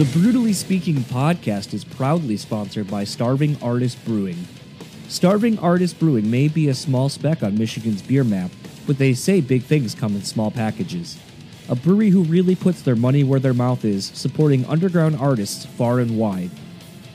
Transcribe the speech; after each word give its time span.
The 0.00 0.18
Brewtally 0.18 0.54
Speaking 0.54 1.00
podcast 1.00 1.74
is 1.74 1.84
proudly 1.84 2.38
sponsored 2.38 2.90
by 2.90 3.04
Starving 3.04 3.58
Artist 3.60 4.02
Brewing. 4.06 4.48
Starving 5.08 5.58
Artist 5.58 5.98
Brewing 5.98 6.30
may 6.30 6.48
be 6.48 6.68
a 6.70 6.74
small 6.74 7.10
speck 7.10 7.42
on 7.42 7.58
Michigan's 7.58 8.00
beer 8.00 8.24
map, 8.24 8.50
but 8.86 8.96
they 8.96 9.12
say 9.12 9.42
big 9.42 9.62
things 9.62 9.94
come 9.94 10.14
in 10.14 10.22
small 10.22 10.50
packages. 10.50 11.18
A 11.68 11.74
brewery 11.74 12.08
who 12.08 12.22
really 12.22 12.56
puts 12.56 12.80
their 12.80 12.96
money 12.96 13.24
where 13.24 13.40
their 13.40 13.52
mouth 13.52 13.84
is, 13.84 14.06
supporting 14.14 14.64
underground 14.64 15.16
artists 15.16 15.66
far 15.66 16.00
and 16.00 16.16
wide. 16.16 16.50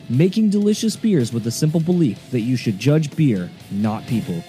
Making 0.07 0.51
delicious 0.51 0.95
beers 0.95 1.33
with 1.33 1.43
the 1.43 1.49
simple 1.49 1.79
belief 1.79 2.29
that 2.29 2.41
you 2.41 2.55
should 2.55 2.77
judge 2.77 3.15
beer, 3.15 3.49
not 3.71 4.05
people. 4.05 4.43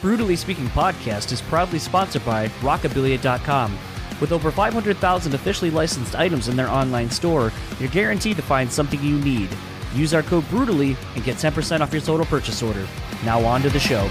Brewtally 0.00 0.38
Speaking 0.38 0.68
podcast 0.68 1.32
is 1.32 1.42
proudly 1.42 1.80
sponsored 1.80 2.24
by 2.24 2.46
Rockabilia.com. 2.60 3.76
With 4.20 4.32
over 4.32 4.50
500,000 4.50 5.34
officially 5.34 5.70
licensed 5.70 6.14
items 6.14 6.48
in 6.48 6.56
their 6.56 6.70
online 6.70 7.10
store, 7.10 7.52
you're 7.78 7.90
guaranteed 7.90 8.36
to 8.36 8.42
find 8.42 8.70
something 8.70 9.02
you 9.02 9.18
need. 9.20 9.48
Use 9.94 10.14
our 10.14 10.22
code 10.22 10.48
BREWTALLY 10.50 10.96
and 11.14 11.24
get 11.24 11.36
10% 11.36 11.80
off 11.80 11.92
your 11.92 12.02
total 12.02 12.26
purchase 12.26 12.62
order. 12.62 12.86
Now 13.24 13.44
on 13.44 13.62
to 13.62 13.70
the 13.70 13.80
show. 13.80 14.08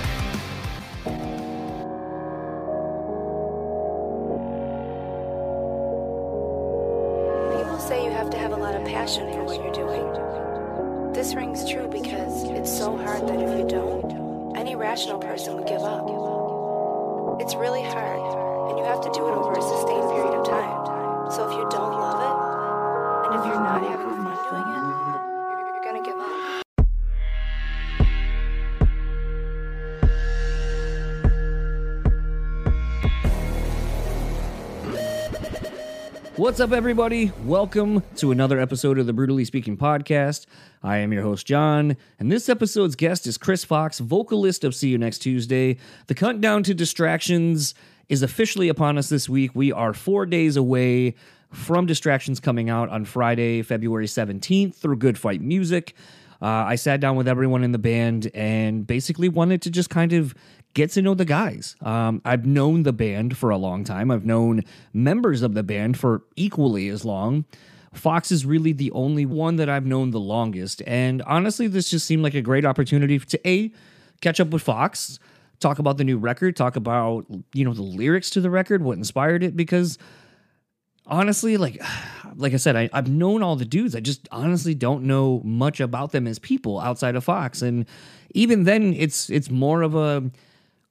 What's 36.53 36.61
up, 36.61 36.71
everybody? 36.71 37.31
Welcome 37.45 38.03
to 38.17 38.29
another 38.29 38.59
episode 38.59 38.99
of 38.99 39.07
the 39.07 39.11
Brewtally 39.11 39.43
Speaking 39.43 39.75
podcast. 39.75 40.45
I 40.83 40.97
am 40.97 41.11
your 41.11 41.23
host, 41.23 41.47
John, 41.47 41.97
and 42.19 42.31
this 42.31 42.47
episode's 42.47 42.95
guest 42.95 43.25
is 43.25 43.39
Chris 43.39 43.63
Fox, 43.63 43.97
vocalist 43.97 44.63
of 44.63 44.75
See 44.75 44.89
You 44.89 44.99
Next 44.99 45.17
Tuesday. 45.17 45.77
The 46.05 46.13
countdown 46.13 46.61
to 46.61 46.75
distractions 46.75 47.73
is 48.07 48.21
officially 48.21 48.69
upon 48.69 48.99
us 48.99 49.09
this 49.09 49.27
week. 49.27 49.49
We 49.55 49.71
are 49.71 49.95
four 49.95 50.27
days 50.27 50.55
away 50.55 51.15
from 51.49 51.87
Distractions 51.87 52.39
coming 52.39 52.69
out 52.69 52.87
on 52.89 53.03
Friday, 53.05 53.63
February 53.63 54.05
17th 54.05 54.75
through 54.75 54.97
Good 54.97 55.17
Fight 55.17 55.41
Music. 55.41 55.95
Uh, 56.39 56.45
I 56.45 56.75
sat 56.75 56.99
down 56.99 57.15
with 57.15 57.27
everyone 57.27 57.63
in 57.63 57.71
the 57.71 57.79
band 57.79 58.29
and 58.35 58.85
basically 58.85 59.27
wanted 59.27 59.63
to 59.63 59.71
just 59.71 59.89
kind 59.89 60.13
of 60.13 60.35
get 60.73 60.91
to 60.91 61.01
know 61.01 61.13
the 61.13 61.25
guys. 61.25 61.75
Um, 61.81 62.21
I've 62.25 62.45
known 62.45 62.83
the 62.83 62.93
band 62.93 63.37
for 63.37 63.49
a 63.49 63.57
long 63.57 63.83
time. 63.83 64.11
I've 64.11 64.25
known 64.25 64.63
members 64.93 65.41
of 65.41 65.53
the 65.53 65.63
band 65.63 65.97
for 65.97 66.23
equally 66.35 66.89
as 66.89 67.05
long. 67.05 67.45
Fox 67.93 68.31
is 68.31 68.45
really 68.45 68.73
the 68.73 68.91
only 68.91 69.25
one 69.25 69.57
that 69.57 69.69
I've 69.69 69.85
known 69.85 70.11
the 70.11 70.19
longest. 70.19 70.81
And 70.87 71.21
honestly, 71.23 71.67
this 71.67 71.89
just 71.89 72.07
seemed 72.07 72.23
like 72.23 72.33
a 72.33 72.41
great 72.41 72.65
opportunity 72.65 73.19
to 73.19 73.47
A, 73.47 73.71
catch 74.21 74.39
up 74.39 74.49
with 74.49 74.63
Fox, 74.63 75.19
talk 75.59 75.77
about 75.77 75.97
the 75.97 76.03
new 76.03 76.17
record, 76.17 76.55
talk 76.55 76.75
about, 76.75 77.25
you 77.53 77.63
know, 77.63 77.73
the 77.73 77.83
lyrics 77.83 78.31
to 78.31 78.41
the 78.41 78.49
record, 78.49 78.81
what 78.81 78.97
inspired 78.97 79.43
it, 79.43 79.55
because 79.55 79.99
honestly, 81.05 81.57
like 81.57 81.81
like 82.35 82.53
I 82.53 82.57
said, 82.57 82.75
I, 82.75 82.89
I've 82.93 83.09
known 83.09 83.43
all 83.43 83.55
the 83.55 83.65
dudes. 83.65 83.95
I 83.95 83.99
just 83.99 84.27
honestly 84.31 84.73
don't 84.73 85.03
know 85.03 85.41
much 85.43 85.79
about 85.79 86.11
them 86.11 86.25
as 86.25 86.39
people 86.39 86.79
outside 86.79 87.15
of 87.15 87.23
Fox. 87.23 87.61
And 87.61 87.85
even 88.33 88.63
then, 88.63 88.93
it's 88.93 89.29
it's 89.29 89.51
more 89.51 89.83
of 89.83 89.93
a 89.93 90.31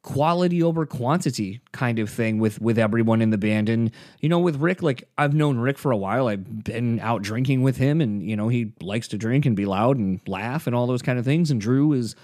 quality 0.03 0.63
over 0.63 0.85
quantity 0.85 1.61
kind 1.71 1.99
of 2.01 2.11
thing 2.11 2.39
with 2.39 2.61
with 2.61 2.79
everyone 2.79 3.23
in 3.23 3.31
the 3.31 3.39
band. 3.39 3.69
And 3.69 3.91
you 4.21 4.29
know, 4.29 4.39
with 4.39 4.57
Rick, 4.57 4.83
like 4.83 5.09
I've 5.17 5.35
known 5.35 5.59
Rick 5.59 5.79
for 5.79 5.93
a 5.93 5.97
while. 5.97 6.29
I've 6.29 6.65
been 6.65 7.01
out 7.01 7.23
drinking 7.23 7.63
with 7.63 7.77
him, 7.77 8.01
and 8.01 8.29
you 8.29 8.37
know, 8.37 8.49
he 8.49 8.73
likes 8.81 9.09
to 9.09 9.19
drink 9.19 9.47
and 9.47 9.57
be 9.57 9.65
loud 9.65 9.97
and 9.97 10.21
laugh 10.27 10.67
and 10.67 10.75
all 10.75 10.87
those 10.87 11.03
kind 11.03 11.19
of 11.19 11.25
things. 11.25 11.51
And 11.51 11.61
Drew 11.61 11.93
is 11.93 12.17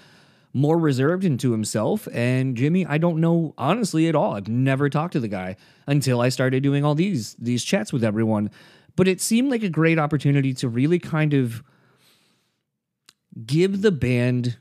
more 0.53 0.77
reserved 0.77 1.23
into 1.23 1.51
himself. 1.51 2.07
And 2.11 2.57
Jimmy, 2.57 2.85
I 2.85 2.97
don't 2.97 3.21
know 3.21 3.53
honestly 3.57 4.07
at 4.07 4.15
all. 4.15 4.33
I've 4.35 4.47
never 4.47 4.89
talked 4.89 5.13
to 5.13 5.19
the 5.19 5.27
guy 5.27 5.55
until 5.87 6.21
I 6.21 6.29
started 6.29 6.63
doing 6.63 6.83
all 6.83 6.95
these 6.95 7.35
these 7.35 7.63
chats 7.63 7.93
with 7.93 8.03
everyone. 8.03 8.51
But 8.95 9.07
it 9.07 9.21
seemed 9.21 9.49
like 9.49 9.63
a 9.63 9.69
great 9.69 9.97
opportunity 9.97 10.53
to 10.55 10.67
really 10.67 10.99
kind 10.99 11.33
of 11.33 11.63
give 13.45 13.81
the 13.81 13.91
band 13.91 14.57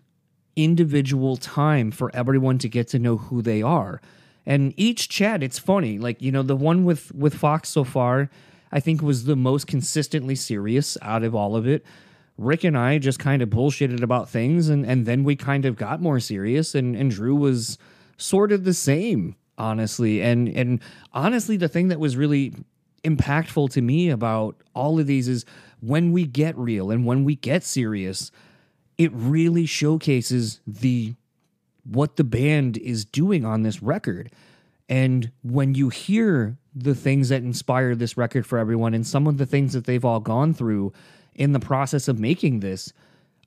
individual 0.58 1.36
time 1.36 1.91
for 1.92 2.10
everyone 2.14 2.58
to 2.58 2.69
get 2.69 2.88
to 2.88 2.98
know 2.98 3.16
who 3.16 3.41
they 3.41 3.62
are. 3.62 4.00
And 4.44 4.74
each 4.76 5.08
chat, 5.08 5.42
it's 5.42 5.58
funny. 5.58 5.98
Like, 5.98 6.20
you 6.20 6.32
know, 6.32 6.42
the 6.42 6.56
one 6.56 6.84
with 6.84 7.14
with 7.14 7.34
Fox 7.34 7.69
so 7.69 7.84
far, 7.84 8.28
I 8.72 8.80
think 8.80 9.00
was 9.00 9.24
the 9.24 9.36
most 9.36 9.66
consistently 9.66 10.34
serious 10.34 10.98
out 11.00 11.22
of 11.22 11.34
all 11.34 11.54
of 11.54 11.66
it. 11.69 11.86
Rick 12.36 12.64
and 12.64 12.76
I 12.76 12.98
just 12.98 13.19
kind 13.19 13.42
of 13.42 13.50
bullshitted 13.50 14.02
about 14.02 14.28
things 14.28 14.69
and 14.69 14.84
and 14.84 15.06
then 15.06 15.22
we 15.22 15.36
kind 15.36 15.64
of 15.64 15.76
got 15.76 16.00
more 16.02 16.19
serious 16.19 16.75
and 16.75 16.96
and 16.96 17.10
Drew 17.10 17.36
was 17.36 17.78
sort 18.16 18.50
of 18.50 18.64
the 18.64 18.75
same, 18.75 19.36
honestly. 19.56 20.22
And 20.22 20.48
and 20.48 20.80
honestly 21.12 21.56
the 21.56 21.69
thing 21.69 21.88
that 21.88 22.00
was 22.00 22.16
really 22.16 22.54
impactful 23.04 23.70
to 23.70 23.80
me 23.80 24.10
about 24.10 24.56
all 24.75 24.98
of 24.98 25.06
these 25.06 25.28
is 25.28 25.44
when 25.80 26.10
we 26.10 26.26
get 26.26 26.56
real 26.58 26.90
and 26.90 27.04
when 27.06 27.22
we 27.22 27.36
get 27.36 27.62
serious, 27.62 28.30
it 28.98 29.12
really 29.12 29.64
showcases 29.64 30.60
the 30.66 31.14
what 31.84 32.16
the 32.16 32.25
band 32.25 32.76
is 32.76 33.04
doing 33.04 33.47
on 33.47 33.62
this 33.62 33.82
record. 33.82 34.31
And 34.88 35.31
when 35.42 35.75
you 35.75 35.88
hear 35.88 36.59
the 36.75 36.94
things 36.94 37.31
that 37.31 37.42
inspire 37.42 37.94
this 37.94 38.16
record 38.16 38.47
for 38.47 38.58
everyone 38.58 38.92
and 38.92 39.06
some 39.06 39.26
of 39.26 39.38
the 39.38 39.47
things 39.47 39.72
that 39.72 39.84
they've 39.84 40.04
all 40.04 40.20
gone 40.20 40.53
through 40.53 40.92
in 41.34 41.53
the 41.53 41.60
process 41.60 42.08
of 42.08 42.19
making 42.19 42.60
this, 42.60 42.92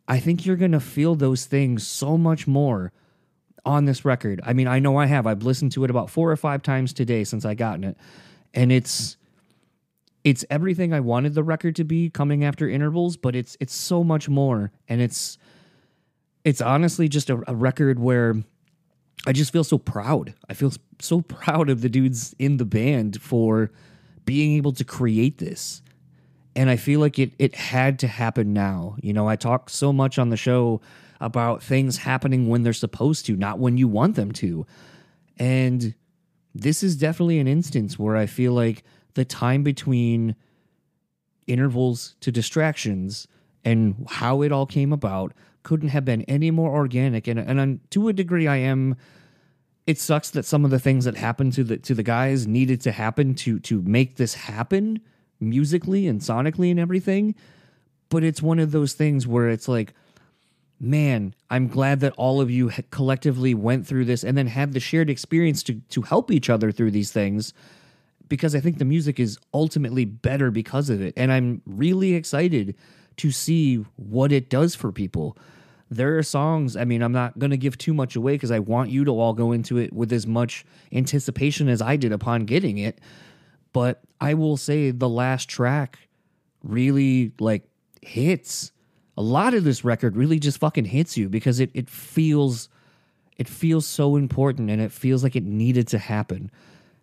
I 0.07 0.19
think 0.19 0.45
you're 0.45 0.55
going 0.55 0.71
to 0.71 0.79
feel 0.79 1.15
those 1.15 1.45
things 1.45 1.85
so 1.85 2.17
much 2.17 2.47
more 2.47 2.91
on 3.63 3.85
this 3.85 4.03
record. 4.03 4.41
I 4.43 4.53
mean, 4.53 4.67
I 4.67 4.79
know 4.79 4.97
I 4.97 5.05
have. 5.05 5.27
I've 5.27 5.43
listened 5.43 5.71
to 5.73 5.83
it 5.83 5.89
about 5.89 6.09
4 6.09 6.31
or 6.31 6.35
5 6.35 6.63
times 6.63 6.93
today 6.93 7.23
since 7.23 7.45
I 7.45 7.53
gotten 7.53 7.83
it. 7.83 7.97
And 8.53 8.71
it's 8.71 9.17
it's 10.23 10.45
everything 10.49 10.93
I 10.93 10.99
wanted 10.99 11.33
the 11.33 11.43
record 11.43 11.75
to 11.77 11.83
be 11.83 12.09
coming 12.09 12.43
after 12.43 12.69
intervals, 12.69 13.17
but 13.17 13.35
it's 13.35 13.57
it's 13.59 13.73
so 13.73 14.03
much 14.03 14.29
more 14.29 14.71
and 14.87 15.01
it's 15.01 15.37
it's 16.43 16.61
honestly 16.61 17.07
just 17.07 17.29
a, 17.29 17.41
a 17.47 17.55
record 17.55 17.99
where 17.99 18.35
I 19.25 19.33
just 19.33 19.53
feel 19.53 19.63
so 19.63 19.77
proud. 19.77 20.33
I 20.49 20.53
feel 20.53 20.73
so 20.99 21.21
proud 21.27 21.69
of 21.69 21.81
the 21.81 21.89
dudes 21.89 22.35
in 22.39 22.57
the 22.57 22.65
band 22.65 23.21
for 23.21 23.71
being 24.25 24.53
able 24.57 24.73
to 24.73 24.83
create 24.83 25.37
this. 25.37 25.81
And 26.55 26.69
I 26.69 26.75
feel 26.75 26.99
like 26.99 27.17
it 27.17 27.33
it 27.39 27.55
had 27.55 27.99
to 27.99 28.07
happen 28.07 28.53
now. 28.53 28.97
You 29.01 29.13
know, 29.13 29.27
I 29.27 29.35
talk 29.35 29.69
so 29.69 29.93
much 29.93 30.19
on 30.19 30.29
the 30.29 30.37
show 30.37 30.81
about 31.19 31.61
things 31.63 31.97
happening 31.97 32.49
when 32.49 32.63
they're 32.63 32.73
supposed 32.73 33.25
to, 33.27 33.35
not 33.35 33.59
when 33.59 33.77
you 33.77 33.87
want 33.87 34.15
them 34.15 34.31
to. 34.31 34.65
And 35.37 35.93
this 36.53 36.83
is 36.83 36.95
definitely 36.97 37.39
an 37.39 37.47
instance 37.47 37.97
where 37.97 38.17
I 38.17 38.25
feel 38.25 38.53
like 38.53 38.83
the 39.13 39.25
time 39.25 39.63
between 39.63 40.35
intervals 41.47 42.15
to 42.21 42.31
distractions 42.31 43.27
and 43.63 44.05
how 44.09 44.41
it 44.41 44.51
all 44.51 44.65
came 44.65 44.93
about 44.93 45.33
couldn't 45.63 45.89
have 45.89 46.05
been 46.05 46.23
any 46.23 46.51
more 46.51 46.71
organic. 46.71 47.27
And 47.27 47.39
and 47.39 47.79
to 47.91 48.07
a 48.07 48.13
degree, 48.13 48.47
I 48.47 48.57
am. 48.57 48.95
It 49.87 49.99
sucks 49.99 50.29
that 50.31 50.45
some 50.45 50.63
of 50.63 50.71
the 50.71 50.79
things 50.79 51.05
that 51.05 51.17
happened 51.17 51.53
to 51.53 51.63
the 51.63 51.77
to 51.77 51.93
the 51.93 52.03
guys 52.03 52.47
needed 52.47 52.81
to 52.81 52.91
happen 52.91 53.35
to 53.35 53.59
to 53.59 53.81
make 53.81 54.15
this 54.15 54.33
happen 54.33 55.01
musically 55.39 56.07
and 56.07 56.21
sonically 56.21 56.71
and 56.71 56.79
everything. 56.79 57.35
But 58.09 58.23
it's 58.23 58.41
one 58.41 58.59
of 58.59 58.71
those 58.71 58.93
things 58.93 59.25
where 59.25 59.49
it's 59.49 59.67
like, 59.67 59.93
man, 60.79 61.33
I'm 61.49 61.67
glad 61.67 61.99
that 62.01 62.13
all 62.13 62.41
of 62.41 62.51
you 62.51 62.71
collectively 62.89 63.53
went 63.53 63.87
through 63.87 64.05
this 64.05 64.23
and 64.23 64.37
then 64.37 64.47
had 64.47 64.73
the 64.73 64.79
shared 64.79 65.09
experience 65.09 65.63
to 65.63 65.75
to 65.89 66.01
help 66.03 66.31
each 66.31 66.49
other 66.49 66.71
through 66.71 66.91
these 66.91 67.11
things 67.11 67.53
because 68.31 68.55
I 68.55 68.61
think 68.61 68.77
the 68.77 68.85
music 68.85 69.19
is 69.19 69.37
ultimately 69.53 70.05
better 70.05 70.51
because 70.51 70.89
of 70.89 71.01
it. 71.01 71.13
And 71.17 71.33
I'm 71.33 71.61
really 71.65 72.13
excited 72.13 72.75
to 73.17 73.29
see 73.29 73.83
what 73.97 74.31
it 74.31 74.49
does 74.49 74.73
for 74.73 74.89
people. 74.93 75.37
There 75.89 76.17
are 76.17 76.23
songs, 76.23 76.77
I 76.77 76.85
mean, 76.85 77.01
I'm 77.01 77.11
not 77.11 77.37
going 77.37 77.51
to 77.51 77.57
give 77.57 77.77
too 77.77 77.93
much 77.93 78.15
away 78.15 78.35
because 78.35 78.49
I 78.49 78.59
want 78.59 78.89
you 78.89 79.03
to 79.03 79.11
all 79.11 79.33
go 79.33 79.51
into 79.51 79.77
it 79.77 79.91
with 79.91 80.13
as 80.13 80.25
much 80.25 80.65
anticipation 80.93 81.67
as 81.67 81.81
I 81.81 81.97
did 81.97 82.13
upon 82.13 82.45
getting 82.45 82.77
it. 82.77 82.99
But 83.73 83.99
I 84.21 84.33
will 84.33 84.55
say 84.55 84.91
the 84.91 85.09
last 85.09 85.49
track 85.49 85.99
really 86.63 87.33
like 87.37 87.63
hits. 88.01 88.71
A 89.17 89.21
lot 89.21 89.53
of 89.53 89.65
this 89.65 89.83
record 89.83 90.15
really 90.15 90.39
just 90.39 90.57
fucking 90.57 90.85
hits 90.85 91.17
you 91.17 91.27
because 91.27 91.59
it 91.59 91.69
it 91.73 91.89
feels 91.89 92.69
it 93.37 93.49
feels 93.49 93.85
so 93.85 94.15
important 94.15 94.69
and 94.69 94.81
it 94.81 94.93
feels 94.93 95.21
like 95.21 95.35
it 95.35 95.43
needed 95.43 95.89
to 95.89 95.97
happen. 95.97 96.49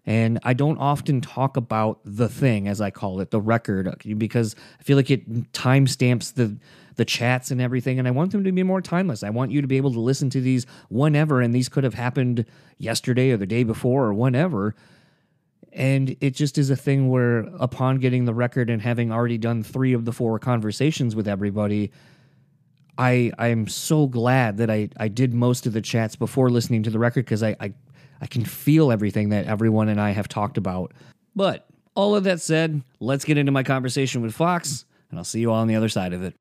And 0.09 0.39
I 0.43 0.55
don't 0.55 0.79
often 0.79 1.21
talk 1.21 1.59
about 1.59 2.01
the 2.03 2.31
thing, 2.31 2.67
as 2.67 2.81
I 2.81 2.91
call 2.91 3.21
it, 3.21 3.31
the 3.31 3.43
record, 3.43 3.95
because 4.17 4.57
I 4.81 4.83
feel 4.83 4.97
like 4.97 5.11
it 5.11 5.53
timestamps 5.53 6.33
the 6.33 6.57
the 6.97 7.05
chats 7.05 7.51
and 7.51 7.61
everything. 7.61 7.99
And 7.99 8.09
I 8.09 8.11
want 8.11 8.33
them 8.33 8.43
to 8.43 8.51
be 8.51 8.63
more 8.63 8.81
timeless. 8.81 9.23
I 9.23 9.29
want 9.29 9.51
you 9.51 9.61
to 9.61 9.69
be 9.69 9.77
able 9.77 9.93
to 9.93 10.01
listen 10.01 10.31
to 10.31 10.41
these 10.41 10.65
whenever, 10.89 11.43
and 11.43 11.55
these 11.55 11.69
could 11.69 11.85
have 11.85 11.93
happened 11.93 12.47
yesterday 12.79 13.33
or 13.33 13.37
the 13.37 13.47
day 13.47 13.65
before 13.65 14.07
or 14.07 14.15
whenever. 14.15 14.75
And 15.75 16.17
it 16.23 16.31
just 16.31 16.57
is 16.57 16.71
a 16.71 16.77
thing 16.77 17.11
where, 17.11 17.41
upon 17.61 17.99
getting 17.99 18.25
the 18.25 18.33
record 18.33 18.71
and 18.71 18.81
having 18.81 19.13
already 19.13 19.37
done 19.37 19.63
three 19.63 19.93
of 19.93 20.07
the 20.07 20.13
four 20.13 20.39
conversations 20.39 21.15
with 21.15 21.29
everybody, 21.29 21.93
I 22.97 23.31
I'm 23.39 23.69
so 23.69 24.07
glad 24.07 24.57
that 24.57 24.71
I 24.71 24.89
I 24.97 25.09
did 25.09 25.35
most 25.35 25.67
of 25.67 25.75
the 25.75 25.83
chats 25.83 26.17
before 26.17 26.49
listening 26.49 26.83
to 26.85 26.91
the 26.91 26.99
record 26.99 27.27
because 27.27 27.43
I, 27.43 27.57
I 27.61 27.75
I 28.21 28.27
can 28.27 28.45
feel 28.45 28.91
everything 28.91 29.31
that 29.31 29.47
everyone 29.47 29.89
and 29.89 30.01
I 30.01 30.11
have 30.11 30.29
talked 30.29 30.59
about. 30.59 30.93
But 31.37 31.67
all 31.95 32.15
of 32.15 32.25
that 32.25 32.41
said, 32.41 32.83
let's 33.01 33.25
get 33.25 33.39
into 33.39 33.53
my 33.53 33.63
conversation 33.63 34.23
with 34.23 34.35
Fox, 34.35 34.85
and 35.11 35.19
I'll 35.19 35.25
see 35.25 35.41
you 35.41 35.51
all 35.51 35.61
on 35.61 35.69
the 35.69 35.77
other 35.77 35.89
side 35.89 36.13
of 36.13 36.23
it. 36.23 36.35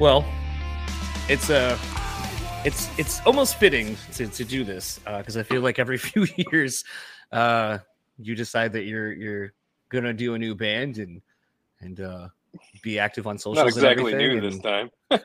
Well, 0.00 0.24
it's 1.28 1.50
a. 1.50 1.74
Uh, 1.74 1.78
it's 2.64 2.88
it's 2.98 3.20
almost 3.26 3.56
fitting 3.56 3.98
to, 4.14 4.26
to 4.28 4.44
do 4.44 4.64
this 4.64 4.98
because 4.98 5.36
uh, 5.36 5.40
I 5.40 5.42
feel 5.42 5.60
like 5.60 5.78
every 5.78 5.98
few 6.08 6.26
years, 6.50 6.84
uh, 7.32 7.78
you 8.18 8.34
decide 8.34 8.72
that 8.72 8.84
you're 8.84 9.12
you're 9.12 9.52
gonna 9.90 10.14
do 10.14 10.32
a 10.34 10.38
new 10.38 10.54
band 10.54 10.96
and 10.96 11.20
and 11.82 12.00
uh, 12.00 12.28
be 12.80 12.98
active 12.98 13.26
on 13.26 13.36
social. 13.36 13.62
Not 13.62 13.68
exactly 13.68 14.14
new 14.14 14.38
and, 14.38 14.42
this 14.42 14.58
time. 14.60 14.90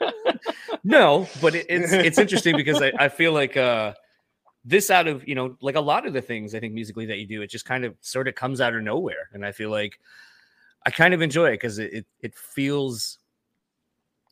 no, 0.84 1.26
but 1.42 1.56
it, 1.56 1.68
it's 1.70 1.94
it's 1.94 2.18
interesting 2.18 2.58
because 2.58 2.82
I, 2.82 2.92
I 3.00 3.08
feel 3.08 3.32
like 3.32 3.56
uh, 3.56 3.94
this 4.66 4.92
out 4.92 5.08
of 5.08 5.26
you 5.26 5.36
know 5.36 5.56
like 5.62 5.76
a 5.76 5.82
lot 5.82 6.06
of 6.06 6.12
the 6.12 6.22
things 6.22 6.54
I 6.54 6.60
think 6.60 6.74
musically 6.74 7.06
that 7.06 7.18
you 7.18 7.28
do, 7.28 7.42
it 7.42 7.50
just 7.50 7.64
kind 7.64 7.86
of 7.86 7.96
sort 8.02 8.28
of 8.28 8.36
comes 8.36 8.60
out 8.60 8.76
of 8.76 8.84
nowhere, 8.84 9.30
and 9.32 9.46
I 9.46 9.54
feel 9.54 9.70
like 9.70 10.02
I 10.86 10.90
kind 10.90 11.14
of 11.14 11.22
enjoy 11.22 11.52
it 11.52 11.62
because 11.62 11.80
it, 11.80 11.94
it 11.94 12.06
it 12.20 12.36
feels 12.36 13.20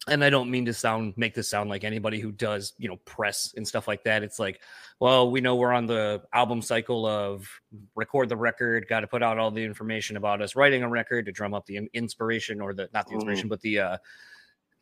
and 0.07 0.23
I 0.23 0.29
don't 0.29 0.51
mean 0.51 0.65
to 0.65 0.73
sound 0.73 1.13
make 1.15 1.33
this 1.33 1.49
sound 1.49 1.69
like 1.69 1.83
anybody 1.83 2.19
who 2.19 2.31
does, 2.31 2.73
you 2.77 2.89
know, 2.89 2.97
press 3.05 3.53
and 3.55 3.65
stuff 3.65 3.87
like 3.87 4.03
that. 4.03 4.21
It's 4.21 4.37
like, 4.37 4.61
well, 4.99 5.31
we 5.31 5.39
know 5.39 5.55
we're 5.55 5.71
on 5.71 5.85
the 5.85 6.21
album 6.33 6.61
cycle 6.61 7.05
of 7.05 7.47
record 7.95 8.29
the 8.29 8.35
record, 8.35 8.87
got 8.89 9.01
to 9.01 9.07
put 9.07 9.23
out 9.23 9.37
all 9.37 9.51
the 9.51 9.63
information 9.63 10.17
about 10.17 10.41
us 10.41 10.55
writing 10.55 10.83
a 10.83 10.89
record 10.89 11.25
to 11.27 11.31
drum 11.31 11.53
up 11.53 11.65
the 11.65 11.89
inspiration 11.93 12.59
or 12.59 12.73
the 12.73 12.89
not 12.93 13.07
the 13.07 13.13
inspiration, 13.13 13.47
mm. 13.47 13.49
but 13.49 13.61
the 13.61 13.79
uh 13.79 13.97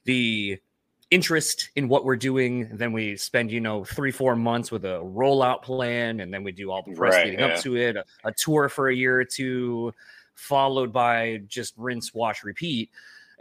the 0.06 0.58
interest 1.12 1.70
in 1.76 1.88
what 1.88 2.04
we're 2.04 2.16
doing. 2.16 2.76
Then 2.76 2.92
we 2.92 3.16
spend, 3.16 3.52
you 3.52 3.60
know, 3.60 3.84
three, 3.84 4.12
four 4.12 4.36
months 4.36 4.72
with 4.72 4.86
a 4.86 5.02
rollout 5.04 5.62
plan, 5.62 6.22
and 6.22 6.34
then 6.34 6.44
we 6.44 6.52
do 6.52 6.72
all 6.72 6.82
the 6.82 6.96
press 6.96 7.14
right, 7.14 7.26
leading 7.26 7.42
yeah. 7.42 7.48
up 7.48 7.62
to 7.62 7.78
it, 7.78 7.96
a, 7.96 8.06
a 8.24 8.32
tour 8.32 8.70
for 8.70 8.90
a 8.90 8.96
year 8.96 9.20
or 9.20 9.26
two, 9.26 9.94
followed 10.34 10.92
by 10.92 11.42
just 11.48 11.76
rinse, 11.78 12.12
wash, 12.14 12.44
repeat 12.44 12.90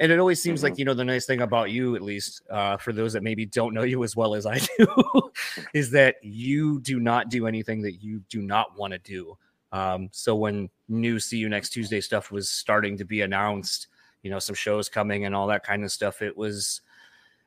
and 0.01 0.11
it 0.11 0.19
always 0.19 0.43
seems 0.43 0.61
mm-hmm. 0.61 0.71
like 0.71 0.79
you 0.79 0.85
know 0.85 0.95
the 0.95 1.05
nice 1.05 1.27
thing 1.27 1.43
about 1.43 1.71
you 1.71 1.95
at 1.95 2.03
least 2.03 2.43
uh, 2.51 2.77
for 2.79 2.93
those 2.93 3.13
that 3.13 3.23
maybe 3.23 3.47
don't 3.47 3.75
know 3.75 3.83
you 3.93 4.03
as 4.03 4.17
well 4.17 4.35
as 4.35 4.47
i 4.47 4.59
do 4.59 5.31
is 5.75 5.91
that 5.91 6.17
you 6.23 6.81
do 6.81 6.99
not 6.99 7.29
do 7.29 7.47
anything 7.47 7.83
that 7.83 8.03
you 8.03 8.23
do 8.29 8.43
not 8.43 8.77
want 8.77 8.93
to 8.93 8.99
do 8.99 9.37
um, 9.73 10.09
so 10.11 10.35
when 10.35 10.69
new 10.89 11.21
see 11.21 11.39
you 11.39 11.49
next 11.49 11.71
tuesday 11.71 12.01
stuff 12.01 12.33
was 12.33 12.51
starting 12.51 12.97
to 12.97 13.05
be 13.05 13.21
announced 13.21 13.87
you 14.23 14.31
know 14.31 14.39
some 14.39 14.55
shows 14.55 14.89
coming 14.89 15.25
and 15.25 15.35
all 15.35 15.47
that 15.47 15.65
kind 15.65 15.85
of 15.85 15.93
stuff 15.93 16.23
it 16.23 16.37
was 16.37 16.81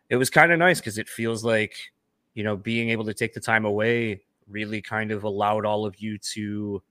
it 0.09 0.15
was 0.15 0.29
kind 0.29 0.51
of 0.51 0.59
nice 0.59 0.79
because 0.79 0.97
it 0.97 1.09
feels 1.09 1.43
like 1.43 1.75
you 2.33 2.43
know 2.43 2.55
being 2.55 2.89
able 2.89 3.05
to 3.05 3.13
take 3.13 3.33
the 3.33 3.39
time 3.39 3.65
away 3.65 4.21
really 4.47 4.81
kind 4.81 5.11
of 5.11 5.23
allowed 5.23 5.65
all 5.65 5.85
of 5.85 5.99
you 5.99 6.17
to 6.17 6.81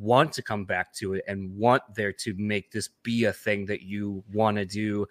want 0.00 0.32
to 0.32 0.42
come 0.42 0.64
back 0.64 0.92
to 0.94 1.14
it 1.14 1.24
and 1.28 1.54
want 1.56 1.82
there 1.94 2.12
to 2.12 2.34
make 2.34 2.72
this 2.72 2.88
be 3.02 3.24
a 3.24 3.32
thing 3.32 3.66
that 3.66 3.82
you 3.82 4.24
want 4.32 4.56
to 4.56 4.64
do. 4.64 5.06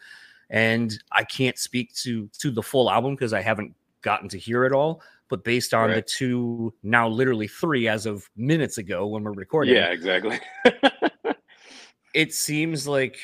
And 0.52 0.92
i 1.12 1.24
can't 1.24 1.60
speak 1.60 1.94
to 1.94 2.28
to 2.40 2.50
the 2.50 2.64
full 2.64 2.90
album 2.90 3.14
because 3.14 3.34
i 3.34 3.42
haven't 3.42 3.76
gotten 4.02 4.28
to 4.30 4.40
hear 4.40 4.66
it 4.66 4.72
all 4.72 5.00
but 5.30 5.44
based 5.44 5.74
on 5.74 5.90
right. 5.90 5.96
the 5.96 6.02
two 6.02 6.74
now 6.84 7.08
literally 7.08 7.48
three 7.48 7.88
as 7.88 8.06
of 8.06 8.30
minutes 8.36 8.78
ago 8.78 9.08
when 9.08 9.24
we're 9.24 9.32
recording 9.32 9.76
yeah 9.76 9.92
exactly. 9.92 10.40
it 12.14 12.34
seems 12.34 12.88
like 12.88 13.18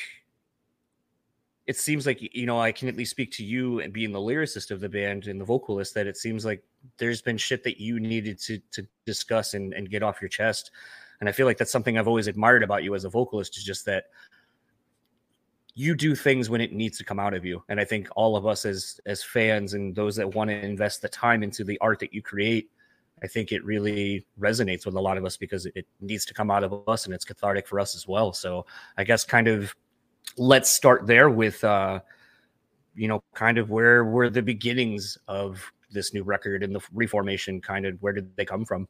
it 1.66 1.76
seems 1.76 2.06
like 2.06 2.18
you 2.34 2.46
know 2.46 2.60
i 2.60 2.72
can 2.72 2.88
at 2.88 2.96
least 2.96 3.10
speak 3.10 3.32
to 3.32 3.44
you 3.44 3.80
and 3.80 3.92
being 3.92 4.12
the 4.12 4.18
lyricist 4.18 4.70
of 4.70 4.80
the 4.80 4.88
band 4.88 5.26
and 5.26 5.40
the 5.40 5.44
vocalist 5.44 5.94
that 5.94 6.06
it 6.06 6.16
seems 6.16 6.44
like 6.44 6.62
there's 6.98 7.20
been 7.20 7.36
shit 7.36 7.64
that 7.64 7.80
you 7.80 7.98
needed 7.98 8.38
to 8.38 8.58
to 8.70 8.86
discuss 9.04 9.54
and, 9.54 9.74
and 9.74 9.90
get 9.90 10.02
off 10.02 10.22
your 10.22 10.28
chest 10.28 10.70
and 11.20 11.28
I 11.28 11.32
feel 11.32 11.46
like 11.46 11.58
that's 11.58 11.72
something 11.72 11.98
I've 11.98 12.08
always 12.08 12.26
admired 12.26 12.62
about 12.62 12.84
you 12.84 12.94
as 12.94 13.04
a 13.04 13.10
vocalist 13.10 13.56
is 13.56 13.64
just 13.64 13.86
that 13.86 14.04
you 15.74 15.94
do 15.94 16.14
things 16.14 16.48
when 16.48 16.62
it 16.62 16.72
needs 16.72 16.96
to 16.98 17.04
come 17.04 17.18
out 17.18 17.34
of 17.34 17.44
you. 17.44 17.62
And 17.68 17.78
I 17.78 17.84
think 17.84 18.08
all 18.16 18.34
of 18.34 18.46
us 18.46 18.64
as 18.64 18.98
as 19.04 19.22
fans 19.22 19.74
and 19.74 19.94
those 19.94 20.16
that 20.16 20.34
want 20.34 20.48
to 20.50 20.58
invest 20.58 21.02
the 21.02 21.08
time 21.08 21.42
into 21.42 21.64
the 21.64 21.78
art 21.80 21.98
that 22.00 22.14
you 22.14 22.22
create, 22.22 22.70
I 23.22 23.26
think 23.26 23.52
it 23.52 23.62
really 23.62 24.26
resonates 24.40 24.86
with 24.86 24.94
a 24.94 25.00
lot 25.00 25.18
of 25.18 25.24
us 25.26 25.36
because 25.36 25.66
it 25.66 25.86
needs 26.00 26.24
to 26.26 26.34
come 26.34 26.50
out 26.50 26.64
of 26.64 26.88
us 26.88 27.04
and 27.04 27.14
it's 27.14 27.26
cathartic 27.26 27.68
for 27.68 27.78
us 27.78 27.94
as 27.94 28.08
well. 28.08 28.32
So 28.32 28.64
I 28.96 29.04
guess 29.04 29.22
kind 29.24 29.48
of 29.48 29.76
let's 30.38 30.70
start 30.70 31.06
there 31.06 31.30
with 31.30 31.62
uh 31.62 32.00
you 32.94 33.06
know 33.06 33.22
kind 33.34 33.58
of 33.58 33.70
where 33.70 34.04
were 34.04 34.28
the 34.30 34.42
beginnings 34.42 35.16
of 35.28 35.70
this 35.90 36.12
new 36.12 36.24
record 36.24 36.62
and 36.62 36.74
the 36.74 36.80
reformation 36.92 37.60
kind 37.60 37.86
of 37.86 37.96
where 38.02 38.14
did 38.14 38.34
they 38.36 38.46
come 38.46 38.64
from? 38.64 38.88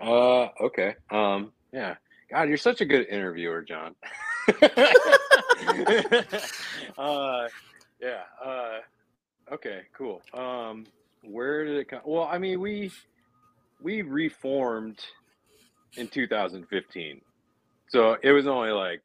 Uh, 0.00 0.48
okay. 0.60 0.94
Um, 1.10 1.52
yeah. 1.72 1.96
God, 2.30 2.48
you're 2.48 2.56
such 2.56 2.80
a 2.80 2.84
good 2.84 3.06
interviewer, 3.08 3.62
John. 3.62 3.94
uh, 6.98 7.48
yeah. 8.00 8.22
Uh, 8.42 8.78
okay. 9.52 9.82
Cool. 9.92 10.22
Um, 10.32 10.86
where 11.22 11.64
did 11.64 11.76
it 11.76 11.88
come? 11.88 12.00
Well, 12.04 12.28
I 12.30 12.38
mean, 12.38 12.60
we 12.60 12.90
we 13.82 14.02
reformed 14.02 15.00
in 15.96 16.08
2015, 16.08 17.20
so 17.88 18.16
it 18.22 18.32
was 18.32 18.46
only 18.46 18.70
like 18.70 19.02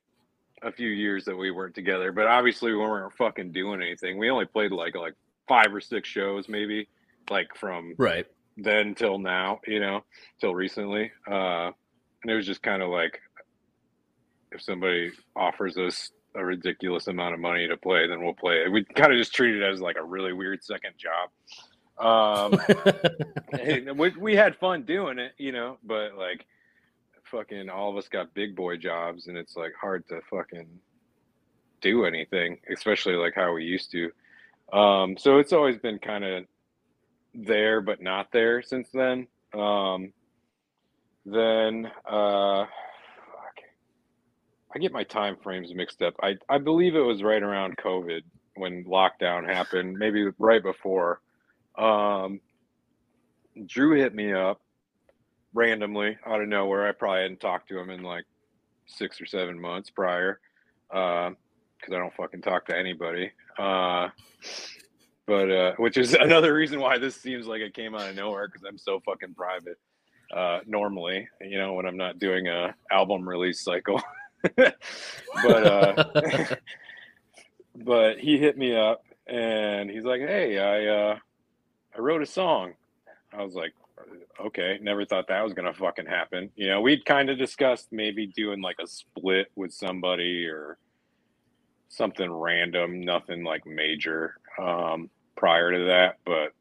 a 0.62 0.72
few 0.72 0.90
years 0.90 1.26
that 1.26 1.36
we 1.36 1.52
weren't 1.52 1.76
together. 1.76 2.12
But 2.12 2.28
obviously, 2.28 2.72
we 2.72 2.78
weren't 2.78 3.12
fucking 3.14 3.52
doing 3.52 3.82
anything. 3.82 4.18
We 4.18 4.30
only 4.30 4.46
played 4.46 4.72
like 4.72 4.96
like 4.96 5.16
five 5.48 5.74
or 5.74 5.82
six 5.82 6.08
shows, 6.08 6.48
maybe, 6.48 6.88
like 7.30 7.56
from 7.56 7.96
right 7.98 8.28
then 8.58 8.96
till 8.96 9.20
now, 9.20 9.60
you 9.68 9.80
know, 9.80 10.04
till 10.40 10.54
recently. 10.54 11.12
Uh, 11.30 11.72
and 12.24 12.32
it 12.32 12.36
was 12.36 12.46
just 12.46 12.64
kind 12.64 12.82
of 12.82 12.90
like 12.90 13.22
if 14.52 14.62
somebody 14.62 15.12
offers 15.36 15.78
us 15.78 16.12
a 16.36 16.44
ridiculous 16.44 17.08
amount 17.08 17.34
of 17.34 17.40
money 17.40 17.68
to 17.68 17.78
play, 17.78 18.08
then 18.08 18.24
we'll 18.24 18.34
play 18.34 18.64
it. 18.64 18.72
We 18.72 18.84
kind 18.84 19.12
of 19.12 19.18
just 19.18 19.34
treat 19.34 19.56
it 19.56 19.64
as 19.64 19.80
like 19.80 19.98
a 19.98 20.04
really 20.04 20.34
weird 20.34 20.64
second 20.64 20.94
job. 20.98 21.30
Um, 21.98 22.60
we, 23.98 24.10
we 24.20 24.36
had 24.36 24.56
fun 24.58 24.84
doing 24.84 25.20
it, 25.20 25.34
you 25.38 25.52
know, 25.52 25.78
but 25.84 26.18
like 26.18 26.46
fucking 27.24 27.70
all 27.70 27.90
of 27.90 27.98
us 27.98 28.08
got 28.08 28.34
big 28.34 28.56
boy 28.56 28.78
jobs 28.78 29.28
and 29.28 29.38
it's 29.38 29.56
like 29.56 29.74
hard 29.80 30.08
to 30.10 30.20
fucking 30.30 30.68
do 31.82 32.06
anything, 32.06 32.58
especially 32.72 33.14
like 33.14 33.34
how 33.36 33.54
we 33.54 33.64
used 33.64 33.92
to. 33.92 34.12
Um, 34.78 35.18
so 35.18 35.38
it's 35.38 35.54
always 35.54 35.78
been 35.78 36.00
kind 36.00 36.24
of 36.24 36.46
there 37.36 37.82
but 37.82 38.02
not 38.02 38.32
there 38.32 38.62
since 38.62 38.90
then. 38.94 39.28
Um, 39.54 40.14
then 41.26 41.92
uh, 42.10 42.66
I 44.76 44.80
get 44.80 44.92
my 44.92 45.04
time 45.04 45.38
frames 45.42 45.74
mixed 45.74 46.02
up. 46.02 46.16
I 46.22 46.36
I 46.50 46.58
believe 46.58 46.96
it 46.96 47.00
was 47.00 47.24
right 47.24 47.42
around 47.42 47.78
COVID 47.78 48.22
when 48.56 48.86
lockdown 48.86 49.46
happened, 49.46 49.98
maybe 49.98 50.28
right 50.38 50.62
before. 50.62 51.22
Um, 51.78 52.40
Drew 53.66 53.96
hit 54.00 54.14
me 54.14 54.34
up 54.34 54.62
randomly 55.54 56.18
out 56.26 56.42
of 56.42 56.48
nowhere. 56.48 56.88
I 56.88 56.92
probably 56.92 57.22
hadn't 57.22 57.40
talked 57.40 57.70
to 57.70 57.80
him 57.80 57.90
in 57.90 58.04
like 58.04 58.26
six 58.86 59.20
or 59.20 59.26
seven 59.26 59.60
months 59.60 59.90
prior, 59.90 60.40
because 60.90 61.36
uh, 61.92 61.96
I 61.96 61.98
don't 61.98 62.14
fucking 62.14 62.42
talk 62.42 62.66
to 62.68 62.78
anybody. 62.78 63.32
Uh, 63.58 64.10
but 65.28 65.52
uh, 65.52 65.74
which 65.78 65.98
is 65.98 66.14
another 66.20 66.54
reason 66.54 66.80
why 66.80 66.98
this 66.98 67.16
seems 67.16 67.48
like 67.48 67.62
it 67.62 67.74
came 67.74 67.96
out 67.96 68.10
of 68.10 68.16
nowhere 68.16 68.48
because 68.48 68.64
I'm 68.64 68.78
so 68.78 69.00
fucking 69.06 69.34
private 69.34 69.80
uh, 70.34 70.60
normally, 70.66 71.28
you 71.42 71.58
know, 71.58 71.74
when 71.74 71.86
I'm 71.86 71.98
not 71.98 72.20
doing 72.20 72.48
a 72.48 72.76
album 72.92 73.28
release 73.28 73.62
cycle. 73.62 74.02
but 74.56 74.76
uh, 75.48 76.56
but 77.76 78.20
he 78.20 78.38
hit 78.38 78.58
me 78.58 78.76
up 78.76 79.04
and 79.28 79.90
he's 79.90 80.04
like, 80.04 80.22
"Hey, 80.22 80.60
I 80.60 80.86
uh, 80.86 81.18
I 81.96 82.00
wrote 82.00 82.22
a 82.22 82.28
song." 82.28 82.74
I 83.34 83.44
was 83.44 83.56
like, 83.56 83.74
"Okay, 84.40 84.80
never 84.82 85.06
thought 85.06 85.28
that 85.28 85.44
was 85.44 85.54
gonna 85.54 85.74
fucking 85.74 86.06
happen." 86.06 86.52
You 86.56 86.70
know, 86.70 86.82
we'd 86.82 87.06
kind 87.06 87.30
of 87.30 87.38
discussed 87.38 87.88
maybe 87.92 88.28
doing 88.28 88.62
like 88.62 88.78
a 88.82 88.88
split 88.88 89.48
with 89.56 89.74
somebody 89.74 90.46
or 90.46 90.78
something 91.90 92.32
random, 92.32 93.02
nothing 93.02 93.44
like 93.44 93.66
major 93.66 94.36
um, 94.60 95.10
prior 95.36 95.72
to 95.72 95.86
that, 95.86 96.18
but 96.26 96.54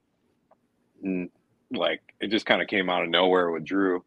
like 1.70 2.00
it 2.20 2.28
just 2.28 2.46
kind 2.46 2.62
of 2.62 2.68
came 2.68 2.88
out 2.88 3.02
of 3.02 3.08
nowhere 3.08 3.50
with 3.50 3.64
Drew. 3.64 4.04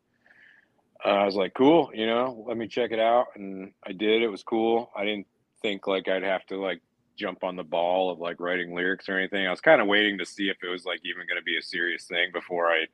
Uh, 1.06 1.10
I 1.10 1.26
was 1.26 1.36
like, 1.36 1.54
cool, 1.54 1.92
you 1.94 2.08
know, 2.08 2.44
let 2.48 2.58
me 2.58 2.68
check 2.68 2.92
it 2.92 3.00
out, 3.00 3.28
and 3.36 3.72
I 3.86 3.92
did. 3.92 4.24
It 4.24 4.30
was 4.30 4.44
cool. 4.44 4.92
I 4.96 5.06
didn't 5.06 5.28
think 5.62 5.88
like 5.88 6.08
I'd 6.08 6.24
have 6.24 6.46
to 6.48 6.60
like 6.60 6.82
jump 7.18 7.44
on 7.44 7.56
the 7.56 7.64
ball 7.64 8.12
of 8.12 8.20
like 8.20 8.40
writing 8.40 8.74
lyrics 8.74 9.10
or 9.10 9.18
anything. 9.18 9.46
I 9.46 9.52
was 9.52 9.62
kind 9.62 9.82
of 9.82 9.88
waiting 9.88 10.18
to 10.20 10.26
see 10.26 10.50
if 10.50 10.58
it 10.64 10.70
was 10.70 10.86
like 10.86 11.02
even 11.04 11.28
going 11.28 11.40
to 11.40 11.44
be 11.44 11.58
a 11.58 11.62
serious 11.62 12.06
thing 12.06 12.32
before 12.32 12.68
I 12.68 12.86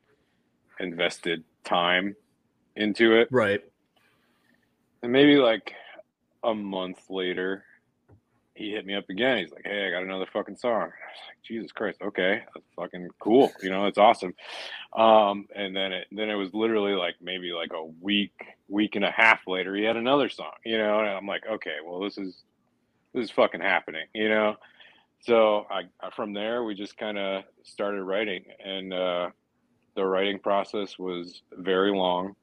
invested 0.80 1.44
time 1.64 2.16
into 2.76 3.16
it. 3.20 3.28
Right. 3.32 3.62
And 5.02 5.12
maybe 5.12 5.36
like 5.36 5.74
a 6.44 6.54
month 6.54 7.10
later, 7.10 7.66
he 8.56 8.72
hit 8.72 8.86
me 8.86 8.94
up 8.94 9.10
again. 9.10 9.40
He's 9.40 9.52
like, 9.52 9.66
"Hey, 9.66 9.88
I 9.88 9.92
got 9.92 10.04
another 10.04 10.28
fucking 10.32 10.58
song." 10.58 10.82
I 10.82 10.86
was 10.86 10.92
like, 11.28 11.42
"Jesus 11.44 11.72
Christ, 11.72 12.02
okay, 12.02 12.44
that's 12.54 12.66
fucking 12.76 13.10
cool. 13.20 13.52
You 13.62 13.70
know, 13.70 13.84
that's 13.84 13.98
awesome." 13.98 14.34
Um, 14.96 15.48
and 15.56 15.76
then 15.76 15.92
it 15.92 16.08
then 16.12 16.30
it 16.30 16.36
was 16.36 16.54
literally 16.54 16.94
like 16.94 17.16
maybe 17.22 17.52
like 17.52 17.74
a 17.74 17.86
week, 18.02 18.34
week 18.68 18.96
and 18.96 19.06
a 19.06 19.12
half 19.12 19.48
later, 19.48 19.76
he 19.76 19.84
had 19.84 19.98
another 19.98 20.30
song. 20.30 20.54
You 20.66 20.78
know, 20.78 21.00
and 21.00 21.10
I'm 21.10 21.28
like, 21.28 21.44
"Okay, 21.50 21.78
well, 21.86 22.00
this 22.00 22.18
is 22.18 22.44
this 23.14 23.26
is 23.26 23.32
fucking 23.32 23.62
happening." 23.62 24.06
You 24.14 24.30
know, 24.30 24.56
so 25.22 25.66
I 25.70 25.84
from 26.16 26.34
there 26.34 26.64
we 26.64 26.76
just 26.76 26.98
kind 26.98 27.18
of 27.18 27.44
started 27.64 28.04
writing, 28.04 28.46
and 28.64 28.94
uh, 28.94 29.30
the 29.96 30.06
writing 30.06 30.40
process 30.40 31.00
was 31.00 31.42
very 31.54 31.92
long, 31.92 32.36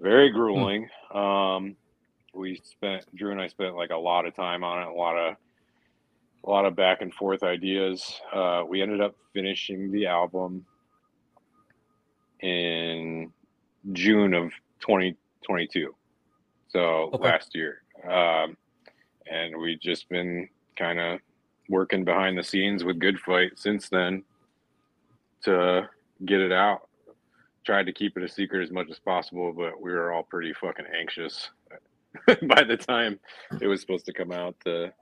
very 0.00 0.30
grueling. 0.30 0.88
Hmm. 1.10 1.18
Um, 1.18 1.76
we 2.34 2.60
spent 2.64 3.04
Drew 3.14 3.32
and 3.32 3.40
I 3.40 3.48
spent 3.48 3.76
like 3.76 3.90
a 3.90 3.96
lot 3.96 4.26
of 4.26 4.34
time 4.34 4.64
on 4.64 4.82
it, 4.82 4.88
a 4.88 4.92
lot 4.92 5.16
of 5.16 5.36
a 6.44 6.50
lot 6.50 6.66
of 6.66 6.76
back 6.76 7.00
and 7.00 7.12
forth 7.12 7.42
ideas. 7.42 8.20
Uh, 8.32 8.62
we 8.68 8.82
ended 8.82 9.00
up 9.00 9.14
finishing 9.32 9.90
the 9.90 10.06
album 10.06 10.64
in 12.40 13.32
June 13.92 14.34
of 14.34 14.52
2022, 14.80 15.94
so 16.68 16.80
okay. 17.14 17.24
last 17.24 17.54
year, 17.54 17.82
um, 18.04 18.56
and 19.30 19.56
we've 19.56 19.80
just 19.80 20.08
been 20.08 20.48
kind 20.76 21.00
of 21.00 21.20
working 21.68 22.04
behind 22.04 22.36
the 22.36 22.42
scenes 22.42 22.84
with 22.84 22.98
Good 22.98 23.18
Fight 23.18 23.52
since 23.56 23.88
then 23.88 24.22
to 25.44 25.88
get 26.26 26.40
it 26.40 26.52
out. 26.52 26.88
Tried 27.64 27.86
to 27.86 27.92
keep 27.92 28.18
it 28.18 28.22
a 28.22 28.28
secret 28.28 28.62
as 28.62 28.70
much 28.70 28.90
as 28.90 28.98
possible, 28.98 29.52
but 29.52 29.80
we 29.80 29.90
were 29.90 30.12
all 30.12 30.22
pretty 30.22 30.52
fucking 30.52 30.84
anxious 30.98 31.48
by 32.48 32.62
the 32.64 32.76
time 32.76 33.18
it 33.60 33.66
was 33.66 33.80
supposed 33.80 34.06
to 34.06 34.12
come 34.12 34.32
out 34.32 34.56
to 34.64 34.92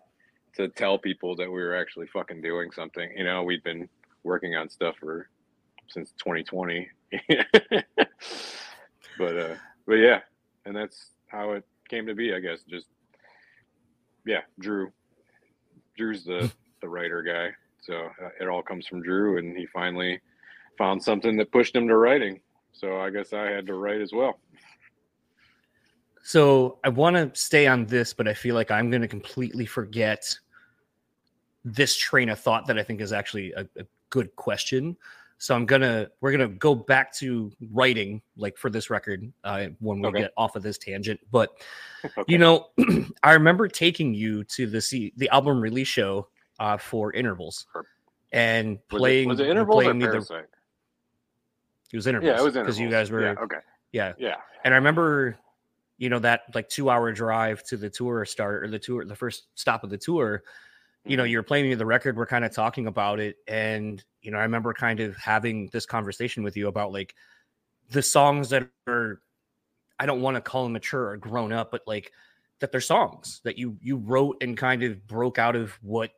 to 0.55 0.69
tell 0.69 0.99
people 0.99 1.35
that 1.37 1.51
we 1.51 1.63
were 1.63 1.75
actually 1.75 2.07
fucking 2.09 2.43
doing 2.43 2.71
something. 2.73 3.11
You 3.17 3.25
know, 3.25 3.43
we'd 3.43 3.63
been 3.65 3.89
working 4.23 4.55
on 4.55 4.69
stuff 4.69 4.97
for 5.01 5.29
since 5.89 6.13
2020. 6.19 6.89
but 9.19 9.37
uh 9.39 9.55
but 9.87 9.95
yeah, 9.95 10.21
and 10.65 10.77
that's 10.77 11.11
how 11.27 11.53
it 11.53 11.65
came 11.89 12.07
to 12.07 12.15
be, 12.15 12.35
I 12.35 12.41
guess. 12.41 12.61
Just 12.69 12.87
yeah, 14.27 14.41
Drew. 14.61 14.93
Drew's 15.97 16.25
the 16.25 16.51
the 16.81 16.89
writer 16.89 17.23
guy. 17.23 17.51
So 17.83 17.95
uh, 17.95 18.29
it 18.41 18.49
all 18.49 18.63
comes 18.63 18.87
from 18.87 19.03
Drew 19.03 19.39
and 19.39 19.57
he 19.57 19.67
finally 19.67 20.21
found 20.79 21.03
something 21.03 21.37
that 21.37 21.53
pushed 21.53 21.75
him 21.75 21.89
to 21.89 21.97
writing. 21.97 22.41
So 22.73 23.01
I 23.01 23.11
guess 23.11 23.33
I 23.33 23.51
had 23.51 23.67
to 23.67 23.75
write 23.75 24.01
as 24.01 24.13
well. 24.13 24.39
So 26.23 26.79
I 26.85 26.89
want 26.89 27.17
to 27.17 27.31
stay 27.39 27.67
on 27.67 27.87
this, 27.87 28.13
but 28.15 28.29
I 28.29 28.35
feel 28.35 28.55
like 28.55 28.71
I'm 28.71 28.91
going 28.91 29.03
to 29.03 29.09
completely 29.09 29.67
forget 29.67 30.33
this 31.65 31.97
train 31.97 32.29
of 32.29 32.39
thought 32.39 32.67
that 32.67 32.79
I 32.79 32.83
think 32.83 33.01
is 33.01 33.13
actually 33.13 33.53
a, 33.53 33.63
a 33.77 33.85
good 34.11 34.35
question. 34.37 34.97
So 35.39 35.57
I'm 35.57 35.67
gonna 35.67 36.09
we're 36.21 36.31
gonna 36.31 36.47
go 36.47 36.73
back 36.73 37.13
to 37.15 37.51
writing 37.73 38.23
like 38.37 38.57
for 38.57 38.71
this 38.71 38.91
record 38.91 39.33
uh, 39.43 39.67
when 39.81 40.01
we 40.01 40.07
okay. 40.07 40.21
get 40.21 40.33
off 40.37 40.55
of 40.55 40.63
this 40.63 40.79
tangent. 40.79 41.19
But 41.33 41.51
okay. 42.05 42.23
you 42.29 42.39
know, 42.39 42.69
I 43.25 43.33
remember 43.33 43.67
taking 43.67 44.15
you 44.15 44.45
to 44.45 44.69
the 44.69 44.81
see 44.81 45.13
the 45.17 45.29
album 45.31 45.61
release 45.61 45.89
show 45.89 46.29
uh, 46.61 46.77
for 46.77 47.13
intervals 47.13 47.67
and 48.31 48.79
playing 48.89 49.29
was 49.29 49.41
it, 49.41 49.43
was 49.43 49.49
it 49.49 49.51
intervals 49.51 49.83
playing 49.83 50.03
or 50.03 50.21
the, 50.21 50.47
it 51.93 51.97
was 51.97 52.07
intervals. 52.07 52.29
Yeah, 52.29 52.41
it 52.41 52.45
was 52.45 52.55
because 52.55 52.79
you 52.79 52.89
guys 52.89 53.11
were 53.11 53.23
yeah, 53.23 53.35
okay. 53.43 53.59
Yeah, 53.91 54.13
yeah. 54.19 54.37
And 54.65 54.73
I 54.73 54.77
remember 54.77 55.37
you 56.03 56.09
know 56.09 56.19
that 56.19 56.43
like 56.53 56.69
two 56.69 56.91
hour 56.91 57.13
drive 57.13 57.63
to 57.63 57.77
the 57.77 57.89
tour 57.89 58.25
start 58.25 58.65
or 58.65 58.69
the 58.69 58.79
tour 58.79 59.05
the 59.05 59.15
first 59.15 59.45
stop 59.55 59.85
of 59.85 59.91
the 59.91 59.97
tour 59.97 60.43
you 61.05 61.17
know 61.17 61.23
mm-hmm. 61.23 61.31
you're 61.31 61.45
playing 61.45 61.69
me 61.69 61.75
the 61.77 61.87
record 61.87 62.17
we're 62.17 62.27
kind 62.27 62.45
of 62.45 62.53
talking 62.53 62.89
about 62.89 63.21
it 63.21 63.37
and 63.47 64.03
you 64.21 64.33
know 64.33 64.39
i 64.39 64.43
remember 64.43 64.75
kind 64.75 64.99
of 64.99 65.17
having 65.17 65.69
this 65.73 65.87
conversation 65.87 66.43
with 66.43 66.57
you 66.57 66.67
about 66.67 66.93
like 66.93 67.15
the 67.91 68.03
songs 68.03 68.51
that 68.51 68.69
are 68.89 69.21
i 70.01 70.05
don't 70.05 70.21
want 70.21 70.35
to 70.35 70.41
call 70.41 70.65
them 70.65 70.73
mature 70.73 71.11
or 71.11 71.17
grown 71.17 71.53
up 71.53 71.71
but 71.71 71.83
like 71.87 72.11
that 72.59 72.73
they're 72.73 72.81
songs 72.81 73.41
that 73.45 73.57
you 73.57 73.79
you 73.81 73.97
wrote 73.97 74.37
and 74.43 74.57
kind 74.57 74.83
of 74.83 75.07
broke 75.07 75.39
out 75.39 75.55
of 75.55 75.71
what 75.83 76.11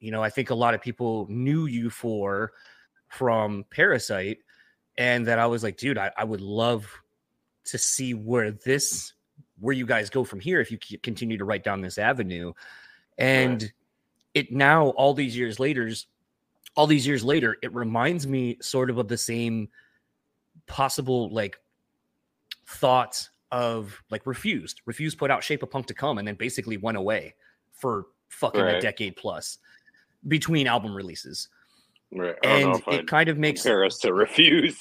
you 0.00 0.10
know 0.10 0.22
i 0.22 0.28
think 0.28 0.50
a 0.50 0.54
lot 0.54 0.74
of 0.74 0.82
people 0.82 1.26
knew 1.30 1.64
you 1.64 1.88
for 1.88 2.52
from 3.08 3.64
parasite 3.70 4.40
and 4.98 5.26
that 5.26 5.38
i 5.38 5.46
was 5.46 5.62
like 5.62 5.78
dude 5.78 5.96
i, 5.96 6.10
I 6.14 6.24
would 6.24 6.42
love 6.42 6.86
to 7.64 7.78
see 7.78 8.12
where 8.12 8.50
this 8.50 9.13
where 9.60 9.74
you 9.74 9.86
guys 9.86 10.10
go 10.10 10.24
from 10.24 10.40
here 10.40 10.60
if 10.60 10.70
you 10.70 10.78
continue 11.02 11.38
to 11.38 11.44
write 11.44 11.64
down 11.64 11.80
this 11.80 11.98
avenue 11.98 12.52
and 13.18 13.62
right. 13.62 13.72
it 14.34 14.52
now 14.52 14.88
all 14.90 15.14
these 15.14 15.36
years 15.36 15.60
later 15.60 15.90
all 16.76 16.86
these 16.86 17.06
years 17.06 17.24
later 17.24 17.56
it 17.62 17.72
reminds 17.74 18.26
me 18.26 18.56
sort 18.60 18.90
of 18.90 18.98
of 18.98 19.08
the 19.08 19.16
same 19.16 19.68
possible 20.66 21.30
like 21.30 21.58
thoughts 22.66 23.30
of 23.52 24.02
like 24.10 24.26
refused 24.26 24.80
refused 24.86 25.18
put 25.18 25.30
out 25.30 25.44
shape 25.44 25.62
of 25.62 25.70
punk 25.70 25.86
to 25.86 25.94
come 25.94 26.18
and 26.18 26.26
then 26.26 26.34
basically 26.34 26.76
went 26.76 26.96
away 26.96 27.34
for 27.72 28.06
fucking 28.28 28.60
right. 28.60 28.76
a 28.76 28.80
decade 28.80 29.14
plus 29.16 29.58
between 30.26 30.66
album 30.66 30.94
releases 30.94 31.48
Right. 32.14 32.36
And 32.44 32.76
it 32.76 32.82
I'd 32.86 33.06
kind 33.08 33.28
of 33.28 33.38
makes 33.38 33.66
us 33.66 33.98
to 33.98 34.12
refuse. 34.12 34.78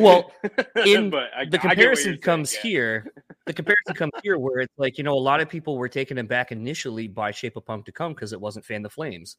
well, 0.00 0.32
in 0.86 1.14
I, 1.14 1.44
the 1.44 1.58
comparison 1.58 2.16
comes 2.18 2.50
saying, 2.50 2.60
yeah. 2.64 2.70
here. 2.70 3.12
The 3.46 3.52
comparison 3.52 3.94
comes 3.94 4.12
here 4.22 4.38
where 4.38 4.60
it's 4.60 4.78
like, 4.78 4.98
you 4.98 5.04
know, 5.04 5.14
a 5.14 5.18
lot 5.18 5.40
of 5.40 5.48
people 5.48 5.76
were 5.76 5.88
taken 5.88 6.18
aback 6.18 6.52
initially 6.52 7.08
by 7.08 7.30
Shape 7.32 7.56
of 7.56 7.66
Punk 7.66 7.86
to 7.86 7.92
Come 7.92 8.14
because 8.14 8.32
it 8.32 8.40
wasn't 8.40 8.64
Fan 8.64 8.82
the 8.82 8.90
Flames. 8.90 9.36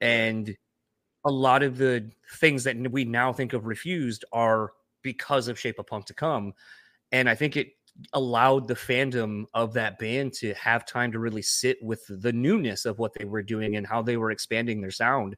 And 0.00 0.56
a 1.24 1.30
lot 1.30 1.62
of 1.62 1.76
the 1.76 2.10
things 2.34 2.64
that 2.64 2.76
we 2.90 3.04
now 3.04 3.32
think 3.32 3.52
of 3.52 3.66
refused 3.66 4.24
are 4.32 4.72
because 5.02 5.48
of 5.48 5.58
Shape 5.58 5.78
of 5.78 5.86
Punk 5.86 6.06
to 6.06 6.14
Come. 6.14 6.52
And 7.10 7.28
I 7.28 7.34
think 7.34 7.56
it 7.56 7.68
allowed 8.12 8.68
the 8.68 8.74
fandom 8.74 9.44
of 9.54 9.72
that 9.74 9.98
band 9.98 10.32
to 10.34 10.54
have 10.54 10.84
time 10.84 11.12
to 11.12 11.18
really 11.18 11.42
sit 11.42 11.78
with 11.82 12.04
the 12.08 12.32
newness 12.32 12.84
of 12.84 12.98
what 12.98 13.14
they 13.14 13.24
were 13.24 13.42
doing 13.42 13.76
and 13.76 13.86
how 13.86 14.02
they 14.02 14.16
were 14.16 14.30
expanding 14.30 14.80
their 14.80 14.90
sound 14.90 15.36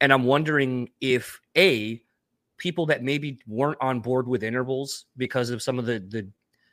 and 0.00 0.12
I'm 0.12 0.24
wondering 0.24 0.88
if 1.00 1.40
A, 1.56 2.02
people 2.56 2.86
that 2.86 3.02
maybe 3.02 3.38
weren't 3.46 3.78
on 3.80 4.00
board 4.00 4.26
with 4.26 4.42
intervals 4.42 5.06
because 5.16 5.50
of 5.50 5.62
some 5.62 5.78
of 5.78 5.86
the 5.86 6.00
the 6.00 6.28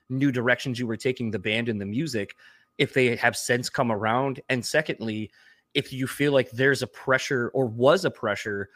new 0.09 0.31
directions 0.31 0.79
you 0.79 0.87
were 0.87 0.97
taking 0.97 1.31
the 1.31 1.39
band 1.39 1.69
and 1.69 1.79
the 1.79 1.85
music, 1.85 2.35
if 2.77 2.93
they 2.93 3.15
have 3.15 3.35
since 3.35 3.69
come 3.69 3.91
around. 3.91 4.41
And 4.49 4.65
secondly, 4.65 5.31
if 5.73 5.91
you 5.91 6.07
feel 6.07 6.31
like 6.31 6.49
there's 6.51 6.81
a 6.81 6.87
pressure 6.87 7.49
or 7.53 7.65
was 7.65 8.05
a 8.05 8.11
pressure 8.11 8.69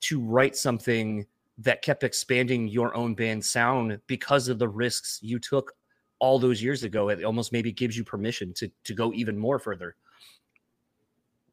to 0.00 0.20
write 0.20 0.56
something 0.56 1.26
that 1.58 1.82
kept 1.82 2.04
expanding 2.04 2.68
your 2.68 2.94
own 2.96 3.14
band 3.14 3.44
sound 3.44 4.00
because 4.06 4.48
of 4.48 4.58
the 4.58 4.68
risks 4.68 5.18
you 5.22 5.38
took 5.38 5.72
all 6.20 6.38
those 6.38 6.62
years 6.62 6.84
ago, 6.84 7.08
it 7.08 7.24
almost 7.24 7.52
maybe 7.52 7.72
gives 7.72 7.96
you 7.96 8.04
permission 8.04 8.52
to 8.54 8.70
to 8.84 8.94
go 8.94 9.12
even 9.12 9.36
more 9.36 9.58
further. 9.58 9.96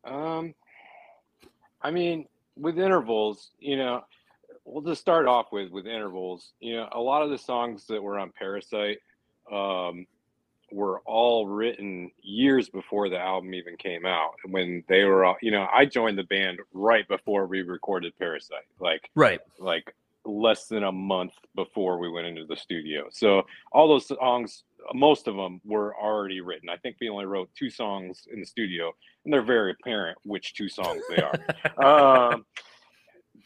Um, 0.03 0.53
I 1.81 1.91
mean, 1.91 2.27
with 2.55 2.77
intervals, 2.77 3.51
you 3.59 3.77
know, 3.77 4.03
we'll 4.63 4.83
just 4.83 5.01
start 5.01 5.27
off 5.27 5.51
with 5.51 5.71
with 5.71 5.85
intervals. 5.87 6.53
You 6.59 6.77
know, 6.77 6.89
a 6.91 6.99
lot 6.99 7.23
of 7.23 7.29
the 7.29 7.37
songs 7.37 7.85
that 7.87 8.01
were 8.01 8.19
on 8.19 8.31
Parasite 8.31 8.99
um, 9.51 10.05
were 10.71 10.99
all 11.01 11.47
written 11.47 12.11
years 12.21 12.69
before 12.69 13.09
the 13.09 13.19
album 13.19 13.53
even 13.53 13.77
came 13.77 14.05
out. 14.05 14.33
When 14.45 14.83
they 14.87 15.03
were, 15.03 15.25
all, 15.25 15.37
you 15.41 15.51
know, 15.51 15.67
I 15.73 15.85
joined 15.85 16.17
the 16.17 16.23
band 16.23 16.59
right 16.73 17.07
before 17.07 17.45
we 17.47 17.61
recorded 17.61 18.17
Parasite, 18.17 18.67
like 18.79 19.09
right, 19.15 19.39
like 19.59 19.95
less 20.25 20.67
than 20.67 20.83
a 20.83 20.91
month 20.91 21.33
before 21.55 21.99
we 21.99 22.09
went 22.09 22.27
into 22.27 22.45
the 22.45 22.57
studio. 22.57 23.05
So 23.11 23.43
all 23.71 23.87
those 23.87 24.07
songs 24.07 24.63
most 24.93 25.27
of 25.27 25.35
them 25.35 25.61
were 25.65 25.95
already 25.95 26.41
written. 26.41 26.69
I 26.69 26.77
think 26.77 26.97
we 26.99 27.09
only 27.09 27.25
wrote 27.25 27.49
two 27.55 27.69
songs 27.69 28.27
in 28.31 28.39
the 28.39 28.45
studio, 28.45 28.93
and 29.23 29.33
they're 29.33 29.41
very 29.41 29.71
apparent 29.71 30.17
which 30.23 30.53
two 30.53 30.69
songs 30.69 31.01
they 31.09 31.21
are. 31.21 32.31
um, 32.33 32.45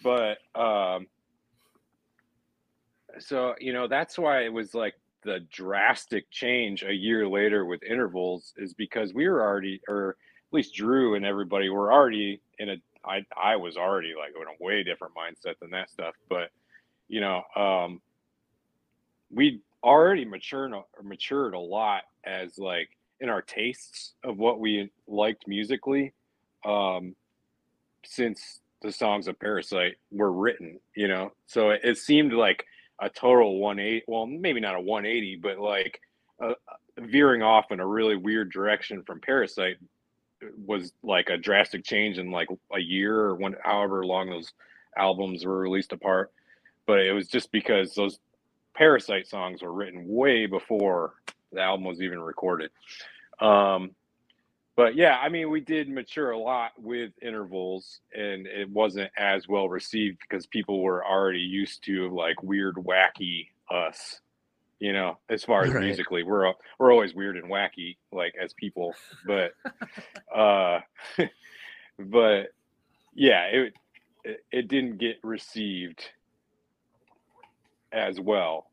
but 0.04 0.40
um, 0.56 1.08
so 3.20 3.56
you 3.60 3.74
know 3.74 3.88
that's 3.88 4.18
why 4.18 4.44
it 4.44 4.54
was 4.54 4.74
like 4.74 4.96
the 5.24 5.40
drastic 5.52 6.30
change 6.32 6.84
a 6.84 6.94
year 6.94 7.28
later 7.28 7.66
with 7.66 7.84
intervals 7.84 8.54
is 8.58 8.74
because 8.74 9.14
we 9.14 9.28
were 9.28 9.42
already, 9.42 9.82
or 9.88 10.12
at 10.12 10.54
least 10.54 10.76
Drew 10.76 11.16
and 11.16 11.26
everybody 11.26 11.70
were 11.70 11.92
already 11.92 12.42
in 12.58 12.70
a. 12.70 12.76
I 13.06 13.26
I 13.42 13.56
was 13.56 13.78
already 13.78 14.14
like 14.18 14.34
in 14.36 14.48
a 14.48 14.64
way 14.64 14.84
different 14.84 15.14
mindset 15.16 15.58
than 15.60 15.70
that 15.72 15.90
stuff, 15.90 16.16
but 16.30 16.50
you 17.08 17.22
know, 17.22 17.44
um, 17.56 18.02
we 19.32 19.62
already 19.84 20.26
matured 20.26 20.74
matured 21.02 21.54
a 21.54 21.60
lot 21.60 22.04
as 22.26 22.58
like 22.58 22.90
in 23.22 23.30
our 23.30 23.42
tastes 23.42 24.14
of 24.24 24.38
what 24.38 24.60
we 24.60 24.90
liked 25.08 25.48
musically 25.48 26.14
um 26.66 27.16
since 28.06 28.60
the 28.82 28.92
songs 28.92 29.28
of 29.28 29.40
parasite 29.40 29.96
were 30.12 30.32
written 30.32 30.80
you 30.96 31.08
know 31.08 31.32
so 31.48 31.70
it, 31.70 31.82
it 31.84 31.98
seemed 31.98 32.34
like 32.34 32.66
a 33.02 33.10
total 33.10 33.60
180 33.60 34.06
well 34.08 34.26
maybe 34.26 34.60
not 34.60 34.76
a 34.76 34.82
180 34.82 35.38
but 35.42 35.60
like 35.60 36.00
uh, 36.44 36.54
veering 36.98 37.42
off 37.42 37.72
in 37.72 37.80
a 37.80 37.88
really 37.88 38.16
weird 38.16 38.52
direction 38.52 39.04
from 39.04 39.22
parasite 39.22 39.78
was 40.66 40.94
like 41.04 41.30
a 41.30 41.38
drastic 41.38 41.84
change 41.84 42.18
in 42.18 42.32
like 42.32 42.48
a 42.74 42.80
year 42.80 43.16
or 43.16 43.36
when 43.36 43.56
however 43.64 44.06
long 44.06 44.30
those 44.30 44.54
albums 44.98 45.46
were 45.46 45.58
released 45.58 45.92
apart 45.92 46.32
but 46.86 47.00
it 47.00 47.12
was 47.12 47.28
just 47.28 47.52
because 47.52 47.94
those 47.94 48.20
Parasite 48.80 49.28
songs 49.28 49.62
were 49.62 49.74
written 49.74 50.08
way 50.08 50.46
before 50.46 51.16
the 51.52 51.62
album 51.62 51.86
was 51.86 52.02
even 52.02 52.20
recorded. 52.22 52.72
Um, 53.42 53.92
but 54.80 54.96
yeah, 54.96 55.18
I 55.22 55.28
mean, 55.28 55.50
we 55.50 55.60
did 55.60 55.90
mature 55.90 56.32
a 56.32 56.40
lot 56.40 56.72
with 56.80 57.12
intervals, 57.22 58.00
and 58.14 58.48
it 58.48 58.70
wasn't 58.70 59.12
as 59.18 59.46
well 59.46 59.68
received 59.68 60.20
because 60.22 60.48
people 60.48 60.82
were 60.82 61.06
already 61.06 61.42
used 61.42 61.84
to 61.84 62.08
like 62.16 62.42
weird, 62.42 62.76
wacky 62.76 63.48
us. 63.70 64.22
You 64.80 64.94
know, 64.94 65.18
as 65.30 65.44
far 65.44 65.66
as 65.66 65.74
right. 65.74 65.84
musically, 65.84 66.24
we're 66.24 66.54
we're 66.80 66.94
always 66.94 67.14
weird 67.14 67.36
and 67.36 67.52
wacky, 67.52 67.98
like 68.14 68.36
as 68.42 68.54
people. 68.54 68.96
But, 69.28 69.52
uh, 70.34 70.80
but 72.00 72.54
yeah, 73.14 73.48
it, 73.48 73.74
it 74.24 74.46
it 74.50 74.68
didn't 74.70 74.98
get 74.98 75.18
received 75.24 76.06
as 77.92 78.18
well 78.18 78.70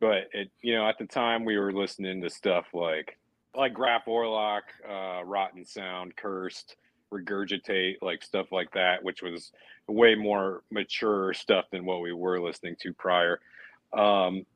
but 0.00 0.28
it 0.32 0.50
you 0.62 0.72
know 0.74 0.88
at 0.88 0.98
the 0.98 1.04
time 1.04 1.44
we 1.44 1.58
were 1.58 1.72
listening 1.72 2.22
to 2.22 2.30
stuff 2.30 2.66
like 2.72 3.18
like 3.54 3.74
Graf 3.74 4.06
Orlok, 4.06 4.62
uh, 4.88 5.24
Rotten 5.24 5.64
Sound, 5.64 6.16
Cursed, 6.16 6.76
Regurgitate, 7.12 7.96
like 8.02 8.22
stuff 8.22 8.52
like 8.52 8.72
that, 8.72 9.02
which 9.02 9.22
was 9.22 9.52
way 9.88 10.14
more 10.14 10.62
mature 10.70 11.34
stuff 11.34 11.66
than 11.70 11.84
what 11.84 12.00
we 12.00 12.12
were 12.12 12.40
listening 12.40 12.76
to 12.80 12.92
prior. 12.94 13.40
Um, 13.92 14.46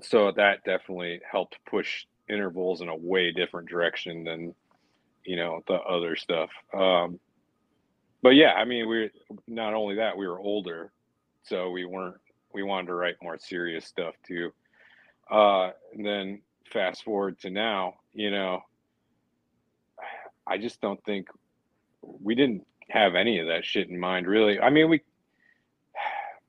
so 0.00 0.32
that 0.32 0.64
definitely 0.64 1.20
helped 1.28 1.58
push 1.66 2.06
intervals 2.28 2.80
in 2.80 2.88
a 2.88 2.96
way 2.96 3.32
different 3.32 3.68
direction 3.68 4.24
than 4.24 4.54
you 5.24 5.36
know 5.36 5.62
the 5.66 5.74
other 5.74 6.16
stuff. 6.16 6.50
Um, 6.72 7.18
but 8.22 8.30
yeah, 8.30 8.52
I 8.52 8.64
mean, 8.64 8.88
we 8.88 9.10
not 9.48 9.74
only 9.74 9.96
that 9.96 10.16
we 10.16 10.26
were 10.26 10.38
older, 10.38 10.92
so 11.42 11.70
we 11.70 11.84
weren't 11.84 12.16
we 12.54 12.62
wanted 12.62 12.88
to 12.88 12.94
write 12.94 13.16
more 13.22 13.38
serious 13.38 13.84
stuff 13.86 14.14
too. 14.26 14.52
Uh, 15.30 15.70
and 15.94 16.04
then 16.04 16.40
fast 16.72 17.04
forward 17.04 17.38
to 17.40 17.50
now, 17.50 17.94
you 18.12 18.30
know, 18.30 18.62
I 20.46 20.58
just 20.58 20.80
don't 20.80 21.02
think 21.04 21.28
we 22.00 22.34
didn't 22.34 22.66
have 22.88 23.14
any 23.14 23.38
of 23.38 23.46
that 23.48 23.64
shit 23.64 23.88
in 23.88 23.98
mind, 23.98 24.26
really. 24.26 24.60
I 24.60 24.70
mean, 24.70 24.88
we 24.88 25.02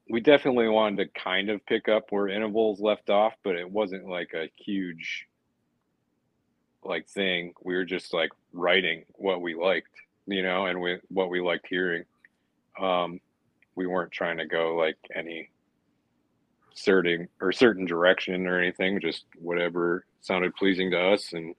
we 0.10 0.20
definitely 0.20 0.68
wanted 0.68 0.98
to 0.98 1.20
kind 1.20 1.50
of 1.50 1.66
pick 1.66 1.88
up 1.88 2.12
where 2.12 2.28
intervals 2.28 2.80
left 2.82 3.10
off, 3.10 3.34
but 3.44 3.56
it 3.56 3.70
wasn't 3.70 4.08
like 4.08 4.34
a 4.34 4.50
huge 4.58 5.28
like 6.84 7.08
thing. 7.08 7.54
We 7.64 7.76
were 7.76 7.86
just 7.86 8.14
like 8.14 8.32
writing 8.52 9.06
what 9.14 9.42
we 9.42 9.56
liked, 9.56 9.96
you 10.28 10.44
know, 10.44 10.66
and 10.66 10.82
we 10.82 10.98
what 11.10 11.30
we 11.30 11.42
liked 11.42 11.68
hearing. 11.68 12.04
Um, 12.80 13.20
we 13.76 13.88
weren't 13.88 14.12
trying 14.12 14.38
to 14.38 14.46
go 14.46 14.76
like 14.76 14.98
any 15.16 15.50
certain 16.74 17.28
or 17.42 17.52
certain 17.52 17.86
direction 17.86 18.48
or 18.48 18.60
anything, 18.60 19.00
just 19.02 19.26
whatever 19.40 20.06
sounded 20.22 20.56
pleasing 20.56 20.92
to 20.92 21.00
us. 21.00 21.34
And 21.34 21.56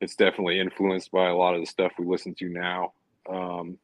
it's 0.00 0.16
definitely 0.16 0.60
influenced 0.60 1.10
by 1.12 1.28
a 1.28 1.36
lot 1.36 1.54
of 1.54 1.60
the 1.60 1.66
stuff 1.66 1.92
we 1.98 2.06
listen 2.06 2.34
to 2.36 2.48
now. 2.48 2.92
Um, 3.28 3.78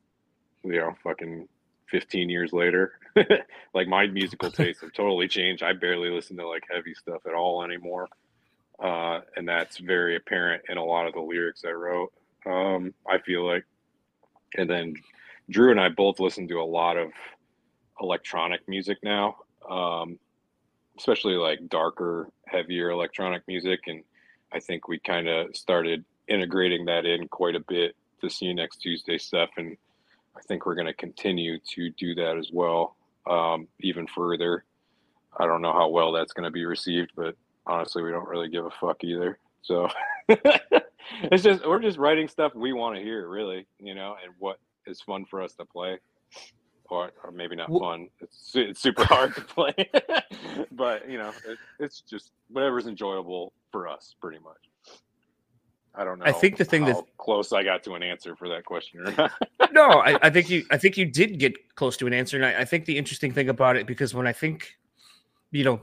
you 0.64 0.76
know, 0.76 0.94
fucking 1.02 1.48
15 1.90 2.28
years 2.28 2.52
later, 2.52 2.92
like 3.74 3.88
my 3.88 4.06
musical 4.06 4.50
tastes 4.52 4.82
have 4.82 4.92
totally 4.92 5.28
changed. 5.28 5.62
I 5.62 5.72
barely 5.72 6.10
listen 6.10 6.36
to 6.38 6.48
like 6.48 6.64
heavy 6.70 6.94
stuff 6.94 7.22
at 7.26 7.34
all 7.34 7.62
anymore. 7.62 8.08
Uh, 8.82 9.20
and 9.36 9.48
that's 9.48 9.78
very 9.78 10.16
apparent 10.16 10.62
in 10.68 10.76
a 10.76 10.84
lot 10.84 11.06
of 11.06 11.14
the 11.14 11.20
lyrics 11.20 11.64
I 11.66 11.70
wrote. 11.70 12.12
Um, 12.46 12.94
I 13.08 13.18
feel 13.18 13.46
like, 13.46 13.64
and 14.56 14.68
then 14.70 14.94
Drew 15.50 15.70
and 15.70 15.80
I 15.80 15.88
both 15.88 16.20
listen 16.20 16.46
to 16.48 16.60
a 16.60 16.64
lot 16.64 16.96
of 16.96 17.10
electronic 18.00 18.66
music 18.68 18.98
now. 19.02 19.36
Um, 19.68 20.18
especially 20.98 21.34
like 21.34 21.68
darker, 21.68 22.28
heavier 22.46 22.90
electronic 22.90 23.42
music. 23.46 23.80
And 23.86 24.02
I 24.52 24.60
think 24.60 24.88
we 24.88 24.98
kind 24.98 25.28
of 25.28 25.56
started 25.56 26.04
integrating 26.26 26.84
that 26.86 27.06
in 27.06 27.28
quite 27.28 27.54
a 27.54 27.60
bit 27.60 27.94
to 28.20 28.28
see 28.28 28.46
you 28.46 28.54
next 28.54 28.78
Tuesday 28.78 29.16
stuff. 29.16 29.50
And 29.56 29.76
I 30.36 30.40
think 30.42 30.66
we're 30.66 30.74
going 30.74 30.86
to 30.86 30.94
continue 30.94 31.58
to 31.74 31.90
do 31.90 32.14
that 32.16 32.36
as 32.36 32.50
well, 32.52 32.96
um, 33.26 33.68
even 33.80 34.06
further. 34.06 34.64
I 35.36 35.46
don't 35.46 35.62
know 35.62 35.72
how 35.72 35.88
well 35.88 36.12
that's 36.12 36.32
going 36.32 36.44
to 36.44 36.50
be 36.50 36.64
received, 36.64 37.12
but 37.16 37.36
honestly, 37.66 38.02
we 38.02 38.10
don't 38.10 38.28
really 38.28 38.48
give 38.48 38.66
a 38.66 38.70
fuck 38.70 39.04
either. 39.04 39.38
So 39.62 39.88
it's 40.28 41.42
just, 41.42 41.66
we're 41.66 41.80
just 41.80 41.98
writing 41.98 42.28
stuff 42.28 42.54
we 42.54 42.72
want 42.72 42.96
to 42.96 43.02
hear, 43.02 43.28
really, 43.28 43.66
you 43.78 43.94
know, 43.94 44.16
and 44.22 44.34
what 44.38 44.58
is 44.86 45.00
fun 45.00 45.26
for 45.26 45.42
us 45.42 45.52
to 45.54 45.64
play 45.64 45.98
or, 46.90 47.10
or 47.24 47.30
maybe 47.30 47.56
not 47.56 47.68
well, 47.68 47.80
fun. 47.80 48.08
It's, 48.20 48.52
it's 48.54 48.80
super 48.80 49.04
hard 49.04 49.34
to 49.34 49.40
play, 49.42 49.74
but 50.72 51.08
you 51.08 51.18
know, 51.18 51.32
it, 51.46 51.58
it's 51.78 52.00
just 52.00 52.32
whatever's 52.50 52.86
enjoyable 52.86 53.52
for 53.70 53.88
us, 53.88 54.14
pretty 54.20 54.38
much. 54.38 54.56
I 55.94 56.04
don't 56.04 56.20
know. 56.20 56.26
I 56.26 56.32
think 56.32 56.56
the 56.56 56.64
thing 56.64 56.84
that 56.84 56.96
close 57.16 57.52
I 57.52 57.64
got 57.64 57.82
to 57.84 57.94
an 57.94 58.02
answer 58.04 58.36
for 58.36 58.48
that 58.48 58.64
question. 58.64 59.02
no, 59.72 59.88
I, 59.90 60.18
I, 60.22 60.30
think 60.30 60.48
you. 60.48 60.64
I 60.70 60.76
think 60.76 60.96
you 60.96 61.04
did 61.04 61.38
get 61.38 61.74
close 61.74 61.96
to 61.96 62.06
an 62.06 62.12
answer, 62.12 62.36
and 62.36 62.46
I, 62.46 62.60
I 62.60 62.64
think 62.64 62.84
the 62.84 62.96
interesting 62.96 63.32
thing 63.32 63.48
about 63.48 63.76
it 63.76 63.86
because 63.86 64.14
when 64.14 64.26
I 64.26 64.32
think, 64.32 64.78
you 65.50 65.64
know, 65.64 65.80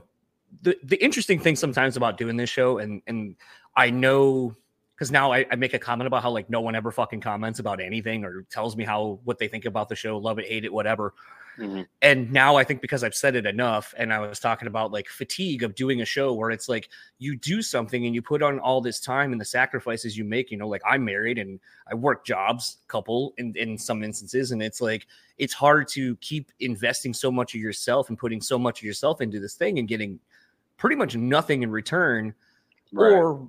the 0.62 0.76
the 0.84 0.96
interesting 1.04 1.38
thing 1.38 1.54
sometimes 1.54 1.98
about 1.98 2.16
doing 2.16 2.36
this 2.36 2.48
show, 2.48 2.78
and 2.78 3.02
and 3.06 3.36
I 3.76 3.90
know 3.90 4.56
because 4.96 5.12
now 5.12 5.30
I, 5.30 5.44
I, 5.50 5.56
make 5.56 5.74
a 5.74 5.78
comment 5.78 6.06
about 6.06 6.22
how 6.22 6.30
like 6.30 6.48
no 6.48 6.62
one 6.62 6.74
ever 6.74 6.90
fucking 6.90 7.20
comments 7.20 7.58
about 7.58 7.82
anything 7.82 8.24
or 8.24 8.46
tells 8.50 8.76
me 8.76 8.84
how 8.84 9.20
what 9.24 9.38
they 9.38 9.46
think 9.46 9.66
about 9.66 9.90
the 9.90 9.94
show, 9.94 10.16
love 10.16 10.38
it, 10.38 10.46
hate 10.46 10.64
it, 10.64 10.72
whatever. 10.72 11.12
Mm-hmm. 11.58 11.82
And 12.00 12.32
now 12.32 12.56
I 12.56 12.64
think 12.64 12.80
because 12.80 13.04
I've 13.04 13.14
said 13.14 13.34
it 13.34 13.44
enough, 13.44 13.94
and 13.98 14.12
I 14.12 14.18
was 14.20 14.38
talking 14.40 14.68
about 14.68 14.92
like 14.92 15.08
fatigue 15.08 15.62
of 15.62 15.74
doing 15.74 16.00
a 16.00 16.04
show 16.04 16.32
where 16.32 16.50
it's 16.50 16.68
like 16.68 16.88
you 17.18 17.36
do 17.36 17.60
something 17.60 18.06
and 18.06 18.14
you 18.14 18.22
put 18.22 18.42
on 18.42 18.58
all 18.58 18.80
this 18.80 19.00
time 19.00 19.32
and 19.32 19.40
the 19.40 19.46
sacrifices 19.46 20.16
you 20.16 20.24
make. 20.24 20.50
You 20.50 20.56
know, 20.56 20.68
like 20.68 20.82
I'm 20.86 21.04
married 21.04 21.38
and 21.38 21.60
I 21.90 21.94
work 21.94 22.24
jobs, 22.24 22.78
couple 22.88 23.34
in 23.38 23.54
in 23.56 23.78
some 23.78 24.02
instances, 24.02 24.52
and 24.52 24.62
it's 24.62 24.80
like 24.80 25.06
it's 25.38 25.54
hard 25.54 25.88
to 25.88 26.16
keep 26.16 26.52
investing 26.60 27.14
so 27.14 27.30
much 27.30 27.54
of 27.54 27.60
yourself 27.60 28.08
and 28.08 28.18
putting 28.18 28.40
so 28.40 28.58
much 28.58 28.80
of 28.80 28.84
yourself 28.84 29.20
into 29.20 29.40
this 29.40 29.54
thing 29.54 29.78
and 29.78 29.88
getting 29.88 30.20
pretty 30.76 30.96
much 30.96 31.16
nothing 31.16 31.62
in 31.62 31.70
return. 31.70 32.34
Right. 32.92 33.12
Or 33.12 33.48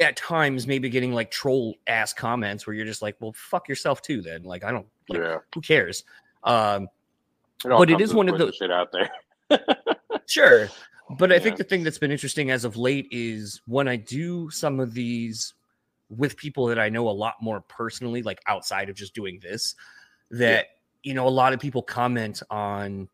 at 0.00 0.16
times 0.16 0.66
maybe 0.66 0.88
getting 0.88 1.12
like 1.12 1.30
troll 1.30 1.74
ass 1.86 2.12
comments 2.12 2.66
where 2.66 2.74
you're 2.74 2.86
just 2.86 3.02
like, 3.02 3.16
well, 3.20 3.32
fuck 3.32 3.68
yourself 3.68 4.02
too. 4.02 4.20
Then 4.20 4.42
like, 4.42 4.64
I 4.64 4.70
don't, 4.70 4.86
like, 5.08 5.20
yeah. 5.20 5.38
who 5.54 5.60
cares? 5.60 6.04
Um, 6.44 6.84
it 7.64 7.68
but 7.68 7.90
it 7.90 8.00
is 8.00 8.14
one 8.14 8.28
of 8.28 8.38
the 8.38 8.52
shit 8.52 8.70
out 8.70 8.92
there. 8.92 9.10
sure, 10.26 10.68
but 11.18 11.32
I 11.32 11.38
think 11.38 11.56
the 11.56 11.64
thing 11.64 11.82
that's 11.82 11.98
been 11.98 12.10
interesting 12.10 12.50
as 12.50 12.64
of 12.64 12.76
late 12.76 13.08
is 13.10 13.60
when 13.66 13.88
I 13.88 13.96
do 13.96 14.48
some 14.50 14.80
of 14.80 14.94
these 14.94 15.54
with 16.08 16.36
people 16.36 16.66
that 16.66 16.78
I 16.78 16.88
know 16.88 17.08
a 17.08 17.10
lot 17.10 17.34
more 17.40 17.60
personally, 17.60 18.22
like 18.22 18.40
outside 18.46 18.88
of 18.88 18.96
just 18.96 19.14
doing 19.14 19.38
this, 19.40 19.74
that 20.30 20.66
yeah. 21.04 21.10
you 21.10 21.14
know, 21.14 21.26
a 21.26 21.30
lot 21.30 21.52
of 21.52 21.60
people 21.60 21.82
comment 21.82 22.42
on. 22.50 23.08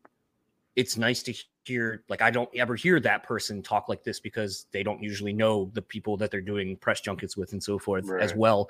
It's 0.75 0.95
nice 0.95 1.23
to 1.23 1.33
hear 1.67 2.03
like 2.09 2.21
I 2.21 2.31
don't 2.31 2.49
ever 2.55 2.75
hear 2.75 2.99
that 3.01 3.23
person 3.23 3.61
talk 3.61 3.89
like 3.89 4.03
this 4.03 4.19
because 4.19 4.67
they 4.71 4.83
don't 4.83 5.01
usually 5.01 5.33
know 5.33 5.69
the 5.73 5.81
people 5.81 6.17
that 6.17 6.31
they're 6.31 6.41
doing 6.41 6.77
press 6.77 7.01
junkets 7.01 7.37
with 7.37 7.51
and 7.53 7.61
so 7.61 7.77
forth 7.77 8.05
right. 8.05 8.21
as 8.21 8.33
well. 8.33 8.69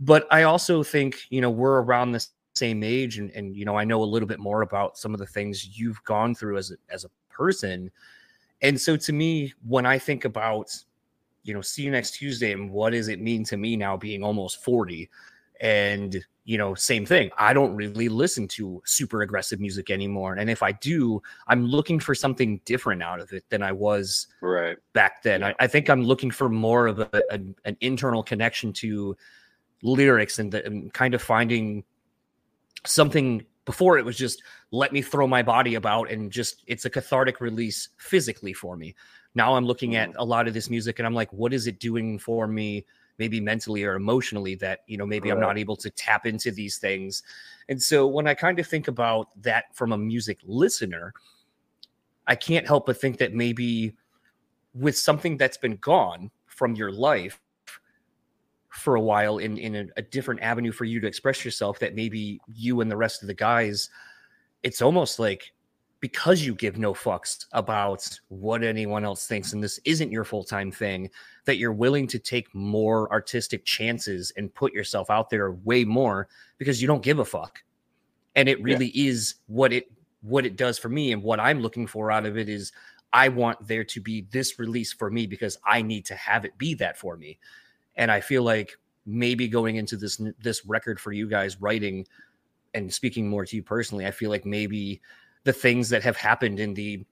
But 0.00 0.26
I 0.30 0.42
also 0.42 0.82
think, 0.82 1.26
you 1.30 1.40
know, 1.40 1.50
we're 1.50 1.82
around 1.82 2.12
the 2.12 2.26
same 2.54 2.82
age 2.82 3.18
and 3.18 3.30
and 3.32 3.56
you 3.56 3.64
know, 3.64 3.76
I 3.76 3.84
know 3.84 4.02
a 4.02 4.04
little 4.04 4.28
bit 4.28 4.40
more 4.40 4.62
about 4.62 4.98
some 4.98 5.12
of 5.14 5.20
the 5.20 5.26
things 5.26 5.78
you've 5.78 6.02
gone 6.04 6.34
through 6.34 6.56
as 6.56 6.70
a, 6.70 6.76
as 6.90 7.04
a 7.04 7.10
person. 7.28 7.90
And 8.62 8.80
so 8.80 8.96
to 8.96 9.12
me, 9.12 9.52
when 9.66 9.84
I 9.84 9.98
think 9.98 10.24
about 10.24 10.70
you 11.46 11.54
know, 11.54 11.60
see 11.60 11.82
you 11.82 11.90
next 11.90 12.12
Tuesday. 12.12 12.52
And 12.52 12.70
what 12.70 12.90
does 12.90 13.08
it 13.08 13.20
mean 13.20 13.44
to 13.44 13.56
me 13.56 13.76
now 13.76 13.96
being 13.96 14.22
almost 14.22 14.62
40? 14.64 15.08
And, 15.60 16.24
you 16.46 16.56
know, 16.56 16.76
same 16.76 17.04
thing. 17.04 17.28
I 17.36 17.52
don't 17.52 17.74
really 17.74 18.08
listen 18.08 18.46
to 18.48 18.80
super 18.86 19.22
aggressive 19.22 19.58
music 19.58 19.90
anymore. 19.90 20.34
And 20.34 20.48
if 20.48 20.62
I 20.62 20.70
do, 20.70 21.20
I'm 21.48 21.66
looking 21.66 21.98
for 21.98 22.14
something 22.14 22.60
different 22.64 23.02
out 23.02 23.18
of 23.18 23.32
it 23.32 23.44
than 23.50 23.64
I 23.64 23.72
was 23.72 24.28
right 24.40 24.78
back 24.92 25.24
then. 25.24 25.42
I, 25.42 25.56
I 25.58 25.66
think 25.66 25.90
I'm 25.90 26.04
looking 26.04 26.30
for 26.30 26.48
more 26.48 26.86
of 26.86 27.00
a, 27.00 27.10
a, 27.32 27.40
an 27.64 27.76
internal 27.80 28.22
connection 28.22 28.72
to 28.74 29.16
lyrics 29.82 30.38
and, 30.38 30.52
the, 30.52 30.64
and 30.64 30.92
kind 30.92 31.14
of 31.14 31.20
finding 31.20 31.82
something 32.86 33.44
before 33.64 33.98
it 33.98 34.04
was 34.04 34.16
just 34.16 34.40
let 34.70 34.92
me 34.92 35.02
throw 35.02 35.26
my 35.26 35.42
body 35.42 35.74
about 35.74 36.08
and 36.12 36.30
just 36.30 36.62
it's 36.68 36.84
a 36.84 36.90
cathartic 36.90 37.40
release 37.40 37.88
physically 37.96 38.52
for 38.52 38.76
me 38.76 38.94
now 39.34 39.56
i'm 39.56 39.66
looking 39.66 39.96
at 39.96 40.10
hmm. 40.10 40.14
a 40.18 40.24
lot 40.24 40.46
of 40.46 40.54
this 40.54 40.70
music 40.70 41.00
and 41.00 41.06
i'm 41.06 41.14
like 41.14 41.32
what 41.32 41.52
is 41.52 41.66
it 41.66 41.80
doing 41.80 42.16
for 42.16 42.46
me 42.46 42.86
maybe 43.18 43.40
mentally 43.40 43.84
or 43.84 43.94
emotionally 43.94 44.54
that 44.56 44.80
you 44.86 44.96
know 44.96 45.06
maybe 45.06 45.30
i'm 45.30 45.40
not 45.40 45.58
able 45.58 45.76
to 45.76 45.90
tap 45.90 46.26
into 46.26 46.50
these 46.50 46.78
things. 46.78 47.22
And 47.68 47.82
so 47.82 48.06
when 48.06 48.26
i 48.26 48.34
kind 48.34 48.58
of 48.58 48.66
think 48.66 48.88
about 48.88 49.28
that 49.42 49.64
from 49.74 49.92
a 49.92 49.98
music 49.98 50.38
listener 50.44 51.12
i 52.26 52.34
can't 52.34 52.66
help 52.66 52.86
but 52.86 53.00
think 53.00 53.18
that 53.18 53.34
maybe 53.34 53.94
with 54.74 54.96
something 54.96 55.36
that's 55.36 55.56
been 55.56 55.76
gone 55.76 56.30
from 56.46 56.74
your 56.74 56.92
life 56.92 57.40
for 58.70 58.96
a 58.96 59.00
while 59.00 59.38
in 59.38 59.56
in 59.56 59.74
a, 59.74 59.86
a, 59.96 60.02
different 60.02 60.40
avenue 60.42 60.70
for 60.70 60.84
you 60.84 61.00
to 61.00 61.06
express 61.06 61.44
yourself 61.44 61.78
that 61.78 61.94
maybe 61.94 62.38
you 62.46 62.82
and 62.82 62.90
the 62.90 62.96
rest 62.96 63.22
of 63.22 63.26
the 63.26 63.34
guys 63.34 63.88
it's 64.62 64.82
almost 64.82 65.18
like 65.18 65.52
because 66.06 66.44
you 66.44 66.54
give 66.54 66.78
no 66.78 66.94
fucks 66.94 67.46
about 67.52 68.20
what 68.28 68.62
anyone 68.62 69.04
else 69.04 69.26
thinks 69.26 69.52
and 69.52 69.62
this 69.62 69.80
isn't 69.84 70.12
your 70.12 70.24
full-time 70.24 70.70
thing 70.70 71.10
that 71.44 71.56
you're 71.56 71.72
willing 71.72 72.06
to 72.06 72.18
take 72.18 72.54
more 72.54 73.10
artistic 73.12 73.64
chances 73.64 74.32
and 74.36 74.54
put 74.54 74.72
yourself 74.72 75.10
out 75.10 75.30
there 75.30 75.52
way 75.64 75.84
more 75.84 76.28
because 76.58 76.80
you 76.80 76.88
don't 76.88 77.02
give 77.02 77.18
a 77.18 77.24
fuck 77.24 77.62
and 78.34 78.48
it 78.48 78.62
really 78.62 78.90
yeah. 78.94 79.10
is 79.10 79.34
what 79.46 79.72
it 79.72 79.90
what 80.22 80.46
it 80.46 80.56
does 80.56 80.78
for 80.78 80.88
me 80.88 81.12
and 81.12 81.22
what 81.22 81.40
i'm 81.40 81.60
looking 81.60 81.86
for 81.86 82.10
out 82.12 82.24
of 82.26 82.38
it 82.38 82.48
is 82.48 82.72
i 83.12 83.28
want 83.28 83.66
there 83.66 83.84
to 83.84 84.00
be 84.00 84.26
this 84.30 84.58
release 84.58 84.92
for 84.92 85.10
me 85.10 85.26
because 85.26 85.58
i 85.66 85.82
need 85.82 86.04
to 86.04 86.14
have 86.14 86.44
it 86.44 86.56
be 86.56 86.74
that 86.74 86.96
for 86.96 87.16
me 87.16 87.38
and 87.96 88.10
I 88.10 88.20
feel 88.20 88.42
like 88.42 88.78
maybe 89.04 89.48
going 89.48 89.76
into 89.76 89.96
this 89.96 90.20
this 90.40 90.64
record 90.66 91.00
for 91.00 91.12
you 91.12 91.28
guys 91.28 91.60
writing 91.60 92.06
and 92.74 92.92
speaking 92.92 93.28
more 93.28 93.46
to 93.46 93.56
you 93.56 93.62
personally, 93.62 94.06
I 94.06 94.10
feel 94.10 94.30
like 94.30 94.44
maybe 94.44 95.00
the 95.46 95.52
things 95.52 95.88
that 95.88 96.02
have 96.02 96.16
happened 96.16 96.58
in 96.58 96.74
the 96.74 97.04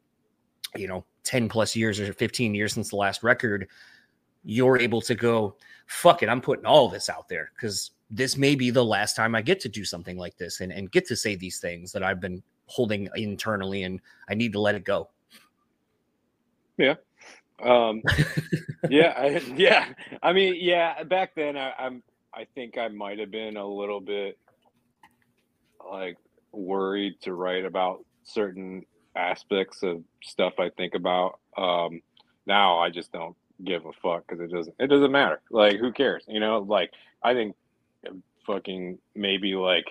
you 0.76 0.88
know 0.88 1.04
10 1.22 1.48
plus 1.48 1.74
years 1.74 2.00
or 2.00 2.12
15 2.12 2.54
years 2.54 2.74
since 2.74 2.90
the 2.90 2.96
last 2.96 3.22
record, 3.22 3.68
you're 4.42 4.78
able 4.78 5.00
to 5.00 5.14
go, 5.14 5.56
fuck 5.86 6.22
it, 6.22 6.28
I'm 6.28 6.40
putting 6.40 6.66
all 6.66 6.88
this 6.88 7.08
out 7.08 7.28
there 7.28 7.50
because 7.54 7.92
this 8.10 8.36
may 8.36 8.56
be 8.56 8.70
the 8.70 8.84
last 8.84 9.16
time 9.16 9.34
I 9.34 9.40
get 9.40 9.60
to 9.60 9.68
do 9.68 9.84
something 9.84 10.18
like 10.18 10.36
this 10.36 10.60
and, 10.60 10.72
and 10.72 10.90
get 10.90 11.06
to 11.06 11.16
say 11.16 11.36
these 11.36 11.60
things 11.60 11.92
that 11.92 12.02
I've 12.02 12.20
been 12.20 12.42
holding 12.66 13.08
internally 13.14 13.84
and 13.84 14.00
I 14.28 14.34
need 14.34 14.52
to 14.52 14.60
let 14.60 14.74
it 14.74 14.84
go. 14.84 15.08
Yeah. 16.76 16.96
Um, 17.62 18.02
yeah, 18.90 19.14
I, 19.16 19.28
yeah. 19.56 19.86
I 20.22 20.32
mean, 20.32 20.56
yeah. 20.58 21.04
Back 21.04 21.34
then, 21.36 21.56
I, 21.56 21.72
I'm. 21.78 22.02
I 22.36 22.48
think 22.56 22.78
I 22.78 22.88
might 22.88 23.20
have 23.20 23.30
been 23.30 23.56
a 23.56 23.64
little 23.64 24.00
bit 24.00 24.36
like 25.88 26.16
worried 26.50 27.20
to 27.20 27.32
write 27.32 27.64
about 27.64 28.04
certain 28.24 28.84
aspects 29.16 29.82
of 29.82 30.02
stuff 30.22 30.54
I 30.58 30.70
think 30.70 30.94
about. 30.94 31.38
Um, 31.56 32.02
now 32.46 32.78
I 32.78 32.90
just 32.90 33.12
don't 33.12 33.36
give 33.62 33.86
a 33.86 33.92
fuck 34.02 34.26
because 34.26 34.40
it 34.40 34.50
doesn't. 34.52 34.74
It 34.78 34.88
doesn't 34.88 35.12
matter. 35.12 35.40
Like, 35.50 35.78
who 35.78 35.92
cares? 35.92 36.24
You 36.26 36.40
know. 36.40 36.58
Like, 36.58 36.90
I 37.22 37.34
think 37.34 37.56
fucking 38.46 38.98
maybe 39.14 39.54
like 39.54 39.86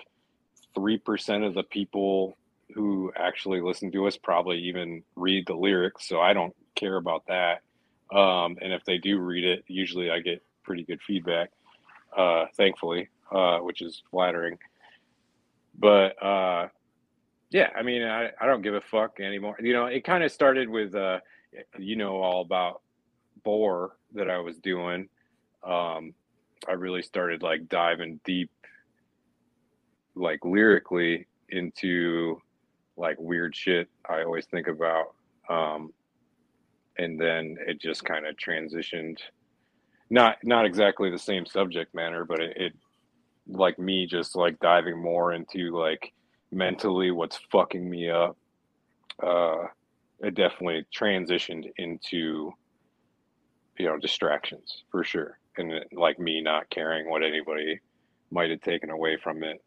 three 0.74 0.98
percent 0.98 1.44
of 1.44 1.54
the 1.54 1.62
people 1.62 2.36
who 2.74 3.12
actually 3.16 3.60
listen 3.60 3.90
to 3.92 4.06
us 4.06 4.16
probably 4.16 4.58
even 4.58 5.02
read 5.16 5.46
the 5.46 5.54
lyrics, 5.54 6.08
so 6.08 6.20
I 6.20 6.32
don't 6.32 6.54
care 6.74 6.96
about 6.96 7.24
that. 7.28 7.62
Um, 8.14 8.56
and 8.60 8.72
if 8.72 8.84
they 8.84 8.98
do 8.98 9.18
read 9.18 9.44
it, 9.44 9.64
usually 9.66 10.10
I 10.10 10.20
get 10.20 10.42
pretty 10.62 10.82
good 10.82 11.00
feedback, 11.06 11.50
uh, 12.16 12.46
thankfully, 12.56 13.08
uh, 13.30 13.58
which 13.58 13.82
is 13.82 14.02
flattering. 14.10 14.58
But 15.78 16.22
uh, 16.22 16.68
yeah, 17.54 17.70
I 17.76 17.82
mean, 17.82 18.02
I, 18.02 18.30
I 18.40 18.46
don't 18.46 18.62
give 18.62 18.74
a 18.74 18.80
fuck 18.80 19.20
anymore. 19.20 19.56
You 19.60 19.74
know, 19.74 19.86
it 19.86 20.02
kind 20.02 20.24
of 20.24 20.32
started 20.32 20.68
with, 20.68 20.96
uh, 20.96 21.20
you 21.78 21.94
know, 21.94 22.16
all 22.16 22.40
about 22.40 22.82
Bore 23.44 23.96
that 24.14 24.28
I 24.28 24.38
was 24.40 24.58
doing. 24.58 25.08
Um, 25.62 26.14
I 26.66 26.72
really 26.72 27.00
started 27.00 27.44
like 27.44 27.68
diving 27.68 28.18
deep, 28.24 28.50
like 30.16 30.44
lyrically 30.44 31.28
into 31.48 32.42
like 32.96 33.20
weird 33.20 33.54
shit 33.54 33.88
I 34.04 34.24
always 34.24 34.46
think 34.46 34.66
about. 34.66 35.14
Um, 35.48 35.92
and 36.98 37.20
then 37.20 37.56
it 37.68 37.80
just 37.80 38.04
kind 38.04 38.26
of 38.26 38.34
transitioned 38.36 39.18
not 40.10 40.38
not 40.42 40.66
exactly 40.66 41.08
the 41.08 41.18
same 41.18 41.44
subject 41.44 41.92
matter 41.94 42.24
but 42.24 42.38
it, 42.38 42.56
it, 42.56 42.72
like 43.48 43.78
me 43.80 44.06
just 44.06 44.36
like 44.36 44.60
diving 44.60 44.96
more 44.96 45.32
into 45.32 45.76
like 45.76 46.12
mentally 46.54 47.10
what's 47.10 47.38
fucking 47.50 47.88
me 47.88 48.10
up 48.10 48.36
uh 49.22 49.64
it 50.20 50.34
definitely 50.34 50.84
transitioned 50.94 51.70
into 51.76 52.52
you 53.78 53.86
know 53.86 53.98
distractions 53.98 54.84
for 54.90 55.04
sure 55.04 55.38
and 55.56 55.72
it, 55.72 55.88
like 55.92 56.18
me 56.18 56.40
not 56.40 56.68
caring 56.70 57.08
what 57.10 57.22
anybody 57.22 57.80
might 58.30 58.50
have 58.50 58.60
taken 58.60 58.90
away 58.90 59.16
from 59.22 59.42
it 59.42 59.62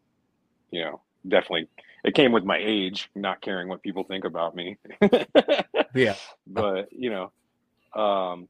you 0.70 0.82
know 0.82 1.00
definitely 1.26 1.68
it 2.04 2.14
came 2.14 2.32
with 2.32 2.44
my 2.44 2.58
age, 2.60 3.10
not 3.14 3.40
caring 3.40 3.68
what 3.68 3.82
people 3.82 4.04
think 4.04 4.24
about 4.24 4.54
me. 4.54 4.76
yeah. 5.94 6.14
But, 6.46 6.88
you 6.92 7.10
know, 7.10 7.32
um, 8.00 8.48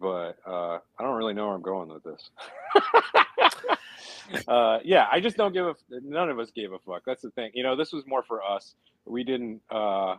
but 0.00 0.36
uh, 0.46 0.78
I 0.98 1.02
don't 1.02 1.16
really 1.16 1.34
know 1.34 1.46
where 1.46 1.54
I'm 1.54 1.62
going 1.62 1.88
with 1.88 2.02
this. 2.02 2.30
uh, 4.48 4.78
yeah, 4.84 5.06
I 5.10 5.20
just 5.20 5.36
don't 5.36 5.52
give 5.52 5.66
a. 5.66 5.74
None 5.90 6.30
of 6.30 6.38
us 6.38 6.50
gave 6.50 6.72
a 6.72 6.78
fuck. 6.78 7.02
That's 7.06 7.22
the 7.22 7.30
thing. 7.30 7.50
You 7.54 7.62
know, 7.62 7.76
this 7.76 7.92
was 7.92 8.04
more 8.06 8.22
for 8.22 8.42
us. 8.42 8.74
We 9.04 9.24
didn't. 9.24 9.60
Uh, 9.70 10.16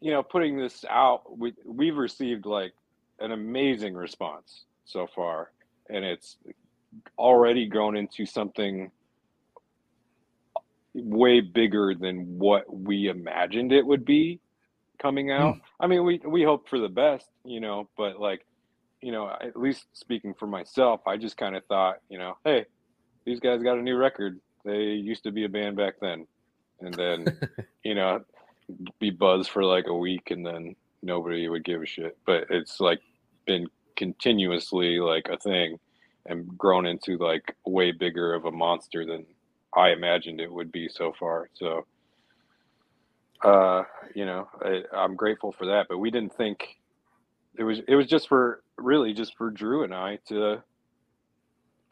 you 0.00 0.12
know, 0.12 0.22
putting 0.22 0.56
this 0.58 0.84
out, 0.88 1.38
we 1.38 1.54
we've 1.64 1.96
received 1.96 2.46
like 2.46 2.72
an 3.18 3.32
amazing 3.32 3.94
response 3.94 4.64
so 4.84 5.06
far, 5.06 5.50
and 5.90 6.04
it's 6.04 6.36
already 7.18 7.66
grown 7.66 7.96
into 7.96 8.24
something 8.24 8.90
way 10.94 11.40
bigger 11.40 11.94
than 11.94 12.38
what 12.38 12.64
we 12.74 13.08
imagined 13.08 13.72
it 13.72 13.86
would 13.86 14.04
be 14.04 14.40
coming 15.00 15.30
out. 15.30 15.56
Mm. 15.56 15.60
I 15.80 15.86
mean, 15.86 16.04
we 16.04 16.20
we 16.24 16.42
hope 16.42 16.68
for 16.68 16.78
the 16.78 16.88
best, 16.88 17.26
you 17.44 17.60
know, 17.60 17.88
but 17.96 18.20
like, 18.20 18.44
you 19.00 19.12
know, 19.12 19.30
at 19.40 19.56
least 19.56 19.86
speaking 19.92 20.34
for 20.34 20.46
myself, 20.46 21.00
I 21.06 21.16
just 21.16 21.36
kind 21.36 21.56
of 21.56 21.64
thought, 21.66 21.98
you 22.08 22.18
know, 22.18 22.36
hey, 22.44 22.66
these 23.24 23.40
guys 23.40 23.62
got 23.62 23.78
a 23.78 23.82
new 23.82 23.96
record. 23.96 24.40
They 24.64 24.82
used 24.82 25.22
to 25.24 25.30
be 25.30 25.44
a 25.44 25.48
band 25.48 25.76
back 25.76 25.94
then, 26.00 26.26
and 26.80 26.94
then, 26.94 27.38
you 27.84 27.94
know, 27.94 28.24
be 28.98 29.10
buzz 29.10 29.48
for 29.48 29.64
like 29.64 29.86
a 29.86 29.94
week, 29.94 30.30
and 30.30 30.44
then 30.44 30.74
nobody 31.02 31.48
would 31.48 31.64
give 31.64 31.82
a 31.82 31.86
shit. 31.86 32.18
But 32.26 32.46
it's 32.50 32.80
like 32.80 33.00
been 33.46 33.68
continuously 33.96 34.98
like 34.98 35.28
a 35.28 35.36
thing 35.36 35.78
and 36.26 36.56
grown 36.58 36.86
into 36.86 37.16
like 37.18 37.56
way 37.66 37.90
bigger 37.90 38.34
of 38.34 38.44
a 38.44 38.52
monster 38.52 39.04
than 39.04 39.26
I 39.76 39.90
imagined 39.90 40.40
it 40.40 40.52
would 40.52 40.72
be 40.72 40.88
so 40.88 41.12
far. 41.18 41.48
So, 41.54 41.86
uh, 43.42 43.84
you 44.14 44.26
know, 44.26 44.48
I, 44.62 44.82
I'm 44.94 45.16
grateful 45.16 45.52
for 45.52 45.66
that. 45.66 45.86
But 45.88 45.98
we 45.98 46.10
didn't 46.10 46.34
think 46.34 46.77
it 47.58 47.64
was. 47.64 47.80
It 47.88 47.96
was 47.96 48.06
just 48.06 48.28
for 48.28 48.62
really 48.76 49.12
just 49.12 49.36
for 49.36 49.50
Drew 49.50 49.84
and 49.84 49.94
I 49.94 50.18
to 50.28 50.62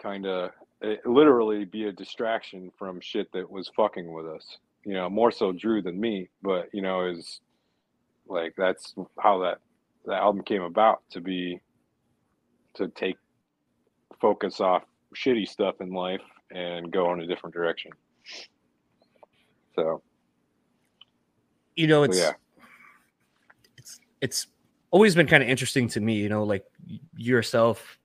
kind 0.01 0.27
of 0.27 0.51
eh, 0.83 0.97
literally 1.05 1.65
be 1.65 1.87
a 1.87 1.93
distraction 1.93 2.71
from 2.79 3.01
shit 3.01 3.31
that 3.33 3.51
was 3.51 3.71
fucking 3.77 4.11
with 4.11 4.27
us. 4.27 4.59
You 4.85 4.95
know, 4.95 5.11
more 5.11 5.33
so 5.33 5.53
Drew 5.53 5.83
than 5.83 5.99
me. 6.01 6.29
But 6.43 6.69
you 6.73 6.83
know, 6.83 7.07
is 7.07 7.41
like 8.29 8.55
that's 8.57 8.95
how 9.19 9.41
that 9.41 9.59
the 10.05 10.15
album 10.15 10.43
came 10.43 10.63
about 10.63 11.03
to 11.11 11.21
be 11.21 11.61
to 12.75 12.89
take 12.89 13.17
focus 14.21 14.61
off 14.61 14.85
shitty 15.15 15.49
stuff 15.49 15.81
in 15.81 15.91
life 15.91 16.21
and 16.51 16.93
go 16.93 17.13
in 17.13 17.21
a 17.21 17.27
different 17.27 17.55
direction. 17.55 17.91
So, 19.75 20.03
you 21.75 21.87
know, 21.87 22.03
it's 22.05 22.19
yeah. 22.19 22.33
it's 23.77 24.01
it's 24.21 24.47
always 24.91 25.15
been 25.15 25.27
kind 25.27 25.43
of 25.43 25.49
interesting 25.49 25.89
to 25.89 26.01
me. 26.01 26.15
You 26.15 26.29
know, 26.29 26.45
like 26.45 26.65
yourself, 27.17 27.99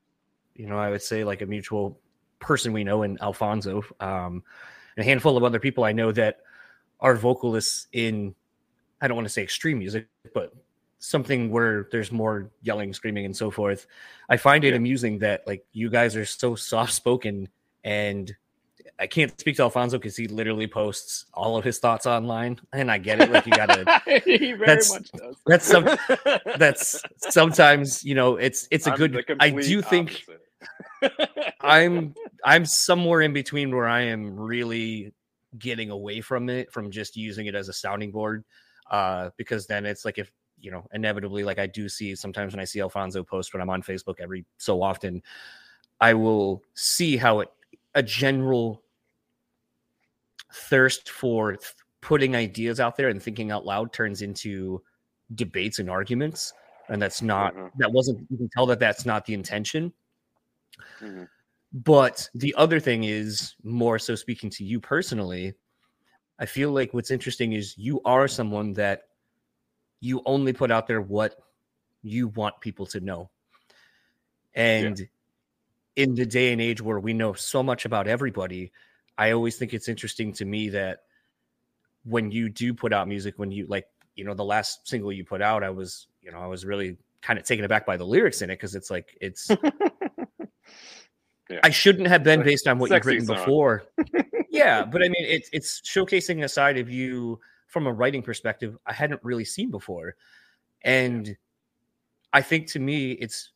you 0.55 0.67
know, 0.67 0.77
I 0.77 0.89
would 0.89 1.01
say 1.01 1.23
like 1.23 1.41
a 1.41 1.45
mutual 1.45 1.99
person 2.39 2.73
we 2.73 2.83
know 2.83 3.03
in 3.03 3.17
Alfonso, 3.21 3.83
um, 3.99 4.43
and 4.95 5.03
a 5.03 5.03
handful 5.03 5.37
of 5.37 5.43
other 5.43 5.59
people 5.59 5.83
I 5.83 5.91
know 5.91 6.11
that 6.11 6.39
are 6.99 7.15
vocalists 7.15 7.87
in 7.93 8.35
I 9.01 9.07
don't 9.07 9.15
want 9.15 9.25
to 9.25 9.33
say 9.33 9.41
extreme 9.41 9.79
music, 9.79 10.07
but 10.33 10.53
something 10.99 11.49
where 11.49 11.87
there's 11.91 12.11
more 12.11 12.51
yelling, 12.61 12.93
screaming, 12.93 13.25
and 13.25 13.35
so 13.35 13.49
forth. 13.49 13.87
I 14.29 14.37
find 14.37 14.63
it 14.63 14.69
Yeah. 14.69 14.75
amusing 14.75 15.17
that 15.19 15.47
like 15.47 15.65
you 15.71 15.89
guys 15.89 16.15
are 16.15 16.25
so 16.25 16.53
soft 16.55 16.93
spoken, 16.93 17.49
and 17.83 18.35
I 18.99 19.07
can't 19.07 19.37
speak 19.39 19.55
to 19.57 19.63
Alfonso 19.63 19.97
because 19.97 20.15
he 20.15 20.27
literally 20.27 20.67
posts 20.67 21.25
all 21.33 21.57
of 21.57 21.63
his 21.63 21.79
thoughts 21.79 22.05
online, 22.05 22.59
and 22.73 22.91
I 22.91 22.97
get 22.97 23.21
it. 23.21 23.31
Like 23.31 23.45
you 23.45 23.51
gotta. 23.53 24.01
he 24.25 24.53
very 24.53 24.65
that's- 24.65 24.91
much 24.91 25.11
does. 25.11 25.35
that's 25.45 25.65
some- 25.65 25.89
That's 26.57 27.01
sometimes 27.29 28.03
you 28.03 28.15
know 28.15 28.35
it's 28.35 28.67
it's 28.71 28.87
a 28.87 28.91
I'm 28.91 28.97
good. 28.97 29.25
I 29.39 29.49
do 29.49 29.81
think. 29.81 30.23
I'm 31.61 32.13
I'm 32.45 32.65
somewhere 32.65 33.21
in 33.21 33.33
between 33.33 33.75
where 33.75 33.87
I 33.87 34.01
am 34.01 34.35
really 34.35 35.13
getting 35.57 35.89
away 35.89 36.21
from 36.21 36.49
it, 36.49 36.71
from 36.71 36.91
just 36.91 37.17
using 37.17 37.47
it 37.47 37.55
as 37.55 37.69
a 37.69 37.73
sounding 37.73 38.11
board, 38.11 38.43
uh, 38.89 39.29
because 39.37 39.67
then 39.67 39.85
it's 39.85 40.05
like 40.05 40.17
if 40.17 40.31
you 40.59 40.71
know 40.71 40.87
inevitably, 40.93 41.43
like 41.43 41.59
I 41.59 41.65
do 41.67 41.89
see 41.89 42.15
sometimes 42.15 42.53
when 42.53 42.59
I 42.59 42.65
see 42.65 42.81
Alfonso 42.81 43.23
post 43.23 43.53
when 43.53 43.61
I'm 43.61 43.69
on 43.69 43.81
Facebook 43.81 44.19
every 44.19 44.45
so 44.57 44.83
often, 44.83 45.23
I 45.99 46.13
will 46.13 46.61
see 46.75 47.17
how 47.17 47.39
it 47.39 47.49
a 47.95 48.03
general 48.03 48.83
thirst 50.53 51.09
for 51.09 51.55
th- 51.55 51.73
putting 52.01 52.35
ideas 52.35 52.79
out 52.79 52.95
there 52.97 53.09
and 53.09 53.21
thinking 53.21 53.51
out 53.51 53.65
loud 53.65 53.93
turns 53.93 54.21
into 54.21 54.81
debates 55.35 55.79
and 55.79 55.89
arguments 55.89 56.53
and 56.89 57.01
that's 57.01 57.21
not 57.21 57.53
Mhm. 57.53 57.71
that 57.77 57.91
wasn't 57.91 58.25
you 58.29 58.37
can 58.37 58.49
tell 58.49 58.65
that 58.65 58.79
that's 58.79 59.05
not 59.05 59.25
the 59.25 59.33
intention 59.33 59.93
Mhm. 60.99 61.29
but 61.71 62.29
the 62.35 62.53
other 62.55 62.79
thing 62.81 63.05
is 63.05 63.55
more 63.63 63.97
so 63.97 64.13
speaking 64.15 64.49
to 64.49 64.65
you 64.65 64.79
personally, 64.81 65.53
I 66.37 66.45
feel 66.45 66.71
like 66.71 66.93
what's 66.93 67.11
interesting 67.11 67.53
is 67.53 67.77
you 67.77 68.01
are 68.03 68.27
someone 68.27 68.73
that 68.73 69.03
you 70.01 70.21
only 70.25 70.51
put 70.51 70.71
out 70.71 70.87
there 70.87 71.01
what 71.01 71.35
you 72.01 72.27
want 72.29 72.59
people 72.59 72.85
to 72.87 72.99
know. 72.99 73.29
And 74.55 75.07
in 75.95 76.15
the 76.15 76.25
day 76.25 76.51
and 76.51 76.61
age 76.61 76.81
where 76.81 76.99
we 76.99 77.13
know 77.13 77.33
so 77.33 77.61
much 77.61 77.85
about 77.85 78.07
everybody, 78.07 78.71
I 79.17 79.31
always 79.31 79.57
think 79.57 79.73
it's 79.73 79.87
interesting 79.87 80.33
to 80.33 80.45
me 80.45 80.69
that 80.69 80.99
when 82.03 82.31
you 82.31 82.49
do 82.49 82.73
put 82.73 82.93
out 82.93 83.07
music, 83.07 83.35
when 83.37 83.51
you 83.51 83.67
like, 83.67 83.85
you 84.15 84.23
know, 84.23 84.33
the 84.33 84.45
last 84.45 84.87
single 84.87 85.11
you 85.11 85.23
put 85.23 85.41
out, 85.41 85.63
I 85.63 85.69
was, 85.69 86.07
you 86.21 86.31
know, 86.31 86.39
I 86.39 86.47
was 86.47 86.65
really 86.65 86.97
kind 87.21 87.37
of 87.37 87.45
taken 87.45 87.65
aback 87.65 87.85
by 87.85 87.97
the 87.97 88.05
lyrics 88.05 88.41
in 88.41 88.49
it 88.49 88.55
because 88.55 88.75
it's 88.75 88.89
like, 88.89 89.17
it's, 89.21 89.49
Yeah. 91.51 91.59
I 91.63 91.69
shouldn't 91.69 92.07
have 92.07 92.23
been 92.23 92.43
based 92.43 92.65
on 92.67 92.79
what 92.79 92.89
you've 92.89 93.05
written 93.05 93.25
song. 93.25 93.35
before. 93.35 93.83
yeah, 94.49 94.85
but 94.85 95.03
I 95.03 95.09
mean, 95.09 95.25
it's 95.25 95.49
it's 95.51 95.81
showcasing 95.81 96.43
a 96.45 96.49
side 96.49 96.77
of 96.77 96.89
you 96.89 97.39
from 97.67 97.87
a 97.87 97.93
writing 97.93 98.23
perspective 98.23 98.77
I 98.85 98.93
hadn't 98.93 99.19
really 99.23 99.43
seen 99.43 99.69
before, 99.69 100.15
and 100.83 101.35
I 102.31 102.41
think 102.41 102.67
to 102.67 102.79
me, 102.79 103.11
it's. 103.11 103.50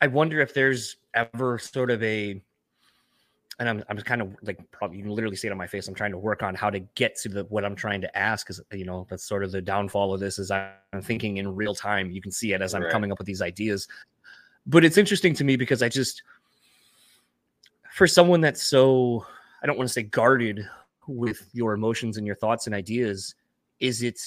I 0.00 0.06
wonder 0.06 0.40
if 0.40 0.54
there's 0.54 0.96
ever 1.14 1.58
sort 1.58 1.90
of 1.90 2.02
a, 2.02 2.40
and 3.58 3.68
I'm 3.68 3.82
I'm 3.88 3.96
kind 3.98 4.22
of 4.22 4.36
like 4.42 4.58
probably 4.70 4.98
you 4.98 5.02
can 5.02 5.12
literally 5.12 5.36
see 5.36 5.48
it 5.48 5.50
on 5.50 5.58
my 5.58 5.66
face. 5.66 5.88
I'm 5.88 5.94
trying 5.94 6.12
to 6.12 6.18
work 6.18 6.42
on 6.42 6.54
how 6.54 6.70
to 6.70 6.78
get 6.78 7.16
to 7.16 7.28
the 7.28 7.44
what 7.44 7.64
I'm 7.64 7.74
trying 7.74 8.00
to 8.02 8.18
ask 8.18 8.46
because 8.46 8.60
you 8.72 8.84
know 8.84 9.06
that's 9.10 9.24
sort 9.24 9.42
of 9.42 9.50
the 9.50 9.60
downfall 9.60 10.14
of 10.14 10.20
this 10.20 10.38
is 10.38 10.50
I'm 10.50 11.02
thinking 11.02 11.38
in 11.38 11.54
real 11.54 11.74
time. 11.74 12.10
You 12.10 12.20
can 12.22 12.30
see 12.30 12.52
it 12.52 12.62
as 12.62 12.74
I'm 12.74 12.82
Right. 12.82 12.92
coming 12.92 13.10
up 13.10 13.18
with 13.18 13.26
these 13.26 13.42
ideas 13.42 13.88
but 14.66 14.84
it's 14.84 14.98
interesting 14.98 15.32
to 15.34 15.44
me 15.44 15.56
because 15.56 15.82
I 15.82 15.88
just 15.88 16.22
for 17.90 18.06
someone 18.06 18.40
that's 18.40 18.62
so 18.62 19.26
I 19.62 19.66
don't 19.66 19.76
want 19.78 19.88
to 19.88 19.92
say 19.92 20.02
guarded 20.02 20.68
with 21.06 21.48
your 21.52 21.72
emotions 21.72 22.18
and 22.18 22.26
your 22.26 22.36
thoughts 22.36 22.66
and 22.66 22.74
ideas, 22.74 23.34
is 23.80 24.02
it 24.02 24.20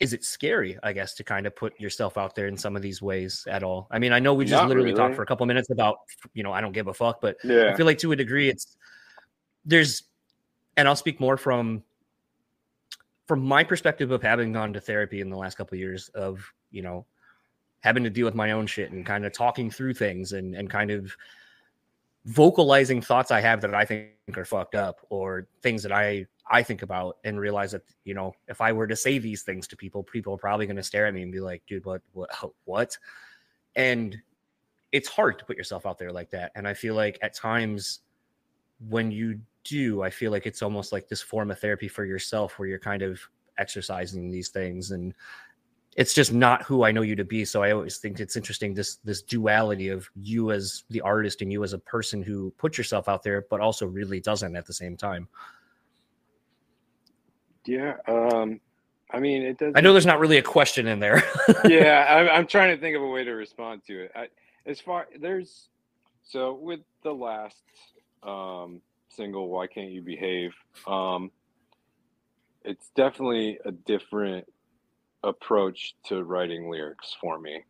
is 0.00 0.12
it 0.12 0.24
scary, 0.24 0.78
I 0.82 0.92
guess, 0.92 1.14
to 1.14 1.24
kind 1.24 1.46
of 1.46 1.54
put 1.54 1.78
yourself 1.80 2.18
out 2.18 2.34
there 2.34 2.48
in 2.48 2.56
some 2.56 2.76
of 2.76 2.82
these 2.82 3.00
ways 3.00 3.46
at 3.48 3.62
all? 3.62 3.86
I 3.90 3.98
mean, 3.98 4.12
I 4.12 4.18
know 4.18 4.34
we 4.34 4.44
just 4.44 4.52
Not 4.52 4.68
literally 4.68 4.92
talked 4.92 5.14
for 5.14 5.22
a 5.22 5.26
couple 5.26 5.46
minutes 5.46 5.70
about, 5.70 5.98
you 6.34 6.42
know, 6.42 6.52
I 6.52 6.60
don't 6.60 6.72
give 6.72 6.88
a 6.88 6.94
fuck, 6.94 7.20
but 7.20 7.36
I 7.44 7.74
feel 7.74 7.86
like 7.86 7.98
to 7.98 8.12
a 8.12 8.16
degree 8.16 8.48
it's 8.48 8.76
there's 9.64 10.02
and 10.76 10.88
I'll 10.88 10.96
speak 10.96 11.20
more 11.20 11.36
from 11.36 11.82
from 13.26 13.40
my 13.40 13.64
perspective 13.64 14.10
of 14.10 14.22
having 14.22 14.52
gone 14.52 14.72
to 14.74 14.80
therapy 14.80 15.20
in 15.20 15.30
the 15.30 15.36
last 15.36 15.56
couple 15.56 15.76
of 15.76 15.80
years 15.80 16.10
of, 16.10 16.44
you 16.70 16.82
know, 16.82 17.06
having 17.80 18.04
to 18.04 18.10
deal 18.10 18.26
with 18.26 18.34
my 18.34 18.50
own 18.50 18.66
shit 18.66 18.90
and 18.90 19.06
kind 19.06 19.24
of 19.24 19.32
talking 19.32 19.70
through 19.70 19.94
things 19.94 20.32
and 20.32 20.54
and 20.54 20.68
kind 20.68 20.90
of 20.90 21.16
vocalizing 22.26 23.02
thoughts 23.02 23.30
I 23.30 23.40
have 23.40 23.60
that 23.60 23.74
I 23.74 23.84
think 23.84 24.12
are 24.36 24.44
fucked 24.44 24.74
up 24.74 25.00
or 25.10 25.46
things 25.62 25.82
that 25.82 25.92
I 25.92 26.26
I 26.50 26.62
think 26.62 26.82
about 26.82 27.18
and 27.24 27.40
realize 27.40 27.72
that 27.72 27.82
you 28.04 28.14
know 28.14 28.34
if 28.48 28.60
I 28.60 28.72
were 28.72 28.86
to 28.86 28.96
say 28.96 29.18
these 29.18 29.42
things 29.42 29.66
to 29.68 29.76
people, 29.76 30.02
people 30.02 30.34
are 30.34 30.38
probably 30.38 30.66
going 30.66 30.76
to 30.76 30.82
stare 30.82 31.06
at 31.06 31.14
me 31.14 31.22
and 31.22 31.32
be 31.32 31.40
like, 31.40 31.62
"Dude, 31.66 31.84
what 31.84 32.02
what 32.12 32.30
what?" 32.64 32.96
And 33.76 34.16
it's 34.92 35.08
hard 35.08 35.38
to 35.38 35.44
put 35.44 35.56
yourself 35.56 35.86
out 35.86 35.98
there 35.98 36.12
like 36.12 36.30
that. 36.30 36.52
And 36.54 36.68
I 36.68 36.74
feel 36.74 36.94
like 36.94 37.18
at 37.20 37.34
times 37.34 38.00
when 38.88 39.10
you 39.10 39.40
do, 39.64 40.02
I 40.02 40.10
feel 40.10 40.30
like 40.30 40.46
it's 40.46 40.62
almost 40.62 40.92
like 40.92 41.08
this 41.08 41.20
form 41.20 41.50
of 41.50 41.58
therapy 41.58 41.88
for 41.88 42.04
yourself 42.04 42.58
where 42.58 42.68
you're 42.68 42.78
kind 42.78 43.02
of 43.02 43.20
exercising 43.58 44.30
these 44.30 44.50
things 44.50 44.92
and 44.92 45.14
it's 45.96 46.12
just 46.12 46.32
not 46.32 46.62
who 46.62 46.84
I 46.84 46.92
know 46.92 47.02
you 47.02 47.14
to 47.16 47.24
be. 47.24 47.44
So 47.44 47.62
I 47.62 47.72
always 47.72 47.98
think 47.98 48.20
it's 48.20 48.36
interesting 48.36 48.74
this 48.74 48.96
this 49.04 49.22
duality 49.22 49.88
of 49.88 50.08
you 50.16 50.50
as 50.50 50.84
the 50.90 51.00
artist 51.00 51.42
and 51.42 51.52
you 51.52 51.62
as 51.62 51.72
a 51.72 51.78
person 51.78 52.22
who 52.22 52.50
puts 52.58 52.76
yourself 52.76 53.08
out 53.08 53.22
there, 53.22 53.46
but 53.48 53.60
also 53.60 53.86
really 53.86 54.20
doesn't 54.20 54.56
at 54.56 54.66
the 54.66 54.72
same 54.72 54.96
time. 54.96 55.28
Yeah. 57.66 57.94
Um, 58.08 58.60
I 59.10 59.20
mean, 59.20 59.42
it 59.42 59.58
does. 59.58 59.72
I 59.76 59.80
know 59.80 59.92
there's 59.92 60.06
not 60.06 60.18
really 60.18 60.38
a 60.38 60.42
question 60.42 60.86
in 60.86 60.98
there. 60.98 61.22
yeah, 61.64 62.06
I'm, 62.08 62.28
I'm 62.40 62.46
trying 62.46 62.74
to 62.74 62.80
think 62.80 62.96
of 62.96 63.02
a 63.02 63.08
way 63.08 63.24
to 63.24 63.32
respond 63.32 63.82
to 63.86 64.04
it. 64.04 64.12
I, 64.14 64.28
as 64.66 64.80
far 64.80 65.06
there's 65.20 65.68
so 66.24 66.54
with 66.54 66.80
the 67.02 67.12
last 67.12 67.62
um, 68.24 68.80
single, 69.08 69.48
"Why 69.48 69.68
Can't 69.68 69.90
You 69.90 70.02
Behave," 70.02 70.52
um, 70.86 71.30
it's 72.64 72.90
definitely 72.96 73.58
a 73.64 73.70
different 73.70 74.46
approach 75.24 75.94
to 76.06 76.22
writing 76.22 76.70
lyrics 76.70 77.16
for 77.20 77.38
me, 77.38 77.62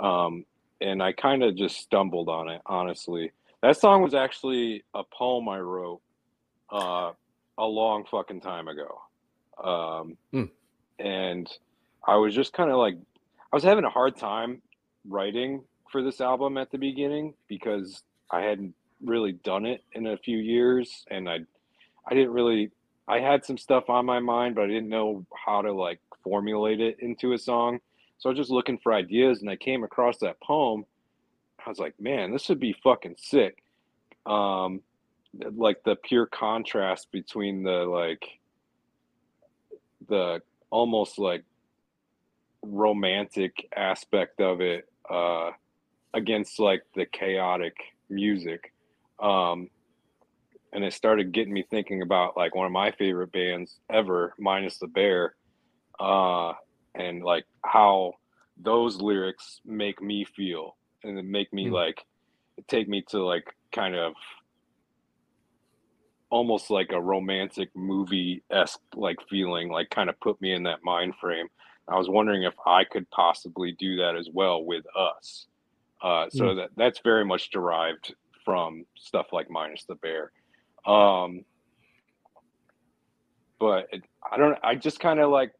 um, 0.00 0.44
and 0.80 1.02
I 1.02 1.12
kind 1.12 1.42
of 1.44 1.56
just 1.56 1.76
stumbled 1.76 2.28
on 2.28 2.48
it. 2.48 2.60
Honestly, 2.66 3.32
that 3.62 3.76
song 3.76 4.02
was 4.02 4.14
actually 4.14 4.84
a 4.94 5.02
poem 5.04 5.48
I 5.48 5.60
wrote 5.60 6.00
uh, 6.72 7.12
a 7.58 7.64
long 7.64 8.04
fucking 8.10 8.40
time 8.40 8.68
ago. 8.68 9.00
Um, 9.62 10.16
Hmm. 10.32 10.44
And 10.98 11.48
I 12.06 12.16
was 12.16 12.34
just 12.34 12.52
kind 12.52 12.70
of 12.70 12.78
like, 12.78 12.94
I 13.52 13.56
was 13.56 13.64
having 13.64 13.84
a 13.84 13.90
hard 13.90 14.16
time 14.16 14.62
writing 15.08 15.62
for 15.90 16.02
this 16.02 16.20
album 16.20 16.56
at 16.56 16.70
the 16.70 16.78
beginning 16.78 17.34
because 17.48 18.02
I 18.30 18.40
hadn't 18.42 18.74
really 19.04 19.32
done 19.32 19.66
it 19.66 19.84
in 19.92 20.06
a 20.06 20.16
few 20.16 20.38
years, 20.38 21.04
and 21.10 21.28
I, 21.28 21.38
I 22.08 22.14
didn't 22.14 22.32
really, 22.32 22.70
I 23.08 23.18
had 23.20 23.44
some 23.44 23.58
stuff 23.58 23.90
on 23.90 24.06
my 24.06 24.20
mind, 24.20 24.54
but 24.54 24.64
I 24.64 24.68
didn't 24.68 24.88
know 24.88 25.26
how 25.46 25.62
to 25.62 25.72
like 25.72 26.00
formulate 26.22 26.80
it 26.80 26.98
into 27.00 27.32
a 27.32 27.38
song. 27.38 27.80
So 28.18 28.28
I 28.28 28.32
was 28.32 28.38
just 28.38 28.50
looking 28.50 28.78
for 28.78 28.92
ideas, 28.92 29.40
and 29.40 29.50
I 29.50 29.56
came 29.56 29.84
across 29.84 30.18
that 30.18 30.40
poem. 30.40 30.84
I 31.64 31.68
was 31.68 31.78
like, 31.78 31.94
man, 32.00 32.32
this 32.32 32.48
would 32.48 32.60
be 32.60 32.76
fucking 32.82 33.16
sick. 33.18 33.62
Um, 34.26 34.80
like 35.54 35.82
the 35.84 35.96
pure 35.96 36.26
contrast 36.26 37.10
between 37.10 37.62
the 37.62 37.84
like 37.84 38.24
the 40.08 40.42
almost 40.70 41.18
like 41.18 41.44
romantic 42.62 43.68
aspect 43.74 44.40
of 44.40 44.60
it 44.60 44.88
uh 45.10 45.50
against 46.14 46.60
like 46.60 46.82
the 46.94 47.06
chaotic 47.06 47.74
music 48.08 48.72
um 49.20 49.68
and 50.72 50.84
it 50.84 50.92
started 50.92 51.32
getting 51.32 51.52
me 51.52 51.64
thinking 51.70 52.02
about 52.02 52.36
like 52.36 52.54
one 52.54 52.66
of 52.66 52.72
my 52.72 52.90
favorite 52.92 53.32
bands 53.32 53.78
ever 53.90 54.34
minus 54.38 54.78
the 54.78 54.86
bear 54.86 55.34
uh 56.02 56.52
and 56.94 57.22
like 57.22 57.44
how 57.64 58.12
those 58.60 59.00
lyrics 59.00 59.60
make 59.64 60.02
me 60.02 60.24
feel 60.24 60.76
and 61.04 61.30
make 61.30 61.52
me 61.52 61.68
Hmm. 61.68 61.74
like 61.74 62.04
take 62.68 62.88
me 62.88 63.02
to 63.08 63.24
like 63.24 63.46
kind 63.72 63.94
of 63.94 64.14
almost 66.30 66.70
like 66.70 66.92
a 66.92 67.00
romantic 67.00 67.68
movie 67.74 68.42
esque 68.50 68.80
like 68.94 69.18
feeling, 69.28 69.68
like 69.70 69.90
kind 69.90 70.08
of 70.08 70.18
put 70.20 70.40
me 70.40 70.52
in 70.54 70.62
that 70.64 70.82
mind 70.82 71.14
frame. 71.20 71.46
I 71.88 71.96
was 71.96 72.08
wondering 72.08 72.44
if 72.44 72.54
I 72.66 72.84
could 72.84 73.08
possibly 73.10 73.72
do 73.72 73.96
that 73.96 74.16
as 74.16 74.28
well 74.32 74.64
with 74.64 74.84
us. 74.96 75.46
Uh, 76.00 76.28
so 76.30 76.54
that 76.54 76.70
that's 76.76 77.00
very 77.04 77.24
much 77.24 77.50
derived 77.50 78.14
from 78.44 78.84
stuff 78.96 79.26
like 79.32 79.50
minus 79.50 79.84
the 79.84 79.94
bear. 79.96 80.32
Um, 80.86 81.44
but 83.60 83.88
it, 83.92 84.02
I 84.30 84.36
don't. 84.36 84.58
I 84.64 84.74
just 84.74 85.00
kind 85.00 85.20
of 85.20 85.30
like 85.30 85.52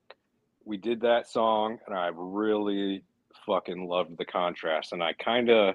we 0.65 0.77
did 0.77 1.01
that 1.03 1.29
song, 1.29 1.79
and 1.87 1.97
I 1.97 2.11
really 2.15 3.05
fucking 3.47 3.87
loved 3.87 4.19
the 4.19 4.25
contrast, 4.25 4.93
and 4.93 5.03
I 5.03 5.13
kind 5.15 5.51
of 5.51 5.75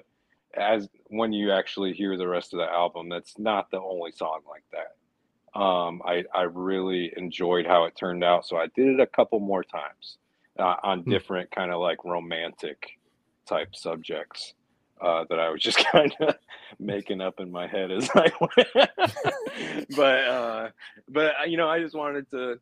as 0.54 0.88
when 1.08 1.32
you 1.32 1.52
actually 1.52 1.92
hear 1.92 2.16
the 2.16 2.26
rest 2.26 2.54
of 2.54 2.58
the 2.58 2.64
album, 2.66 3.08
that's 3.08 3.38
not 3.38 3.70
the 3.70 3.80
only 3.80 4.12
song 4.12 4.40
like 4.48 4.64
that. 4.72 5.60
Um, 5.60 6.02
I 6.04 6.24
I 6.34 6.42
really 6.42 7.12
enjoyed 7.16 7.66
how 7.66 7.84
it 7.84 7.96
turned 7.96 8.24
out, 8.24 8.46
so 8.46 8.56
I 8.56 8.66
did 8.74 8.88
it 8.88 9.00
a 9.00 9.06
couple 9.06 9.40
more 9.40 9.64
times 9.64 10.18
uh, 10.58 10.76
on 10.82 11.04
Hmm. 11.04 11.10
different 11.10 11.50
kind 11.50 11.70
of 11.72 11.80
like 11.80 12.04
romantic 12.04 12.98
type 13.46 13.74
subjects 13.74 14.54
uh, 15.00 15.24
that 15.30 15.38
I 15.38 15.50
was 15.50 15.62
just 15.68 15.78
kind 15.78 16.14
of 16.20 16.34
making 16.78 17.20
up 17.20 17.40
in 17.40 17.50
my 17.50 17.66
head 17.66 17.90
as 17.90 18.10
I 18.14 18.30
went. 18.40 19.88
but 19.96 20.24
uh, 20.24 20.68
but 21.08 21.34
uh, 21.42 21.44
you 21.46 21.56
know, 21.56 21.68
I 21.68 21.80
just 21.80 21.94
wanted 21.94 22.30
to, 22.32 22.60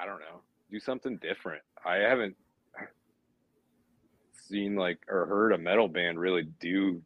I 0.00 0.06
don't 0.06 0.20
know, 0.20 0.40
do 0.70 0.80
something 0.80 1.16
different. 1.18 1.62
I 1.84 1.96
haven't 1.96 2.36
seen 4.32 4.76
like 4.76 4.98
or 5.08 5.26
heard 5.26 5.52
a 5.52 5.58
metal 5.58 5.88
band 5.88 6.18
really 6.18 6.44
do 6.60 7.02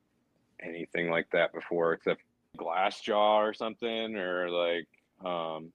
anything 0.61 1.11
like 1.11 1.31
that 1.33 1.53
before, 1.53 1.93
except 1.93 2.23
Glassjaw 2.57 3.39
or 3.39 3.53
something, 3.53 4.17
or 4.17 4.49
like 4.49 4.89
um, 5.25 5.73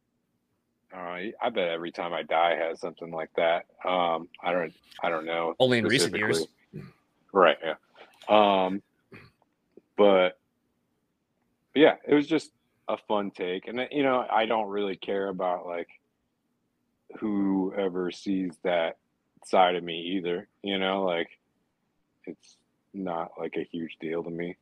uh, 0.93 0.97
I 0.97 1.49
bet 1.51 1.69
every 1.69 1.91
time 1.91 2.13
I 2.13 2.23
die 2.23 2.55
has 2.55 2.79
something 2.79 3.12
like 3.12 3.29
that. 3.36 3.65
Um, 3.86 4.27
I 4.41 4.51
don't, 4.51 4.73
I 5.03 5.10
don't 5.10 5.25
know. 5.25 5.55
Only 5.60 5.77
in 5.79 5.86
recent 5.86 6.15
years. 6.15 6.47
right? 7.34 7.58
Yeah. 7.63 7.75
Um, 8.27 8.82
but 9.97 10.39
but 11.73 11.79
yeah, 11.79 11.95
it 12.08 12.13
was 12.13 12.25
just 12.25 12.51
a 12.88 12.97
fun 12.97 13.29
take, 13.32 13.67
and 13.67 13.88
you 13.91 14.03
know, 14.03 14.25
I 14.32 14.45
don't 14.45 14.67
really 14.67 14.95
care 14.95 15.27
about 15.27 15.67
like 15.67 15.89
whoever 17.17 18.12
sees 18.12 18.52
that 18.63 18.98
side 19.45 19.76
of 19.76 19.84
me 19.84 20.17
either. 20.17 20.48
You 20.63 20.80
know, 20.80 21.04
like 21.04 21.30
it's 22.26 22.58
not 22.93 23.32
like 23.38 23.56
a 23.58 23.63
huge 23.63 23.98
deal 24.00 24.24
to 24.24 24.30
me. 24.30 24.56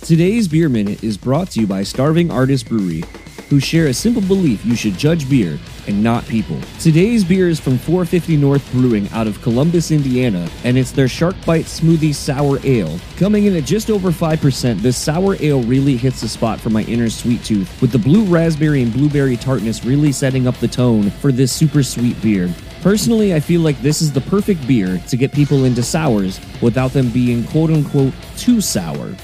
Today's 0.00 0.48
Beer 0.48 0.68
Minute 0.68 1.04
is 1.04 1.16
brought 1.16 1.50
to 1.52 1.60
you 1.60 1.66
by 1.66 1.84
Starving 1.84 2.30
Artist 2.30 2.68
Brewery, 2.68 3.02
who 3.52 3.60
share 3.60 3.88
a 3.88 3.92
simple 3.92 4.22
belief 4.22 4.64
you 4.64 4.74
should 4.74 4.96
judge 4.96 5.28
beer 5.28 5.58
and 5.86 6.02
not 6.02 6.26
people. 6.26 6.58
Today's 6.80 7.22
beer 7.22 7.50
is 7.50 7.60
from 7.60 7.76
450 7.76 8.38
North 8.38 8.72
Brewing 8.72 9.06
out 9.10 9.26
of 9.26 9.42
Columbus, 9.42 9.90
Indiana, 9.90 10.48
and 10.64 10.78
it's 10.78 10.90
their 10.90 11.06
Shark 11.06 11.36
Bite 11.44 11.66
Smoothie 11.66 12.14
Sour 12.14 12.60
Ale. 12.64 12.98
Coming 13.18 13.44
in 13.44 13.54
at 13.54 13.64
just 13.64 13.90
over 13.90 14.10
5%, 14.10 14.80
this 14.80 14.96
sour 14.96 15.36
ale 15.38 15.62
really 15.64 15.98
hits 15.98 16.22
the 16.22 16.30
spot 16.30 16.62
for 16.62 16.70
my 16.70 16.82
inner 16.84 17.10
sweet 17.10 17.44
tooth, 17.44 17.78
with 17.82 17.92
the 17.92 17.98
blue 17.98 18.24
raspberry 18.24 18.82
and 18.82 18.90
blueberry 18.90 19.36
tartness 19.36 19.84
really 19.84 20.12
setting 20.12 20.46
up 20.46 20.56
the 20.56 20.68
tone 20.68 21.10
for 21.10 21.30
this 21.30 21.52
super 21.52 21.82
sweet 21.82 22.18
beer. 22.22 22.50
Personally, 22.80 23.34
I 23.34 23.40
feel 23.40 23.60
like 23.60 23.78
this 23.82 24.00
is 24.00 24.10
the 24.10 24.22
perfect 24.22 24.66
beer 24.66 24.96
to 25.08 25.16
get 25.18 25.30
people 25.30 25.66
into 25.66 25.82
sours 25.82 26.40
without 26.62 26.94
them 26.94 27.10
being 27.10 27.44
quote 27.44 27.68
unquote 27.68 28.14
too 28.38 28.62
sour. 28.62 29.14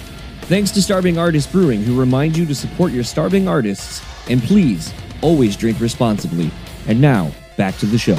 Thanks 0.48 0.70
to 0.70 0.82
Starving 0.82 1.18
Artist 1.18 1.52
Brewing, 1.52 1.82
who 1.82 2.00
remind 2.00 2.34
you 2.34 2.46
to 2.46 2.54
support 2.54 2.90
your 2.90 3.04
starving 3.04 3.46
artists, 3.46 4.00
and 4.28 4.42
please 4.42 4.92
always 5.22 5.56
drink 5.56 5.80
responsibly. 5.80 6.50
And 6.86 7.00
now, 7.00 7.30
back 7.56 7.76
to 7.78 7.86
the 7.86 7.98
show. 7.98 8.18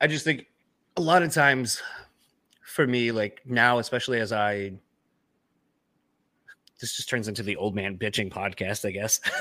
I 0.00 0.06
just 0.06 0.24
think 0.24 0.46
a 0.96 1.00
lot 1.00 1.22
of 1.22 1.32
times 1.32 1.82
for 2.64 2.86
me, 2.86 3.12
like 3.12 3.40
now, 3.44 3.78
especially 3.78 4.20
as 4.20 4.32
I 4.32 4.72
this 6.80 6.94
just 6.94 7.08
turns 7.08 7.26
into 7.26 7.42
the 7.42 7.56
old 7.56 7.74
man 7.74 7.96
bitching 7.96 8.30
podcast, 8.30 8.86
I 8.86 8.90
guess. 8.90 9.20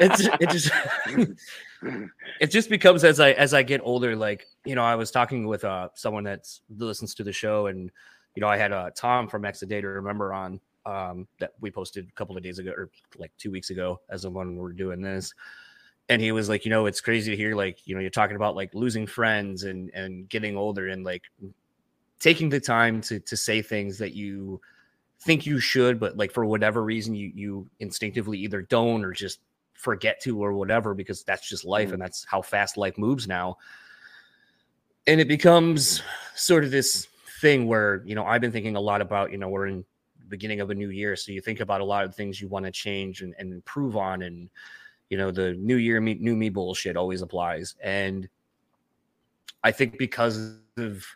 it's 0.00 0.28
it 0.40 0.50
just 0.50 0.70
it 2.40 2.46
just 2.48 2.68
becomes 2.68 3.04
as 3.04 3.20
I 3.20 3.32
as 3.32 3.54
I 3.54 3.62
get 3.62 3.80
older, 3.84 4.16
like, 4.16 4.46
you 4.64 4.74
know, 4.74 4.82
I 4.82 4.96
was 4.96 5.10
talking 5.10 5.46
with 5.46 5.64
uh 5.64 5.90
someone 5.94 6.24
that's 6.24 6.62
listens 6.76 7.14
to 7.14 7.24
the 7.24 7.32
show 7.32 7.68
and 7.68 7.90
you 8.34 8.40
know, 8.40 8.48
I 8.48 8.56
had 8.56 8.72
uh 8.72 8.90
Tom 8.96 9.28
from 9.28 9.42
Exadata 9.42 9.84
remember 9.84 10.34
on 10.34 10.60
um 10.86 11.26
that 11.38 11.52
we 11.60 11.70
posted 11.70 12.08
a 12.08 12.12
couple 12.12 12.36
of 12.36 12.42
days 12.42 12.58
ago 12.58 12.72
or 12.76 12.90
like 13.16 13.32
two 13.38 13.50
weeks 13.50 13.70
ago 13.70 14.00
as 14.10 14.24
of 14.24 14.32
when 14.32 14.56
we're 14.56 14.72
doing 14.72 15.00
this 15.00 15.34
and 16.08 16.20
he 16.20 16.32
was 16.32 16.48
like, 16.48 16.64
you 16.64 16.70
know, 16.70 16.86
it's 16.86 17.00
crazy 17.00 17.30
to 17.30 17.36
hear 17.36 17.54
like, 17.54 17.78
you 17.86 17.94
know, 17.94 18.00
you're 18.00 18.10
talking 18.10 18.36
about 18.36 18.56
like 18.56 18.74
losing 18.74 19.06
friends 19.06 19.64
and 19.64 19.90
and 19.94 20.28
getting 20.28 20.56
older 20.56 20.88
and 20.88 21.04
like 21.04 21.22
taking 22.20 22.48
the 22.48 22.60
time 22.60 23.00
to 23.02 23.20
to 23.20 23.36
say 23.36 23.62
things 23.62 23.98
that 23.98 24.14
you 24.14 24.60
think 25.20 25.46
you 25.46 25.58
should, 25.58 25.98
but 25.98 26.16
like 26.16 26.32
for 26.32 26.44
whatever 26.44 26.84
reason 26.84 27.14
you 27.14 27.32
you 27.34 27.70
instinctively 27.80 28.38
either 28.38 28.62
don't 28.62 29.04
or 29.04 29.12
just 29.12 29.40
forget 29.72 30.20
to 30.20 30.42
or 30.42 30.52
whatever 30.52 30.94
because 30.94 31.24
that's 31.24 31.48
just 31.48 31.64
life 31.64 31.92
and 31.92 32.00
that's 32.00 32.24
how 32.24 32.42
fast 32.42 32.76
life 32.76 32.98
moves 32.98 33.26
now. 33.26 33.56
And 35.06 35.20
it 35.20 35.28
becomes 35.28 36.02
sort 36.34 36.64
of 36.64 36.70
this 36.70 37.08
thing 37.40 37.66
where, 37.66 38.02
you 38.06 38.14
know, 38.14 38.24
I've 38.24 38.40
been 38.40 38.52
thinking 38.52 38.76
a 38.76 38.80
lot 38.80 39.00
about, 39.00 39.32
you 39.32 39.38
know, 39.38 39.48
we're 39.48 39.66
in 39.66 39.78
the 39.78 39.84
beginning 40.28 40.60
of 40.60 40.70
a 40.70 40.74
new 40.74 40.90
year. 40.90 41.16
So 41.16 41.32
you 41.32 41.40
think 41.40 41.60
about 41.60 41.80
a 41.80 41.84
lot 41.84 42.04
of 42.04 42.14
things 42.14 42.40
you 42.40 42.48
want 42.48 42.64
to 42.64 42.70
change 42.70 43.22
and, 43.22 43.34
and 43.38 43.52
improve 43.52 43.96
on 43.96 44.22
and 44.22 44.48
you 45.10 45.18
know 45.18 45.30
the 45.30 45.52
new 45.54 45.76
year 45.76 46.00
me 46.00 46.14
new 46.14 46.34
me 46.34 46.48
bullshit 46.48 46.96
always 46.96 47.22
applies 47.22 47.74
and 47.82 48.28
i 49.62 49.70
think 49.70 49.98
because 49.98 50.56
of 50.76 51.06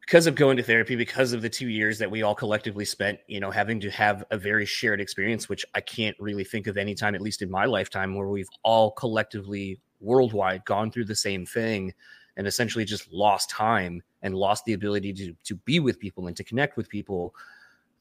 because 0.00 0.26
of 0.26 0.34
going 0.34 0.56
to 0.56 0.62
therapy 0.62 0.96
because 0.96 1.32
of 1.32 1.42
the 1.42 1.48
two 1.48 1.68
years 1.68 1.98
that 1.98 2.10
we 2.10 2.22
all 2.22 2.34
collectively 2.34 2.84
spent 2.84 3.18
you 3.26 3.40
know 3.40 3.50
having 3.50 3.78
to 3.78 3.90
have 3.90 4.24
a 4.30 4.38
very 4.38 4.66
shared 4.66 5.00
experience 5.00 5.48
which 5.48 5.64
i 5.74 5.80
can't 5.80 6.16
really 6.18 6.44
think 6.44 6.66
of 6.66 6.76
any 6.76 6.94
time 6.94 7.14
at 7.14 7.20
least 7.20 7.42
in 7.42 7.50
my 7.50 7.66
lifetime 7.66 8.14
where 8.14 8.28
we've 8.28 8.48
all 8.62 8.90
collectively 8.90 9.78
worldwide 10.00 10.64
gone 10.64 10.90
through 10.90 11.04
the 11.04 11.14
same 11.14 11.44
thing 11.44 11.92
and 12.36 12.46
essentially 12.46 12.84
just 12.84 13.10
lost 13.12 13.48
time 13.48 14.02
and 14.22 14.34
lost 14.34 14.64
the 14.64 14.72
ability 14.72 15.12
to 15.12 15.34
to 15.44 15.54
be 15.56 15.78
with 15.78 15.98
people 15.98 16.26
and 16.26 16.36
to 16.36 16.44
connect 16.44 16.76
with 16.76 16.88
people 16.88 17.34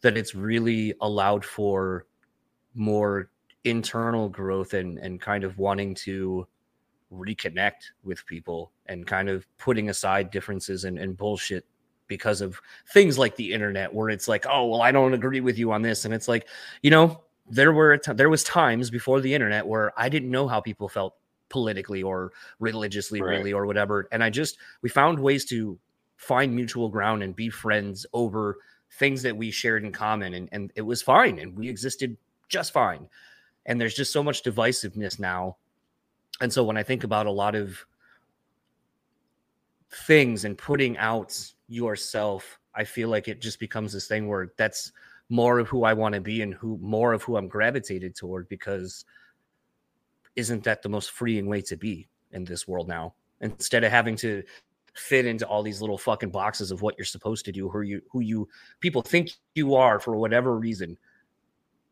that 0.05 0.17
it's 0.17 0.35
really 0.35 0.93
allowed 1.01 1.43
for 1.43 2.05
more 2.75 3.29
internal 3.63 4.29
growth 4.29 4.73
and 4.75 4.99
and 4.99 5.19
kind 5.19 5.43
of 5.43 5.57
wanting 5.57 5.95
to 5.95 6.47
reconnect 7.11 7.91
with 8.03 8.25
people 8.25 8.71
and 8.87 9.07
kind 9.07 9.29
of 9.29 9.45
putting 9.57 9.89
aside 9.89 10.29
differences 10.31 10.83
and, 10.83 10.97
and 10.99 11.17
bullshit 11.17 11.65
because 12.07 12.41
of 12.41 12.59
things 12.93 13.17
like 13.17 13.35
the 13.35 13.51
internet 13.53 13.91
where 13.91 14.09
it's 14.09 14.27
like 14.27 14.45
oh 14.47 14.67
well 14.67 14.81
i 14.81 14.91
don't 14.91 15.13
agree 15.13 15.39
with 15.41 15.57
you 15.57 15.71
on 15.71 15.81
this 15.81 16.05
and 16.05 16.13
it's 16.13 16.27
like 16.27 16.47
you 16.83 16.91
know 16.91 17.23
there 17.49 17.73
were 17.73 17.97
t- 17.97 18.13
there 18.13 18.29
was 18.29 18.43
times 18.43 18.89
before 18.91 19.21
the 19.21 19.33
internet 19.33 19.65
where 19.65 19.91
i 19.97 20.07
didn't 20.09 20.29
know 20.29 20.47
how 20.47 20.59
people 20.61 20.87
felt 20.89 21.15
politically 21.49 22.03
or 22.03 22.31
religiously 22.59 23.21
Right. 23.21 23.37
really 23.37 23.53
or 23.53 23.65
whatever 23.65 24.07
and 24.11 24.23
i 24.23 24.29
just 24.29 24.57
we 24.83 24.89
found 24.89 25.17
ways 25.17 25.45
to 25.45 25.79
find 26.17 26.55
mutual 26.55 26.89
ground 26.89 27.23
and 27.23 27.35
be 27.35 27.49
friends 27.49 28.05
over 28.13 28.57
things 28.97 29.21
that 29.23 29.35
we 29.35 29.51
shared 29.51 29.83
in 29.83 29.91
common 29.91 30.33
and, 30.33 30.49
and 30.51 30.71
it 30.75 30.81
was 30.81 31.01
fine 31.01 31.39
and 31.39 31.57
we 31.57 31.69
existed 31.69 32.17
just 32.49 32.71
fine. 32.71 33.07
And 33.65 33.79
there's 33.79 33.95
just 33.95 34.13
so 34.13 34.23
much 34.23 34.43
divisiveness 34.43 35.19
now. 35.19 35.57
And 36.41 36.51
so 36.51 36.63
when 36.63 36.77
i 36.77 36.83
think 36.83 37.03
about 37.03 37.27
a 37.27 37.31
lot 37.31 37.55
of 37.55 37.85
things 39.89 40.43
and 40.43 40.57
putting 40.57 40.97
out 40.97 41.39
yourself 41.69 42.59
i 42.73 42.83
feel 42.83 43.07
like 43.07 43.29
it 43.29 43.39
just 43.39 43.59
becomes 43.59 43.93
this 43.93 44.07
thing 44.07 44.27
where 44.27 44.51
that's 44.57 44.91
more 45.29 45.59
of 45.59 45.69
who 45.69 45.85
i 45.85 45.93
want 45.93 46.13
to 46.13 46.19
be 46.19 46.41
and 46.41 46.53
who 46.53 46.77
more 46.81 47.13
of 47.13 47.23
who 47.23 47.37
i'm 47.37 47.47
gravitated 47.47 48.13
toward 48.13 48.49
because 48.49 49.05
isn't 50.35 50.63
that 50.63 50.81
the 50.81 50.89
most 50.89 51.11
freeing 51.11 51.47
way 51.47 51.61
to 51.61 51.75
be 51.75 52.07
in 52.31 52.43
this 52.43 52.67
world 52.67 52.87
now? 52.87 53.13
Instead 53.41 53.83
of 53.83 53.91
having 53.91 54.15
to 54.17 54.43
fit 54.95 55.25
into 55.25 55.45
all 55.47 55.61
these 55.61 55.81
little 55.81 55.97
fucking 55.97 56.29
boxes 56.31 56.71
of 56.71 56.81
what 56.81 56.95
you're 56.97 57.05
supposed 57.05 57.43
to 57.45 57.51
do 57.51 57.69
who 57.69 57.81
you 57.81 58.01
who 58.11 58.21
you 58.21 58.47
people 58.79 59.01
think 59.01 59.29
you 59.53 59.75
are 59.75 59.99
for 59.99 60.15
whatever 60.15 60.57
reason 60.57 60.97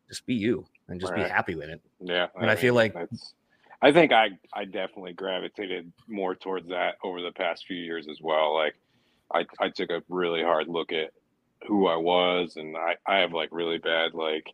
just 0.08 0.26
be 0.26 0.34
you 0.34 0.66
and 0.88 1.00
just 1.02 1.14
be 1.14 1.22
Right. 1.22 1.32
happy 1.32 1.56
with 1.56 1.70
it 1.70 1.82
Yeah, 2.00 2.28
And 2.36 2.50
I 2.50 2.56
feel 2.56 2.74
like- 2.74 2.96
I 3.82 3.92
think 3.92 4.14
I 4.14 4.30
I 4.54 4.64
definitely 4.64 5.12
gravitated 5.14 5.92
more 6.08 6.34
towards 6.36 6.70
that 6.70 6.96
over 7.04 7.22
the 7.22 7.34
past 7.34 7.66
few 7.68 7.76
years 7.76 8.08
as 8.08 8.20
well. 8.22 8.54
Like, 8.54 8.76
I 9.34 9.46
I 9.60 9.68
took 9.70 9.90
a 9.90 10.02
really 10.08 10.42
hard 10.42 10.70
look 10.70 10.94
at 10.94 11.12
who 11.68 11.88
I 11.88 11.98
was, 11.98 12.56
and 12.56 12.78
I 12.78 12.96
I 13.06 13.18
have 13.18 13.34
like 13.34 13.50
really 13.52 13.80
bad 13.80 14.14
like 14.14 14.48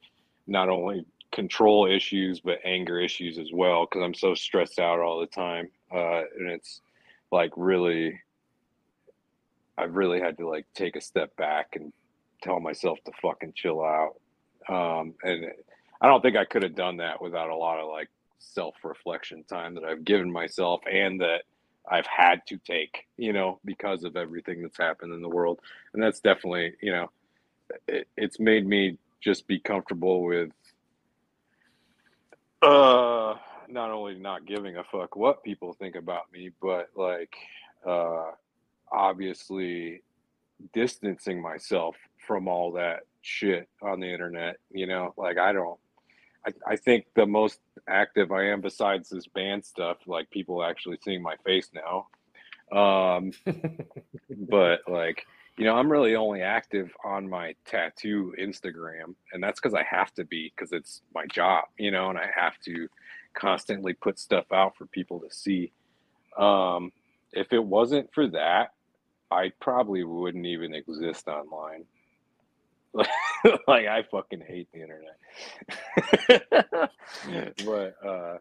not 0.48 0.68
only 0.70 1.06
control 1.32 1.86
issues 1.86 2.39
but 2.39 2.58
anger 2.66 3.00
issues 3.00 3.38
as 3.38 3.52
well 3.54 3.86
because 3.86 4.02
I'm 4.02 4.16
so 4.16 4.34
stressed 4.34 4.80
out 4.80 5.00
all 5.00 5.20
the 5.20 5.28
time, 5.28 5.70
uh, 5.93 6.24
and 6.39 6.50
it's 6.50 6.82
like 7.32 7.52
really. 7.56 8.20
I've 9.80 9.95
really 9.95 10.19
had 10.19 10.38
to 10.38 10.47
like 10.47 10.65
take 10.75 10.95
a 10.95 11.01
step 11.01 11.36
back 11.38 11.75
and 11.75 11.93
tell 12.43 12.59
myself 12.59 12.99
to 13.05 13.11
fucking 13.21 13.53
chill 13.55 13.82
out. 13.82 14.15
Um, 14.67 15.13
and 15.23 15.45
I 16.01 16.07
don't 16.07 16.21
think 16.21 16.36
I 16.36 16.45
could 16.45 16.63
have 16.63 16.75
done 16.75 16.97
that 16.97 17.21
without 17.21 17.49
a 17.49 17.55
lot 17.55 17.80
of 17.80 17.89
like 17.89 18.09
self 18.39 18.75
reflection 18.84 19.43
time 19.43 19.75
that 19.75 19.84
I've 19.84 20.03
given 20.03 20.32
myself 20.32 20.82
and 20.91 21.21
that 21.21 21.43
I've 21.89 22.05
had 22.05 22.45
to 22.47 22.57
take, 22.57 23.07
you 23.17 23.34
know, 23.34 23.59
because 23.65 24.03
of 24.03 24.15
everything 24.15 24.61
that's 24.61 24.77
happened 24.77 25.13
in 25.13 25.21
the 25.21 25.30
world. 25.30 25.59
And 25.93 26.03
that's 26.03 26.19
definitely, 26.19 26.73
you 26.82 26.91
know, 26.91 27.09
it, 27.88 28.07
it's 28.17 28.39
made 28.39 28.67
me 28.67 28.97
just 29.21 29.47
be 29.47 29.59
comfortable 29.59 30.23
with 30.23 30.51
uh 32.61 33.36
not 33.69 33.91
only 33.91 34.15
not 34.15 34.45
giving 34.45 34.75
a 34.77 34.84
fuck 34.84 35.15
what 35.15 35.43
people 35.43 35.73
think 35.73 35.95
about 35.95 36.32
me, 36.32 36.51
but 36.61 36.89
like 36.95 37.34
uh 37.86 38.32
obviously 38.92 40.02
distancing 40.74 41.42
myself 41.42 41.96
from 42.28 42.48
all 42.48 42.72
that 42.74 43.02
shit 43.22 43.68
on 43.82 44.00
the 44.00 44.12
internet. 44.12 44.58
You 44.72 44.88
know, 44.88 45.14
like 45.18 45.38
I 45.38 45.52
don't. 45.52 45.80
I, 46.46 46.74
I 46.74 46.76
think 46.78 47.06
the 47.16 47.26
most 47.26 47.60
active 47.88 48.32
I 48.32 48.50
am 48.50 48.62
besides 48.62 49.10
this 49.10 49.28
band 49.28 49.66
stuff, 49.66 49.98
like 50.08 50.30
people 50.30 50.64
actually 50.64 50.98
seeing 51.04 51.22
my 51.22 51.36
face 51.46 51.70
now. 51.74 52.08
Um, 52.72 53.32
but 54.50 54.82
like, 54.88 55.26
you 55.58 55.66
know, 55.66 55.76
I'm 55.76 55.92
really 55.92 56.16
only 56.16 56.42
active 56.42 56.92
on 57.04 57.30
my 57.30 57.56
tattoo 57.66 58.34
Instagram, 58.40 59.16
and 59.34 59.44
that's 59.44 59.60
because 59.60 59.74
I 59.74 59.84
have 59.84 60.14
to 60.14 60.24
be 60.24 60.54
because 60.56 60.72
it's 60.72 61.02
my 61.14 61.26
job, 61.26 61.66
you 61.78 61.92
know, 61.92 62.10
and 62.10 62.18
I 62.18 62.30
have 62.34 62.58
to 62.66 62.88
constantly 63.34 63.94
put 63.94 64.20
stuff 64.20 64.46
out 64.54 64.78
for 64.78 64.86
people 64.86 65.20
to 65.20 65.36
see. 65.36 65.72
Um, 66.38 66.92
if 67.34 67.52
it 67.52 67.64
wasn't 67.64 68.14
for 68.14 68.28
that, 68.28 68.72
I 69.32 69.51
probably 69.59 70.03
wouldn't 70.03 70.45
even 70.45 70.73
exist 70.73 71.27
online. 71.27 71.86
like 72.93 73.86
I 73.86 74.03
fucking 74.09 74.41
hate 74.41 74.67
the 74.73 74.82
internet. 74.82 75.17
but 77.65 78.07
uh 78.07 78.38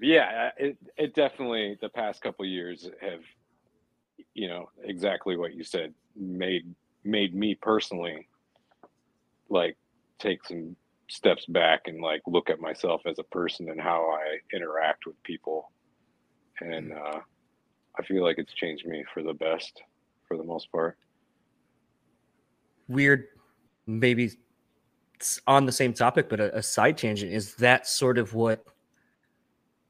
yeah, 0.00 0.50
it 0.56 0.76
it 0.96 1.14
definitely 1.14 1.76
the 1.80 1.88
past 1.88 2.22
couple 2.22 2.44
years 2.44 2.88
have 3.00 3.20
you 4.34 4.48
know, 4.48 4.70
exactly 4.84 5.36
what 5.36 5.54
you 5.54 5.64
said 5.64 5.92
made 6.14 6.74
made 7.04 7.34
me 7.34 7.54
personally 7.54 8.28
like 9.48 9.76
take 10.18 10.44
some 10.44 10.76
steps 11.08 11.46
back 11.46 11.82
and 11.86 12.00
like 12.00 12.20
look 12.26 12.50
at 12.50 12.60
myself 12.60 13.02
as 13.06 13.18
a 13.18 13.24
person 13.24 13.68
and 13.70 13.80
how 13.80 14.10
I 14.10 14.38
interact 14.54 15.06
with 15.06 15.20
people. 15.24 15.70
And 16.60 16.92
uh 16.92 17.20
I 17.98 18.02
feel 18.02 18.22
like 18.22 18.38
it's 18.38 18.52
changed 18.52 18.86
me 18.86 19.04
for 19.12 19.22
the 19.22 19.32
best 19.32 19.82
for 20.26 20.36
the 20.36 20.44
most 20.44 20.70
part. 20.70 20.96
Weird, 22.88 23.28
maybe 23.86 24.32
it's 25.14 25.40
on 25.46 25.66
the 25.66 25.72
same 25.72 25.92
topic, 25.92 26.28
but 26.28 26.40
a, 26.40 26.58
a 26.58 26.62
side 26.62 26.98
tangent 26.98 27.32
is 27.32 27.54
that 27.56 27.86
sort 27.86 28.18
of 28.18 28.34
what 28.34 28.64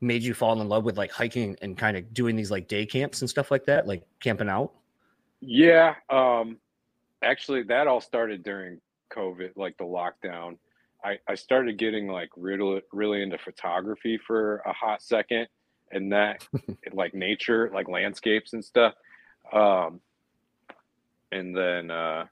made 0.01 0.23
you 0.23 0.35
fall 0.35 0.61
in 0.61 0.69
love 0.69 0.85
with 0.85 0.97
like 0.97 1.11
hiking 1.11 1.57
and 1.63 1.77
kind 1.77 1.97
of 1.97 2.13
doing 2.15 2.37
these 2.37 2.51
like 2.51 2.69
day 2.69 2.87
camps 2.87 3.23
and 3.23 3.31
stuff 3.31 3.51
like 3.51 3.65
that, 3.67 3.87
like 3.87 4.03
camping 4.21 4.49
out? 4.49 4.73
Yeah, 5.41 5.95
um 6.11 6.59
actually 7.23 7.63
that 7.65 7.87
all 7.87 8.01
started 8.01 8.43
during 8.43 8.81
COVID, 9.13 9.57
like 9.57 9.77
the 9.79 9.85
lockdown. 9.85 10.59
I, 11.05 11.19
I 11.29 11.35
started 11.35 11.79
getting 11.79 12.09
like 12.09 12.31
really 12.37 12.83
really 12.93 13.23
into 13.23 13.39
photography 13.39 14.19
for 14.27 14.63
a 14.67 14.73
hot 14.73 15.03
second 15.03 15.49
and 15.91 16.13
that 16.13 16.47
like 16.93 17.15
nature, 17.15 17.71
like 17.73 17.89
landscapes 17.89 18.53
and 18.53 18.65
stuff. 18.65 18.95
Um, 19.53 20.01
and 21.33 21.57
then 21.57 21.91
uh, 21.91 22.27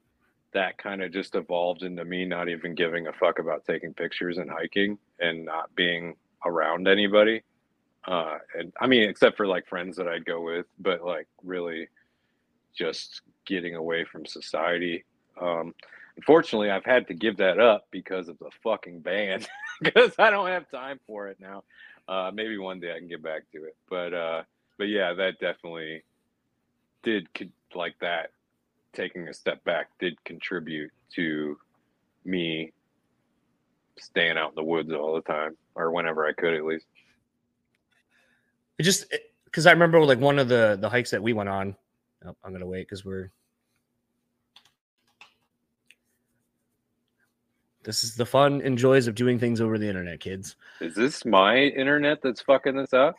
that 0.53 0.79
kind 0.79 1.03
of 1.03 1.13
just 1.13 1.35
evolved 1.35 1.83
into 1.83 2.05
me 2.05 2.25
not 2.25 2.49
even 2.49 2.75
giving 2.75 3.07
a 3.07 3.13
fuck 3.13 3.39
about 3.39 3.65
taking 3.65 3.93
pictures 3.93 4.39
and 4.39 4.51
hiking 4.51 4.99
and 5.21 5.45
not 5.45 5.75
being 5.75 6.15
around 6.45 6.89
anybody. 6.89 7.43
Uh, 8.07 8.39
and 8.59 8.73
I 8.81 8.87
mean, 8.87 9.09
except 9.09 9.37
for 9.37 9.47
like 9.47 9.67
friends 9.67 9.97
that 9.97 10.09
I'd 10.09 10.25
go 10.25 10.41
with, 10.41 10.67
but 10.79 11.05
like 11.05 11.27
really 11.43 11.89
just 12.77 13.23
getting 13.47 13.75
away 13.75 14.05
from 14.05 14.27
society. 14.27 15.05
Um, 15.41 15.75
unfortunately, 16.17 16.71
I've 16.71 16.85
had 16.85 17.09
to 17.09 17.15
give 17.15 17.39
that 17.39 17.59
up 17.59 17.87
because 17.91 18.29
of 18.29 18.39
the 18.39 18.51
fucking 18.63 19.01
band 19.01 19.49
because 19.81 20.13
I 20.19 20.31
don't 20.31 20.49
have 20.49 20.71
time 20.71 21.01
for 21.07 21.29
it 21.29 21.39
now. 21.41 21.65
Uh, 22.07 22.31
maybe 22.33 22.59
one 22.59 22.81
day 22.81 22.95
I 22.95 22.99
can 22.99 23.09
get 23.09 23.23
back 23.23 23.51
to 23.53 23.65
it, 23.65 23.77
but 23.89 24.13
uh, 24.13 24.43
but 24.79 24.89
yeah, 24.89 25.15
that 25.15 25.39
definitely 25.41 26.03
did 27.03 27.29
like 27.75 27.95
that. 28.01 28.31
Taking 28.93 29.29
a 29.29 29.35
step 29.35 29.65
back 29.65 29.89
did 29.99 30.23
contribute 30.25 30.93
to 31.17 31.57
me 32.25 32.73
staying 33.99 34.37
out 34.37 34.51
in 34.51 34.55
the 34.55 34.63
woods 34.63 34.93
all 34.93 35.15
the 35.15 35.23
time, 35.23 35.57
or 35.75 35.91
whenever 35.91 36.27
I 36.27 36.33
could, 36.33 36.55
at 36.55 36.65
least. 36.65 36.87
It 38.79 38.83
just 38.83 39.13
because 39.47 39.67
I 39.67 39.73
remember 39.73 40.01
like 40.05 40.21
one 40.21 40.39
of 40.39 40.49
the 40.49 40.77
the 40.81 40.91
hikes 40.91 41.11
that 41.13 41.23
we 41.23 41.33
went 41.33 41.49
on. 41.49 41.75
Oh, 42.27 42.37
I'm 42.45 42.53
gonna 42.53 42.67
wait 42.67 42.83
because 42.83 43.05
we're 43.05 43.31
This 47.85 48.03
is 48.03 48.15
the 48.15 48.27
fun 48.27 48.61
and 48.63 48.77
joys 48.77 49.07
of 49.07 49.15
doing 49.15 49.39
things 49.39 49.61
over 49.61 49.79
the 49.79 49.89
internet, 49.89 50.21
kids. 50.21 50.57
Is 50.81 50.95
this 50.95 51.25
my 51.25 51.57
internet 51.57 52.23
that's 52.23 52.41
fucking 52.41 52.77
this 52.77 52.93
up? 52.93 53.15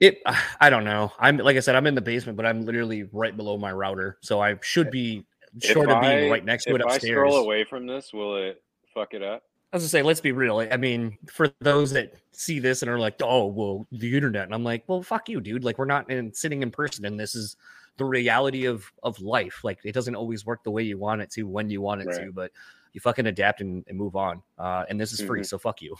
It 0.00 0.20
I 0.60 0.70
don't 0.70 0.84
know. 0.84 1.12
I'm 1.18 1.38
like 1.38 1.56
I 1.56 1.60
said, 1.60 1.74
I'm 1.74 1.86
in 1.86 1.94
the 1.94 2.00
basement, 2.00 2.36
but 2.36 2.46
I'm 2.46 2.64
literally 2.64 3.04
right 3.12 3.36
below 3.36 3.56
my 3.56 3.72
router. 3.72 4.18
So 4.20 4.40
I 4.40 4.56
should 4.62 4.90
be 4.90 5.24
short 5.62 5.90
of 5.90 6.00
being 6.00 6.30
right 6.30 6.44
next 6.44 6.64
to 6.64 6.74
it 6.74 6.80
upstairs. 6.82 7.04
If 7.04 7.10
I 7.10 7.12
scroll 7.12 7.36
away 7.36 7.64
from 7.64 7.86
this, 7.86 8.12
will 8.12 8.36
it 8.36 8.62
fuck 8.94 9.14
it 9.14 9.22
up? 9.22 9.42
I 9.72 9.76
was 9.76 9.82
gonna 9.82 9.90
say, 9.90 10.02
let's 10.02 10.20
be 10.20 10.32
real. 10.32 10.58
I 10.60 10.78
mean, 10.78 11.18
for 11.30 11.52
those 11.60 11.90
that 11.90 12.14
see 12.32 12.58
this 12.58 12.80
and 12.80 12.90
are 12.90 12.98
like, 12.98 13.16
"Oh, 13.20 13.46
well, 13.46 13.86
the 13.92 14.14
internet," 14.14 14.44
and 14.44 14.54
I'm 14.54 14.64
like, 14.64 14.84
"Well, 14.86 15.02
fuck 15.02 15.28
you, 15.28 15.42
dude. 15.42 15.62
Like, 15.62 15.76
we're 15.76 15.84
not 15.84 16.10
in, 16.10 16.32
sitting 16.32 16.62
in 16.62 16.70
person, 16.70 17.04
and 17.04 17.20
this 17.20 17.34
is 17.34 17.56
the 17.98 18.06
reality 18.06 18.64
of 18.64 18.90
of 19.02 19.20
life. 19.20 19.60
Like, 19.64 19.80
it 19.84 19.92
doesn't 19.92 20.14
always 20.14 20.46
work 20.46 20.64
the 20.64 20.70
way 20.70 20.84
you 20.84 20.96
want 20.96 21.20
it 21.20 21.30
to 21.32 21.42
when 21.42 21.68
you 21.68 21.82
want 21.82 22.00
it 22.00 22.06
right. 22.06 22.24
to, 22.24 22.32
but 22.32 22.50
you 22.98 23.00
fucking 23.00 23.26
adapt 23.26 23.60
and, 23.60 23.84
and 23.86 23.96
move 23.96 24.16
on. 24.16 24.42
Uh, 24.58 24.84
and 24.88 25.00
this 25.00 25.12
is 25.12 25.20
free, 25.20 25.40
mm-hmm. 25.40 25.44
so 25.44 25.58
fuck 25.58 25.80
you. 25.80 25.96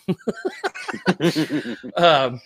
um, 1.96 2.40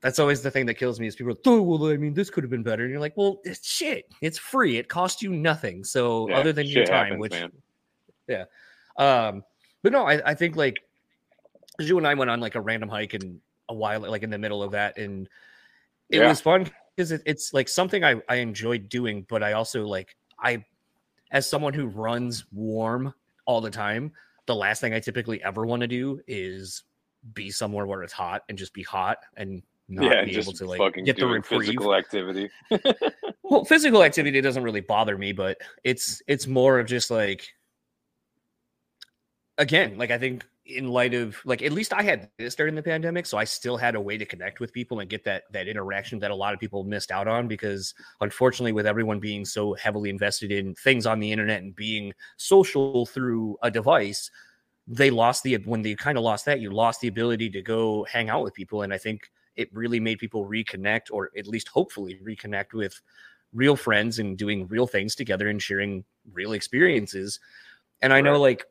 that's 0.00 0.18
always 0.18 0.40
the 0.40 0.50
thing 0.50 0.64
that 0.66 0.74
kills 0.74 0.98
me 0.98 1.06
is 1.06 1.14
people 1.14 1.32
are, 1.32 1.36
oh, 1.46 1.60
well, 1.60 1.90
I 1.90 1.98
mean, 1.98 2.14
this 2.14 2.30
could 2.30 2.42
have 2.42 2.50
been 2.50 2.62
better. 2.62 2.84
And 2.84 2.90
you're 2.90 3.00
like, 3.00 3.16
well, 3.16 3.40
it's 3.44 3.66
shit. 3.66 4.10
It's 4.22 4.38
free. 4.38 4.78
It 4.78 4.88
costs 4.88 5.22
you 5.22 5.30
nothing. 5.30 5.84
So 5.84 6.28
yeah, 6.28 6.38
other 6.38 6.52
than 6.52 6.66
your 6.66 6.86
time, 6.86 7.04
happens, 7.04 7.20
which, 7.20 7.32
man. 7.32 7.52
yeah. 8.28 8.44
Um, 8.96 9.44
but 9.82 9.92
no, 9.92 10.06
I, 10.06 10.30
I 10.30 10.34
think 10.34 10.56
like 10.56 10.76
you 11.78 11.98
and 11.98 12.06
I 12.06 12.14
went 12.14 12.30
on 12.30 12.40
like 12.40 12.54
a 12.54 12.60
random 12.60 12.88
hike 12.88 13.12
and 13.12 13.40
a 13.68 13.74
while, 13.74 14.00
like 14.00 14.22
in 14.22 14.30
the 14.30 14.38
middle 14.38 14.62
of 14.62 14.72
that. 14.72 14.96
And 14.96 15.28
it 16.08 16.18
yeah. 16.18 16.28
was 16.28 16.40
fun 16.40 16.70
because 16.96 17.12
it, 17.12 17.22
it's 17.26 17.52
like 17.52 17.68
something 17.68 18.04
I, 18.04 18.20
I 18.28 18.36
enjoyed 18.36 18.88
doing, 18.88 19.26
but 19.28 19.42
I 19.42 19.52
also 19.52 19.86
like, 19.86 20.16
I, 20.38 20.64
as 21.30 21.48
someone 21.48 21.74
who 21.74 21.86
runs 21.86 22.44
warm 22.52 23.12
all 23.46 23.60
the 23.60 23.70
time, 23.70 24.12
the 24.46 24.54
last 24.54 24.80
thing 24.80 24.94
I 24.94 25.00
typically 25.00 25.42
ever 25.42 25.66
want 25.66 25.80
to 25.80 25.86
do 25.86 26.20
is 26.26 26.84
be 27.32 27.50
somewhere 27.50 27.86
where 27.86 28.02
it's 28.02 28.12
hot 28.12 28.42
and 28.48 28.58
just 28.58 28.74
be 28.74 28.82
hot 28.82 29.18
and 29.36 29.62
not 29.88 30.04
yeah, 30.04 30.24
be 30.24 30.36
able 30.38 30.52
to 30.52 30.66
like 30.66 30.94
get 31.04 31.16
the 31.16 31.26
reprieve. 31.26 31.60
physical 31.60 31.94
activity. 31.94 32.48
well, 33.42 33.64
physical 33.64 34.02
activity 34.02 34.40
doesn't 34.40 34.62
really 34.62 34.80
bother 34.80 35.18
me, 35.18 35.32
but 35.32 35.58
it's 35.84 36.22
it's 36.26 36.46
more 36.46 36.78
of 36.78 36.86
just 36.86 37.10
like 37.10 37.52
again, 39.58 39.96
like 39.98 40.10
I 40.10 40.18
think 40.18 40.44
in 40.66 40.88
light 40.88 41.12
of 41.12 41.36
like 41.44 41.62
at 41.62 41.72
least 41.72 41.92
I 41.92 42.02
had 42.02 42.30
this 42.38 42.54
during 42.54 42.74
the 42.74 42.82
pandemic, 42.82 43.26
so 43.26 43.36
I 43.36 43.44
still 43.44 43.76
had 43.76 43.94
a 43.94 44.00
way 44.00 44.16
to 44.16 44.24
connect 44.24 44.60
with 44.60 44.72
people 44.72 45.00
and 45.00 45.10
get 45.10 45.24
that 45.24 45.44
that 45.52 45.68
interaction 45.68 46.18
that 46.20 46.30
a 46.30 46.34
lot 46.34 46.54
of 46.54 46.60
people 46.60 46.84
missed 46.84 47.10
out 47.10 47.28
on 47.28 47.48
because 47.48 47.94
unfortunately, 48.20 48.72
with 48.72 48.86
everyone 48.86 49.20
being 49.20 49.44
so 49.44 49.74
heavily 49.74 50.08
invested 50.08 50.50
in 50.50 50.74
things 50.76 51.06
on 51.06 51.20
the 51.20 51.30
internet 51.30 51.62
and 51.62 51.76
being 51.76 52.12
social 52.38 53.04
through 53.06 53.58
a 53.62 53.70
device, 53.70 54.30
they 54.86 55.10
lost 55.10 55.42
the 55.42 55.56
when 55.58 55.82
they 55.82 55.94
kind 55.94 56.16
of 56.16 56.24
lost 56.24 56.46
that, 56.46 56.60
you 56.60 56.70
lost 56.70 57.00
the 57.00 57.08
ability 57.08 57.50
to 57.50 57.60
go 57.60 58.04
hang 58.04 58.30
out 58.30 58.42
with 58.42 58.54
people, 58.54 58.82
and 58.82 58.92
I 58.92 58.98
think 58.98 59.30
it 59.56 59.68
really 59.72 60.00
made 60.00 60.18
people 60.18 60.46
reconnect, 60.46 61.10
or 61.10 61.30
at 61.36 61.46
least 61.46 61.68
hopefully 61.68 62.18
reconnect 62.24 62.72
with 62.72 63.00
real 63.52 63.76
friends 63.76 64.18
and 64.18 64.36
doing 64.36 64.66
real 64.66 64.86
things 64.86 65.14
together 65.14 65.48
and 65.48 65.62
sharing 65.62 66.04
real 66.32 66.54
experiences. 66.54 67.38
And 68.02 68.12
I 68.12 68.20
know 68.20 68.40
like 68.40 68.66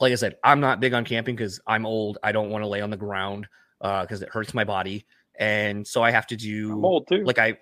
like 0.00 0.12
I 0.12 0.16
said, 0.16 0.36
I'm 0.44 0.60
not 0.60 0.80
big 0.80 0.94
on 0.94 1.04
camping 1.04 1.36
because 1.36 1.60
I'm 1.66 1.86
old. 1.86 2.18
I 2.22 2.32
don't 2.32 2.50
want 2.50 2.62
to 2.62 2.68
lay 2.68 2.80
on 2.80 2.90
the 2.90 2.96
ground 2.96 3.48
because 3.80 4.22
uh, 4.22 4.26
it 4.26 4.32
hurts 4.32 4.54
my 4.54 4.64
body, 4.64 5.06
and 5.38 5.86
so 5.86 6.02
I 6.02 6.10
have 6.10 6.26
to 6.28 6.36
do. 6.36 6.72
I'm 6.72 6.84
old 6.84 7.08
too. 7.08 7.24
Like 7.24 7.38
I, 7.38 7.58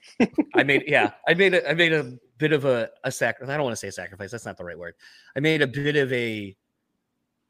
I 0.55 0.63
made 0.63 0.85
yeah, 0.89 1.13
I 1.27 1.35
made 1.35 1.55
a, 1.55 1.69
I 1.69 1.75
made 1.75 1.93
a 1.93 2.13
bit 2.39 2.53
of 2.53 2.65
a 2.65 2.91
a 3.05 3.11
sacrifice. 3.11 3.53
I 3.53 3.57
don't 3.57 3.65
want 3.65 3.73
to 3.73 3.81
say 3.81 3.91
sacrifice. 3.91 4.31
That's 4.31 4.45
not 4.47 4.57
the 4.57 4.65
right 4.65 4.79
word. 4.79 4.95
I 5.35 5.41
made 5.41 5.63
a 5.63 5.67
bit 5.67 5.97
of 5.97 6.13
a 6.13 6.55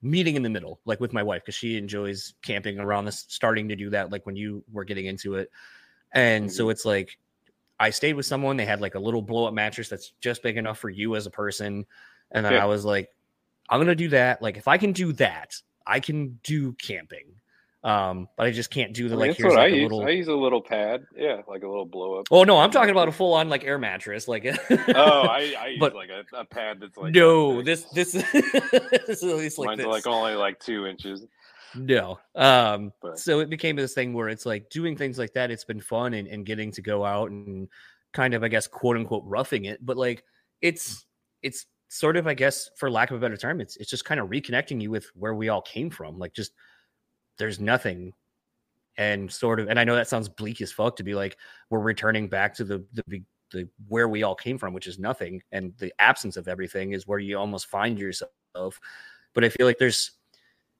meeting 0.03 0.37
in 0.37 0.43
the 0.43 0.51
middle, 0.51 0.80
like 0.84 1.01
with 1.01 1.12
my 1.12 1.22
wife, 1.22 1.43
because 1.43 1.55
she 1.55 1.76
enjoys 1.76 2.34
camping 2.43 2.78
around 2.78 3.07
this, 3.07 3.24
starting 3.28 3.68
to 3.68 3.76
do 3.76 3.91
that, 3.91 4.12
like 4.12 4.24
when 4.26 4.37
you 4.37 4.62
were 4.72 4.84
getting 4.84 5.07
into 5.07 5.34
it, 5.34 5.51
and 6.12 6.47
mm-hmm. 6.47 6.53
so 6.53 6.68
it's 6.68 6.84
like 6.84 7.18
I 7.78 7.91
stayed 7.91 8.14
with 8.14 8.26
someone. 8.26 8.57
They 8.57 8.66
had 8.66 8.80
like 8.80 8.95
a 8.95 9.01
little 9.01 9.22
blow 9.22 9.47
up 9.47 9.55
mattress 9.55 9.89
that's 9.89 10.12
just 10.20 10.43
big 10.43 10.57
enough 10.57 10.78
for 10.78 10.91
you 10.91 11.16
as 11.16 11.26
a 11.26 11.30
person. 11.30 11.84
And 12.32 12.45
then 12.45 12.55
yeah. 12.55 12.62
I 12.62 12.66
was 12.66 12.84
like, 12.84 13.11
I'm 13.69 13.81
gonna 13.81 13.95
do 13.95 14.09
that. 14.09 14.43
Like 14.43 14.57
if 14.57 14.69
I 14.69 14.79
can 14.79 14.93
do 14.93 15.12
that, 15.14 15.55
I 15.87 16.01
can 16.01 16.39
do 16.43 16.73
camping. 16.75 17.27
Um, 17.85 18.29
but 18.37 18.49
I 18.49 18.51
just 18.51 18.71
can't 18.71 18.93
do 18.93 19.09
the 19.09 19.14
I 19.14 19.19
mean, 19.19 19.29
like. 19.29 19.37
Here's 19.37 19.55
like 19.55 19.61
I 19.61 19.67
a 19.67 19.77
use. 19.77 19.83
little. 19.85 20.07
I 20.07 20.11
use 20.11 20.27
a 20.27 20.35
little 20.35 20.61
pad, 20.61 21.07
yeah, 21.14 21.43
like 21.47 21.62
a 21.62 21.69
little 21.69 21.85
blow 21.85 22.14
up. 22.14 22.27
Oh 22.33 22.43
no, 22.43 22.59
I'm 22.59 22.73
talking 22.73 22.91
about 22.91 23.07
a 23.07 23.12
full 23.12 23.33
on 23.33 23.49
like 23.49 23.62
air 23.62 23.79
mattress, 23.79 24.27
like. 24.27 24.45
oh, 24.45 24.77
I, 24.99 25.55
I 25.61 25.67
use 25.69 25.79
but, 25.79 25.95
like 25.95 26.09
a, 26.11 26.25
a, 26.37 26.45
pad 26.45 26.79
that's 26.81 26.97
like. 26.97 27.14
No, 27.14 27.62
this 27.62 27.85
this, 27.95 28.12
this 28.33 29.09
is 29.09 29.23
at 29.23 29.37
least 29.37 29.59
like 29.59 29.67
Mine's 29.67 29.79
this. 29.79 29.87
like 29.87 30.07
only 30.09 30.35
like 30.35 30.59
two 30.59 30.87
inches. 30.87 31.25
No. 31.77 32.19
Um, 32.35 32.93
but. 33.01 33.19
so 33.19 33.41
it 33.41 33.51
became 33.51 33.77
this 33.77 33.95
thing 33.95 34.12
where 34.14 34.29
it's 34.29 34.47
like 34.47 34.69
doing 34.71 34.97
things 34.97 35.17
like 35.17 35.33
that. 35.35 35.53
It's 35.53 35.64
been 35.64 35.81
fun 35.81 36.14
and, 36.14 36.27
and 36.27 36.45
getting 36.45 36.73
to 36.73 36.83
go 36.83 37.05
out 37.05 37.31
and 37.31 37.69
kind 38.12 38.35
of, 38.35 38.43
I 38.43 38.49
guess, 38.49 38.67
quote 38.67 38.97
unquote, 38.97 39.23
roughing 39.27 39.67
it. 39.67 39.85
But 39.85 39.97
like, 39.97 40.25
it's 40.61 41.07
it's 41.43 41.67
sort 41.89 42.16
of, 42.16 42.26
I 42.26 42.34
guess, 42.34 42.70
for 42.76 42.91
lack 42.91 43.11
of 43.11 43.16
a 43.16 43.20
better 43.20 43.37
term, 43.37 43.61
it's 43.61 43.76
it's 43.76 43.91
just 43.91 44.05
kind 44.05 44.20
of 44.20 44.28
reconnecting 44.28 44.80
you 44.80 44.91
with 44.91 45.11
where 45.14 45.34
we 45.34 45.49
all 45.49 45.62
came 45.62 45.91
from. 45.91 46.18
Like 46.18 46.32
just 46.32 46.53
there's 47.39 47.61
nothing 47.61 48.12
and 48.99 49.30
sort 49.30 49.61
of 49.61 49.68
and 49.68 49.78
I 49.78 49.84
know 49.84 49.95
that 49.95 50.09
sounds 50.09 50.28
bleak 50.28 50.61
as 50.61 50.72
fuck 50.72 50.97
to 50.97 51.03
be 51.03 51.14
like 51.14 51.37
we're 51.70 51.80
returning 51.80 52.28
back 52.28 52.55
to 52.55 52.64
the 52.64 52.84
the 52.95 53.22
the 53.53 53.68
where 53.89 54.09
we 54.09 54.22
all 54.22 54.34
came 54.34 54.59
from, 54.59 54.72
which 54.72 54.87
is 54.87 54.99
nothing, 54.99 55.43
and 55.53 55.72
the 55.78 55.93
absence 55.99 56.37
of 56.37 56.49
everything 56.49 56.93
is 56.93 57.07
where 57.07 57.18
you 57.18 57.39
almost 57.39 57.66
find 57.66 57.99
yourself. 57.99 58.80
But 59.34 59.45
I 59.45 59.49
feel 59.51 59.66
like 59.66 59.78
there's 59.78 60.12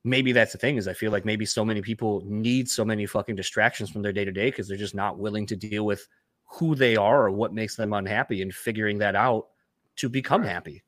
maybe 0.05 0.33
that's 0.33 0.53
the 0.53 0.59
thing 0.59 0.77
is 0.77 0.89
I 0.89 0.93
feel 0.93 1.11
like 1.13 1.25
maybe 1.25 1.45
so 1.45 1.65
many 1.65 1.83
people 1.83 2.23
need 2.25 2.69
so 2.69 2.85
many 2.85 3.07
fucking 3.07 3.35
distractions 3.35 3.91
from 3.91 4.03
their 4.03 4.13
day 4.13 4.25
to 4.25 4.33
day 4.33 4.47
because 4.47 4.69
they're 4.69 4.77
just 4.77 4.95
not 4.95 5.19
willing 5.19 5.47
to 5.47 5.57
deal 5.57 5.85
with 5.85 6.07
who 6.47 6.75
they 6.75 6.97
are 6.97 7.27
or 7.27 7.31
what 7.33 7.53
makes 7.53 7.75
them 7.75 7.93
unhappy 7.93 8.41
and 8.41 8.55
figuring 8.55 8.99
that 8.99 9.17
out 9.17 9.49
to 9.97 10.09
become 10.09 10.43
right. 10.43 10.83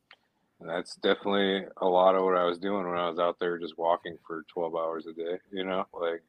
Happy. 0.60 0.70
That's 0.70 0.96
definitely 0.96 1.66
a 1.78 1.86
lot 1.86 2.14
of 2.14 2.24
what 2.24 2.36
I 2.36 2.44
was 2.44 2.58
doing 2.58 2.86
when 2.86 2.98
I 2.98 3.08
was 3.08 3.18
out 3.18 3.38
there 3.38 3.58
just 3.58 3.78
walking 3.78 4.16
for 4.26 4.44
12 4.52 4.74
hours 4.74 5.06
a 5.06 5.12
day, 5.12 5.38
you 5.52 5.64
know, 5.64 5.86
like 5.92 6.22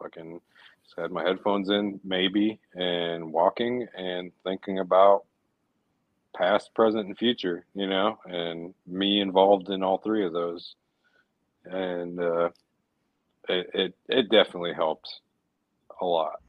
fucking 0.00 0.40
just 0.84 0.98
had 0.98 1.12
my 1.12 1.22
headphones 1.22 1.70
in, 1.70 2.00
maybe, 2.04 2.60
and 2.74 3.32
walking 3.32 3.86
and 3.96 4.32
thinking 4.44 4.78
about 4.78 5.24
past, 6.36 6.74
present, 6.74 7.06
and 7.06 7.18
future, 7.18 7.64
you 7.74 7.86
know, 7.86 8.18
and 8.24 8.74
me 8.86 9.20
involved 9.20 9.68
in 9.68 9.82
all 9.82 9.98
three 9.98 10.24
of 10.24 10.32
those. 10.32 10.74
And 11.64 12.18
uh, 12.18 12.50
it, 13.48 13.70
it, 13.74 13.94
it 14.08 14.30
definitely 14.30 14.72
helps 14.72 15.20
a 16.00 16.04
lot 16.04 16.40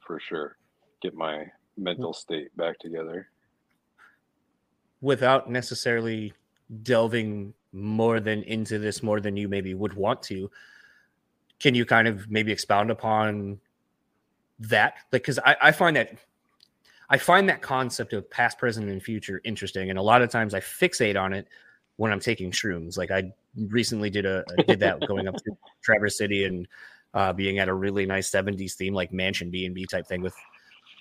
for 0.00 0.18
sure. 0.18 0.56
Get 1.00 1.14
my 1.14 1.46
mental 1.76 2.12
state 2.12 2.54
back 2.56 2.78
together. 2.78 3.28
Without 5.00 5.48
necessarily 5.48 6.34
delving 6.82 7.54
more 7.72 8.20
than 8.20 8.42
into 8.44 8.78
this 8.78 9.02
more 9.02 9.20
than 9.20 9.36
you 9.36 9.48
maybe 9.48 9.74
would 9.74 9.92
want 9.94 10.22
to 10.22 10.50
can 11.60 11.74
you 11.74 11.84
kind 11.84 12.08
of 12.08 12.28
maybe 12.28 12.50
expound 12.50 12.90
upon 12.90 13.60
that? 14.58 14.94
Like 15.12 15.22
because 15.22 15.38
I, 15.38 15.56
I 15.62 15.72
find 15.72 15.94
that 15.96 16.18
i 17.12 17.18
find 17.18 17.48
that 17.48 17.60
concept 17.60 18.12
of 18.12 18.28
past 18.30 18.58
present 18.58 18.88
and 18.88 19.02
future 19.02 19.40
interesting. 19.44 19.90
And 19.90 19.98
a 19.98 20.02
lot 20.02 20.22
of 20.22 20.30
times 20.30 20.54
i 20.54 20.60
fixate 20.60 21.20
on 21.20 21.32
it 21.32 21.46
when 21.96 22.10
i'm 22.10 22.20
taking 22.20 22.50
shrooms. 22.50 22.96
Like 22.96 23.10
i 23.10 23.30
recently 23.56 24.10
did 24.10 24.26
a 24.26 24.44
did 24.66 24.80
that 24.80 25.06
going 25.06 25.28
up 25.28 25.36
to 25.36 25.52
traverse 25.82 26.18
city 26.18 26.44
and 26.44 26.66
uh, 27.12 27.32
being 27.32 27.58
at 27.58 27.68
a 27.68 27.74
really 27.74 28.06
nice 28.06 28.30
70s 28.30 28.74
theme 28.74 28.94
like 28.94 29.12
mansion 29.12 29.50
b 29.50 29.66
and 29.66 29.74
b 29.74 29.84
type 29.84 30.06
thing 30.06 30.22
with 30.22 30.34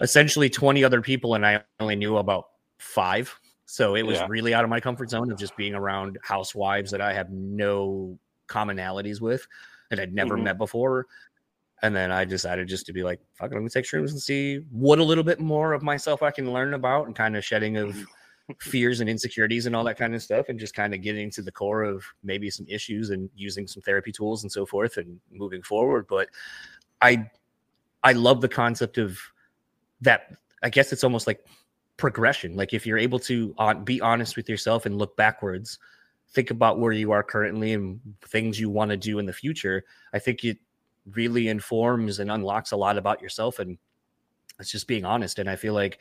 essentially 0.01 0.49
20 0.49 0.83
other 0.83 1.03
people 1.03 1.35
and 1.35 1.45
i 1.45 1.61
only 1.79 1.95
knew 1.95 2.17
about 2.17 2.47
five 2.79 3.39
so 3.69 3.95
it 3.95 4.03
was 4.03 4.17
yeah. 4.17 4.25
really 4.29 4.53
out 4.53 4.63
of 4.63 4.69
my 4.69 4.79
comfort 4.79 5.09
zone 5.09 5.31
of 5.31 5.37
just 5.37 5.55
being 5.55 5.75
around 5.75 6.17
housewives 6.23 6.91
that 6.91 7.01
i 7.01 7.13
have 7.13 7.29
no 7.29 8.17
commonalities 8.49 9.21
with 9.21 9.47
that 9.89 9.99
I'd 9.99 10.13
never 10.13 10.35
mm-hmm. 10.35 10.45
met 10.45 10.57
before. 10.57 11.07
And 11.81 11.95
then 11.95 12.11
I 12.11 12.25
decided 12.25 12.67
just 12.67 12.85
to 12.87 12.93
be 12.93 13.03
like, 13.03 13.19
fuck 13.33 13.51
it, 13.51 13.53
let 13.53 13.63
me 13.63 13.69
take 13.69 13.85
shrooms 13.85 14.09
and 14.09 14.21
see 14.21 14.65
what 14.69 14.99
a 14.99 15.03
little 15.03 15.23
bit 15.23 15.39
more 15.39 15.71
of 15.71 15.81
myself 15.81 16.21
I 16.21 16.31
can 16.31 16.51
learn 16.51 16.73
about 16.73 17.07
and 17.07 17.15
kind 17.15 17.37
of 17.37 17.45
shedding 17.45 17.77
of 17.77 17.91
mm-hmm. 17.91 18.53
fears 18.59 18.99
and 18.99 19.09
insecurities 19.09 19.65
and 19.65 19.75
all 19.75 19.85
that 19.85 19.97
kind 19.97 20.13
of 20.13 20.21
stuff 20.21 20.49
and 20.49 20.59
just 20.59 20.73
kind 20.73 20.93
of 20.93 21.01
getting 21.01 21.31
to 21.31 21.41
the 21.41 21.51
core 21.51 21.83
of 21.83 22.03
maybe 22.21 22.49
some 22.49 22.65
issues 22.67 23.11
and 23.11 23.29
using 23.33 23.65
some 23.65 23.81
therapy 23.81 24.11
tools 24.11 24.43
and 24.43 24.51
so 24.51 24.65
forth 24.65 24.97
and 24.97 25.19
moving 25.31 25.61
forward. 25.61 26.05
But 26.09 26.27
I 27.01 27.29
I 28.03 28.11
love 28.11 28.41
the 28.41 28.49
concept 28.49 28.97
of 28.97 29.17
that. 30.01 30.33
I 30.61 30.69
guess 30.69 30.91
it's 30.91 31.05
almost 31.05 31.27
like 31.27 31.45
progression. 31.99 32.55
Like 32.55 32.73
if 32.73 32.87
you're 32.87 32.97
able 32.97 33.19
to 33.19 33.53
on, 33.57 33.83
be 33.83 34.01
honest 34.01 34.35
with 34.35 34.49
yourself 34.49 34.87
and 34.87 34.97
look 34.97 35.15
backwards 35.15 35.77
think 36.31 36.51
about 36.51 36.79
where 36.79 36.91
you 36.91 37.11
are 37.11 37.23
currently 37.23 37.73
and 37.73 37.99
things 38.21 38.59
you 38.59 38.69
want 38.69 38.91
to 38.91 38.97
do 38.97 39.19
in 39.19 39.25
the 39.25 39.33
future, 39.33 39.83
I 40.13 40.19
think 40.19 40.43
it 40.43 40.57
really 41.11 41.47
informs 41.47 42.19
and 42.19 42.29
unlocks 42.29 42.71
a 42.71 42.77
lot 42.77 42.97
about 42.97 43.21
yourself. 43.21 43.59
And 43.59 43.77
it's 44.59 44.71
just 44.71 44.87
being 44.87 45.05
honest. 45.05 45.39
And 45.39 45.49
I 45.49 45.55
feel 45.55 45.73
like 45.73 45.99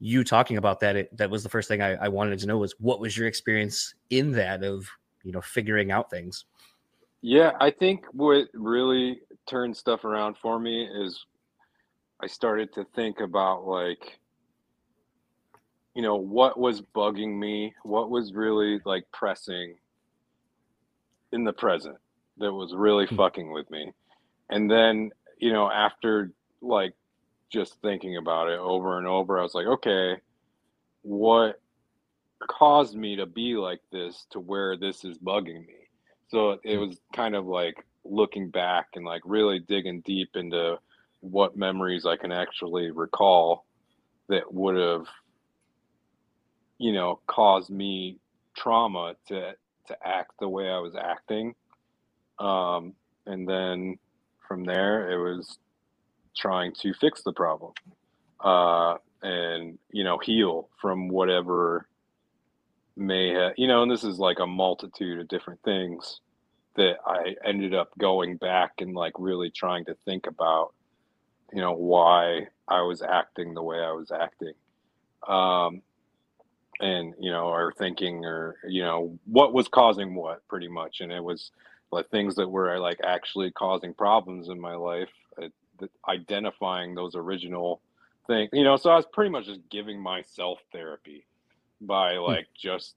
you 0.00 0.24
talking 0.24 0.56
about 0.56 0.80
that, 0.80 0.96
it, 0.96 1.16
that 1.16 1.30
was 1.30 1.42
the 1.42 1.48
first 1.48 1.68
thing 1.68 1.82
I, 1.82 1.94
I 1.94 2.08
wanted 2.08 2.38
to 2.40 2.46
know 2.46 2.58
was 2.58 2.74
what 2.78 3.00
was 3.00 3.16
your 3.16 3.28
experience 3.28 3.94
in 4.10 4.32
that 4.32 4.64
of, 4.64 4.88
you 5.22 5.30
know, 5.30 5.40
figuring 5.40 5.92
out 5.92 6.10
things? 6.10 6.44
Yeah, 7.22 7.52
I 7.60 7.70
think 7.70 8.04
what 8.12 8.48
really 8.52 9.20
turned 9.48 9.76
stuff 9.76 10.04
around 10.04 10.36
for 10.36 10.58
me 10.58 10.84
is 10.84 11.24
I 12.20 12.26
started 12.26 12.72
to 12.74 12.84
think 12.94 13.20
about 13.20 13.66
like 13.66 14.18
you 15.94 16.02
know 16.02 16.16
what 16.16 16.58
was 16.58 16.82
bugging 16.82 17.38
me 17.38 17.72
what 17.82 18.10
was 18.10 18.32
really 18.32 18.80
like 18.84 19.04
pressing 19.12 19.76
in 21.32 21.44
the 21.44 21.52
present 21.52 21.96
that 22.38 22.52
was 22.52 22.74
really 22.74 23.06
hmm. 23.06 23.16
fucking 23.16 23.52
with 23.52 23.70
me 23.70 23.92
and 24.50 24.70
then 24.70 25.10
you 25.38 25.52
know 25.52 25.70
after 25.70 26.32
like 26.60 26.94
just 27.50 27.80
thinking 27.80 28.16
about 28.16 28.48
it 28.48 28.58
over 28.58 28.98
and 28.98 29.06
over 29.06 29.38
i 29.38 29.42
was 29.42 29.54
like 29.54 29.66
okay 29.66 30.16
what 31.02 31.60
caused 32.48 32.96
me 32.96 33.16
to 33.16 33.26
be 33.26 33.54
like 33.54 33.80
this 33.92 34.26
to 34.30 34.40
where 34.40 34.76
this 34.76 35.04
is 35.04 35.16
bugging 35.18 35.66
me 35.66 35.88
so 36.28 36.58
it 36.64 36.74
hmm. 36.74 36.80
was 36.80 36.98
kind 37.14 37.34
of 37.34 37.46
like 37.46 37.76
looking 38.04 38.50
back 38.50 38.88
and 38.94 39.04
like 39.04 39.22
really 39.24 39.60
digging 39.60 40.02
deep 40.02 40.30
into 40.34 40.76
what 41.20 41.56
memories 41.56 42.04
i 42.04 42.16
can 42.16 42.32
actually 42.32 42.90
recall 42.90 43.64
that 44.28 44.52
would 44.52 44.76
have 44.76 45.06
you 46.78 46.92
know, 46.92 47.20
caused 47.26 47.70
me 47.70 48.18
trauma 48.56 49.14
to 49.28 49.52
to 49.86 49.96
act 50.06 50.32
the 50.40 50.48
way 50.48 50.68
I 50.68 50.78
was 50.78 50.94
acting. 50.96 51.54
Um, 52.38 52.94
and 53.26 53.48
then 53.48 53.98
from 54.48 54.64
there, 54.64 55.10
it 55.10 55.18
was 55.18 55.58
trying 56.36 56.72
to 56.74 56.92
fix 56.94 57.22
the 57.22 57.32
problem 57.32 57.72
uh, 58.44 58.94
and 59.22 59.78
you 59.90 60.04
know 60.04 60.18
heal 60.18 60.68
from 60.80 61.08
whatever 61.08 61.88
may 62.96 63.30
have 63.30 63.52
you 63.56 63.66
know 63.66 63.82
and 63.82 63.90
this 63.90 64.04
is 64.04 64.18
like 64.18 64.38
a 64.38 64.46
multitude 64.46 65.18
of 65.18 65.26
different 65.26 65.60
things 65.64 66.20
that 66.76 66.96
i 67.06 67.34
ended 67.44 67.74
up 67.74 67.90
going 67.98 68.36
back 68.36 68.72
and 68.78 68.94
like 68.94 69.14
really 69.18 69.50
trying 69.50 69.84
to 69.84 69.96
think 70.04 70.26
about 70.28 70.72
you 71.52 71.60
know 71.60 71.72
why 71.72 72.46
i 72.68 72.82
was 72.82 73.02
acting 73.02 73.54
the 73.54 73.62
way 73.62 73.78
i 73.78 73.90
was 73.90 74.12
acting 74.12 74.52
um, 75.26 75.80
and 76.80 77.14
you 77.18 77.30
know 77.30 77.46
or 77.46 77.72
thinking 77.72 78.24
or 78.24 78.56
you 78.66 78.82
know 78.82 79.16
what 79.26 79.52
was 79.52 79.68
causing 79.68 80.14
what 80.14 80.46
pretty 80.48 80.68
much 80.68 81.00
and 81.00 81.12
it 81.12 81.22
was 81.22 81.50
like 81.92 82.08
things 82.10 82.34
that 82.34 82.48
were 82.48 82.78
like 82.78 82.98
actually 83.04 83.50
causing 83.52 83.94
problems 83.94 84.48
in 84.48 84.60
my 84.60 84.74
life 84.74 85.10
uh, 85.40 85.86
identifying 86.08 86.94
those 86.94 87.14
original 87.14 87.80
things 88.26 88.50
you 88.52 88.64
know 88.64 88.76
so 88.76 88.90
i 88.90 88.96
was 88.96 89.06
pretty 89.12 89.30
much 89.30 89.46
just 89.46 89.60
giving 89.70 90.00
myself 90.00 90.58
therapy 90.72 91.26
by 91.80 92.14
hmm. 92.14 92.22
like 92.22 92.46
just 92.56 92.96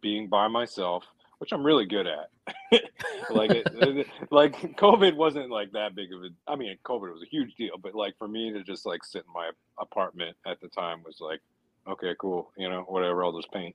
being 0.00 0.28
by 0.28 0.48
myself 0.48 1.04
which 1.38 1.52
i'm 1.52 1.64
really 1.64 1.86
good 1.86 2.06
at 2.06 2.30
like 3.30 3.50
it, 3.50 4.06
like 4.30 4.54
covid 4.76 5.16
wasn't 5.16 5.50
like 5.50 5.72
that 5.72 5.94
big 5.94 6.12
of 6.12 6.22
a 6.22 6.28
i 6.46 6.54
mean 6.54 6.76
covid 6.84 7.12
was 7.12 7.22
a 7.22 7.30
huge 7.30 7.54
deal 7.54 7.78
but 7.82 7.94
like 7.94 8.14
for 8.18 8.28
me 8.28 8.52
to 8.52 8.62
just 8.62 8.84
like 8.84 9.02
sit 9.02 9.24
in 9.26 9.32
my 9.32 9.50
apartment 9.78 10.36
at 10.46 10.60
the 10.60 10.68
time 10.68 11.02
was 11.04 11.20
like 11.20 11.40
okay, 11.88 12.14
cool, 12.18 12.50
you 12.56 12.68
know, 12.68 12.82
whatever, 12.82 13.24
I'll 13.24 13.36
just 13.36 13.52
paint. 13.52 13.74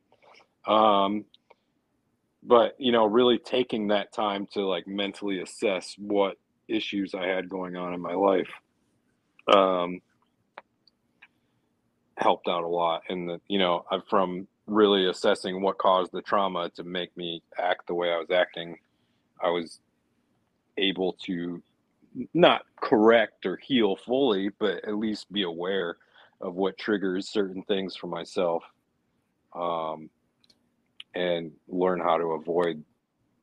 Um, 0.66 1.26
but 2.44 2.76
you 2.80 2.92
know, 2.92 3.06
really 3.06 3.38
taking 3.38 3.88
that 3.90 4.14
time 4.14 4.48
to 4.54 4.66
like 4.66 4.88
mentally 4.88 5.42
assess 5.42 5.96
what 5.98 6.38
issues 6.68 7.14
I 7.14 7.26
had 7.26 7.50
going 7.50 7.76
on 7.76 7.94
in 7.94 8.02
my 8.02 8.14
life, 8.14 8.50
um, 9.54 10.02
helped 12.18 12.48
out 12.48 12.64
a 12.64 12.68
lot. 12.68 13.04
And 13.10 13.30
the, 13.30 13.42
you 13.48 13.60
know, 13.60 13.86
I'm 13.90 14.04
from 14.10 14.48
really 14.68 15.08
assessing 15.08 15.62
what 15.62 15.78
caused 15.78 16.12
the 16.12 16.22
trauma 16.22 16.70
to 16.76 16.84
make 16.84 17.16
me 17.18 17.42
act 17.58 17.88
the 17.88 17.96
way 17.96 18.12
I 18.12 18.18
was 18.18 18.30
acting. 18.32 18.78
I 19.42 19.50
was 19.50 19.80
able 20.78 21.14
to 21.26 21.62
not 22.34 22.62
correct 22.82 23.46
or 23.46 23.58
heal 23.58 23.96
fully, 23.96 24.50
but 24.60 24.84
at 24.88 24.98
least 24.98 25.32
be 25.32 25.44
aware 25.44 25.98
of 26.42 26.56
what 26.56 26.78
triggers 26.78 27.30
certain 27.30 27.64
things 27.64 27.96
for 27.96 28.08
myself 28.08 28.64
um, 29.56 30.10
and 31.16 31.52
learn 31.68 32.00
how 32.00 32.18
to 32.18 32.28
avoid 32.34 32.84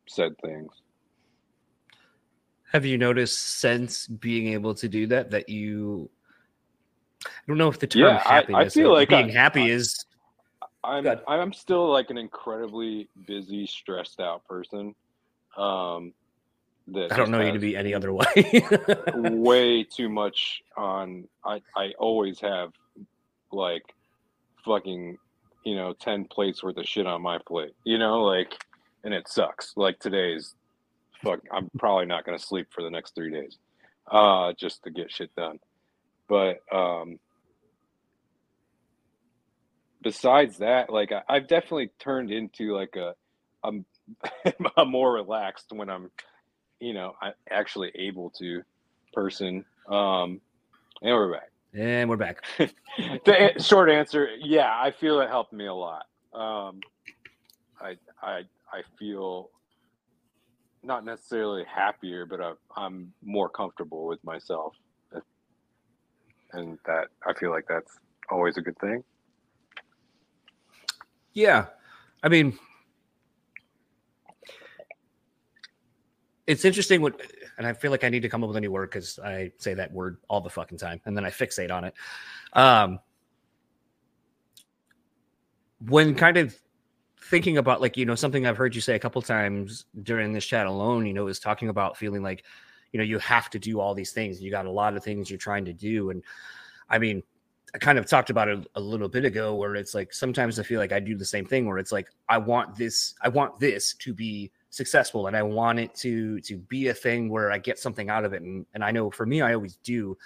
said 0.08 0.32
things 0.40 0.70
have 2.72 2.84
you 2.84 2.96
noticed 2.96 3.38
since 3.58 4.06
being 4.06 4.52
able 4.52 4.74
to 4.74 4.88
do 4.88 5.06
that 5.06 5.30
that 5.30 5.48
you 5.48 6.08
i 7.24 7.28
don't 7.48 7.58
know 7.58 7.68
if 7.68 7.78
the 7.80 7.86
term 7.88 8.02
yeah, 8.02 8.18
happiness 8.18 8.76
I, 8.76 8.80
I 8.80 8.82
feel 8.82 8.92
like 8.92 9.08
being 9.08 9.30
I, 9.30 9.32
happy 9.32 9.72
I, 9.72 9.74
is 9.74 10.06
i'm 10.84 11.06
i'm 11.26 11.52
still 11.52 11.90
like 11.90 12.10
an 12.10 12.18
incredibly 12.18 13.08
busy 13.26 13.66
stressed 13.66 14.20
out 14.20 14.44
person 14.44 14.94
um 15.56 16.12
that 16.88 17.12
I 17.12 17.16
don't 17.16 17.30
know 17.30 17.40
you 17.40 17.52
to 17.52 17.58
be 17.58 17.76
any 17.76 17.94
other 17.94 18.12
way. 18.12 18.64
way 19.14 19.82
too 19.82 20.08
much 20.08 20.62
on. 20.76 21.26
I 21.44 21.60
I 21.74 21.92
always 21.98 22.40
have 22.40 22.72
like 23.52 23.84
fucking 24.64 25.18
you 25.66 25.74
know, 25.74 25.92
10 25.92 26.26
plates 26.26 26.62
worth 26.62 26.76
of 26.76 26.86
shit 26.86 27.08
on 27.08 27.20
my 27.20 27.38
plate, 27.44 27.74
you 27.82 27.98
know, 27.98 28.22
like, 28.22 28.56
and 29.02 29.12
it 29.12 29.26
sucks. 29.28 29.72
Like 29.76 29.98
today's 29.98 30.54
fuck, 31.24 31.40
I'm 31.52 31.68
probably 31.76 32.06
not 32.06 32.24
going 32.24 32.38
to 32.38 32.44
sleep 32.44 32.68
for 32.70 32.84
the 32.84 32.90
next 32.90 33.16
three 33.16 33.32
days, 33.32 33.58
uh, 34.08 34.52
just 34.56 34.84
to 34.84 34.92
get 34.92 35.10
shit 35.10 35.34
done. 35.34 35.58
But, 36.28 36.60
um, 36.72 37.18
besides 40.02 40.58
that, 40.58 40.88
like 40.88 41.10
I, 41.10 41.22
I've 41.28 41.48
definitely 41.48 41.90
turned 41.98 42.30
into 42.30 42.72
like 42.72 42.94
a, 42.94 43.14
I'm, 43.64 43.84
I'm 44.76 44.88
more 44.88 45.12
relaxed 45.12 45.66
when 45.72 45.90
I'm, 45.90 46.12
you 46.78 46.94
know, 46.94 47.14
I 47.20 47.32
actually 47.50 47.90
able 47.96 48.30
to 48.38 48.62
person. 49.12 49.64
Um, 49.88 50.40
and 51.02 51.12
we're 51.12 51.32
back. 51.32 51.50
And 51.76 52.08
we're 52.08 52.16
back. 52.16 52.42
the 52.58 53.52
short 53.58 53.90
answer, 53.90 54.30
yeah, 54.40 54.80
I 54.80 54.90
feel 54.90 55.20
it 55.20 55.28
helped 55.28 55.52
me 55.52 55.66
a 55.66 55.74
lot. 55.74 56.06
Um, 56.32 56.80
I 57.78 57.96
I 58.22 58.44
I 58.72 58.80
feel 58.98 59.50
not 60.82 61.04
necessarily 61.04 61.64
happier, 61.64 62.24
but 62.24 62.40
I, 62.40 62.52
I'm 62.76 63.12
more 63.22 63.50
comfortable 63.50 64.06
with 64.06 64.24
myself, 64.24 64.74
and 66.52 66.78
that 66.86 67.08
I 67.26 67.34
feel 67.34 67.50
like 67.50 67.66
that's 67.68 67.98
always 68.30 68.56
a 68.56 68.62
good 68.62 68.78
thing. 68.78 69.04
Yeah, 71.34 71.66
I 72.22 72.30
mean, 72.30 72.58
it's 76.46 76.64
interesting 76.64 77.00
what 77.00 77.20
and 77.58 77.66
I 77.66 77.72
feel 77.72 77.90
like 77.90 78.04
I 78.04 78.08
need 78.08 78.22
to 78.22 78.28
come 78.28 78.42
up 78.42 78.48
with 78.48 78.56
a 78.56 78.60
new 78.60 78.70
word 78.70 78.90
because 78.90 79.18
I 79.18 79.52
say 79.58 79.74
that 79.74 79.92
word 79.92 80.18
all 80.28 80.40
the 80.40 80.50
fucking 80.50 80.78
time 80.78 81.00
and 81.04 81.16
then 81.16 81.24
I 81.24 81.30
fixate 81.30 81.70
on 81.70 81.84
it. 81.84 81.94
Um, 82.52 83.00
when 85.80 86.14
kind 86.14 86.36
of 86.36 86.56
thinking 87.20 87.58
about 87.58 87.80
like 87.80 87.96
you 87.96 88.04
know 88.04 88.14
something 88.14 88.46
I've 88.46 88.56
heard 88.56 88.74
you 88.74 88.80
say 88.80 88.94
a 88.94 88.98
couple 88.98 89.20
times 89.22 89.86
during 90.02 90.32
this 90.32 90.46
chat 90.46 90.66
alone, 90.66 91.06
you 91.06 91.12
know, 91.12 91.26
is 91.26 91.38
talking 91.38 91.68
about 91.68 91.96
feeling 91.96 92.22
like 92.22 92.44
you 92.92 92.98
know 92.98 93.04
you 93.04 93.18
have 93.18 93.50
to 93.50 93.58
do 93.58 93.80
all 93.80 93.94
these 93.94 94.12
things. 94.12 94.40
You 94.40 94.50
got 94.50 94.66
a 94.66 94.70
lot 94.70 94.96
of 94.96 95.04
things 95.04 95.30
you're 95.30 95.38
trying 95.38 95.64
to 95.64 95.72
do, 95.72 96.10
and 96.10 96.22
I 96.88 96.98
mean, 96.98 97.22
I 97.74 97.78
kind 97.78 97.98
of 97.98 98.06
talked 98.06 98.30
about 98.30 98.48
it 98.48 98.66
a 98.74 98.80
little 98.80 99.08
bit 99.08 99.24
ago, 99.24 99.54
where 99.54 99.74
it's 99.74 99.94
like 99.94 100.12
sometimes 100.12 100.58
I 100.58 100.62
feel 100.62 100.80
like 100.80 100.92
I 100.92 101.00
do 101.00 101.16
the 101.16 101.24
same 101.24 101.44
thing, 101.44 101.66
where 101.66 101.78
it's 101.78 101.92
like 101.92 102.08
I 102.28 102.38
want 102.38 102.76
this, 102.76 103.14
I 103.22 103.28
want 103.28 103.58
this 103.58 103.94
to 103.94 104.14
be 104.14 104.52
successful 104.76 105.26
and 105.26 105.36
I 105.36 105.42
want 105.42 105.78
it 105.78 105.94
to 105.96 106.40
to 106.42 106.56
be 106.56 106.88
a 106.88 106.94
thing 106.94 107.28
where 107.28 107.50
I 107.50 107.58
get 107.58 107.78
something 107.78 108.10
out 108.10 108.24
of 108.24 108.32
it. 108.32 108.42
And, 108.42 108.66
and 108.74 108.84
I 108.84 108.90
know 108.90 109.10
for 109.10 109.26
me, 109.26 109.40
I 109.40 109.54
always 109.54 109.76
do 109.76 110.16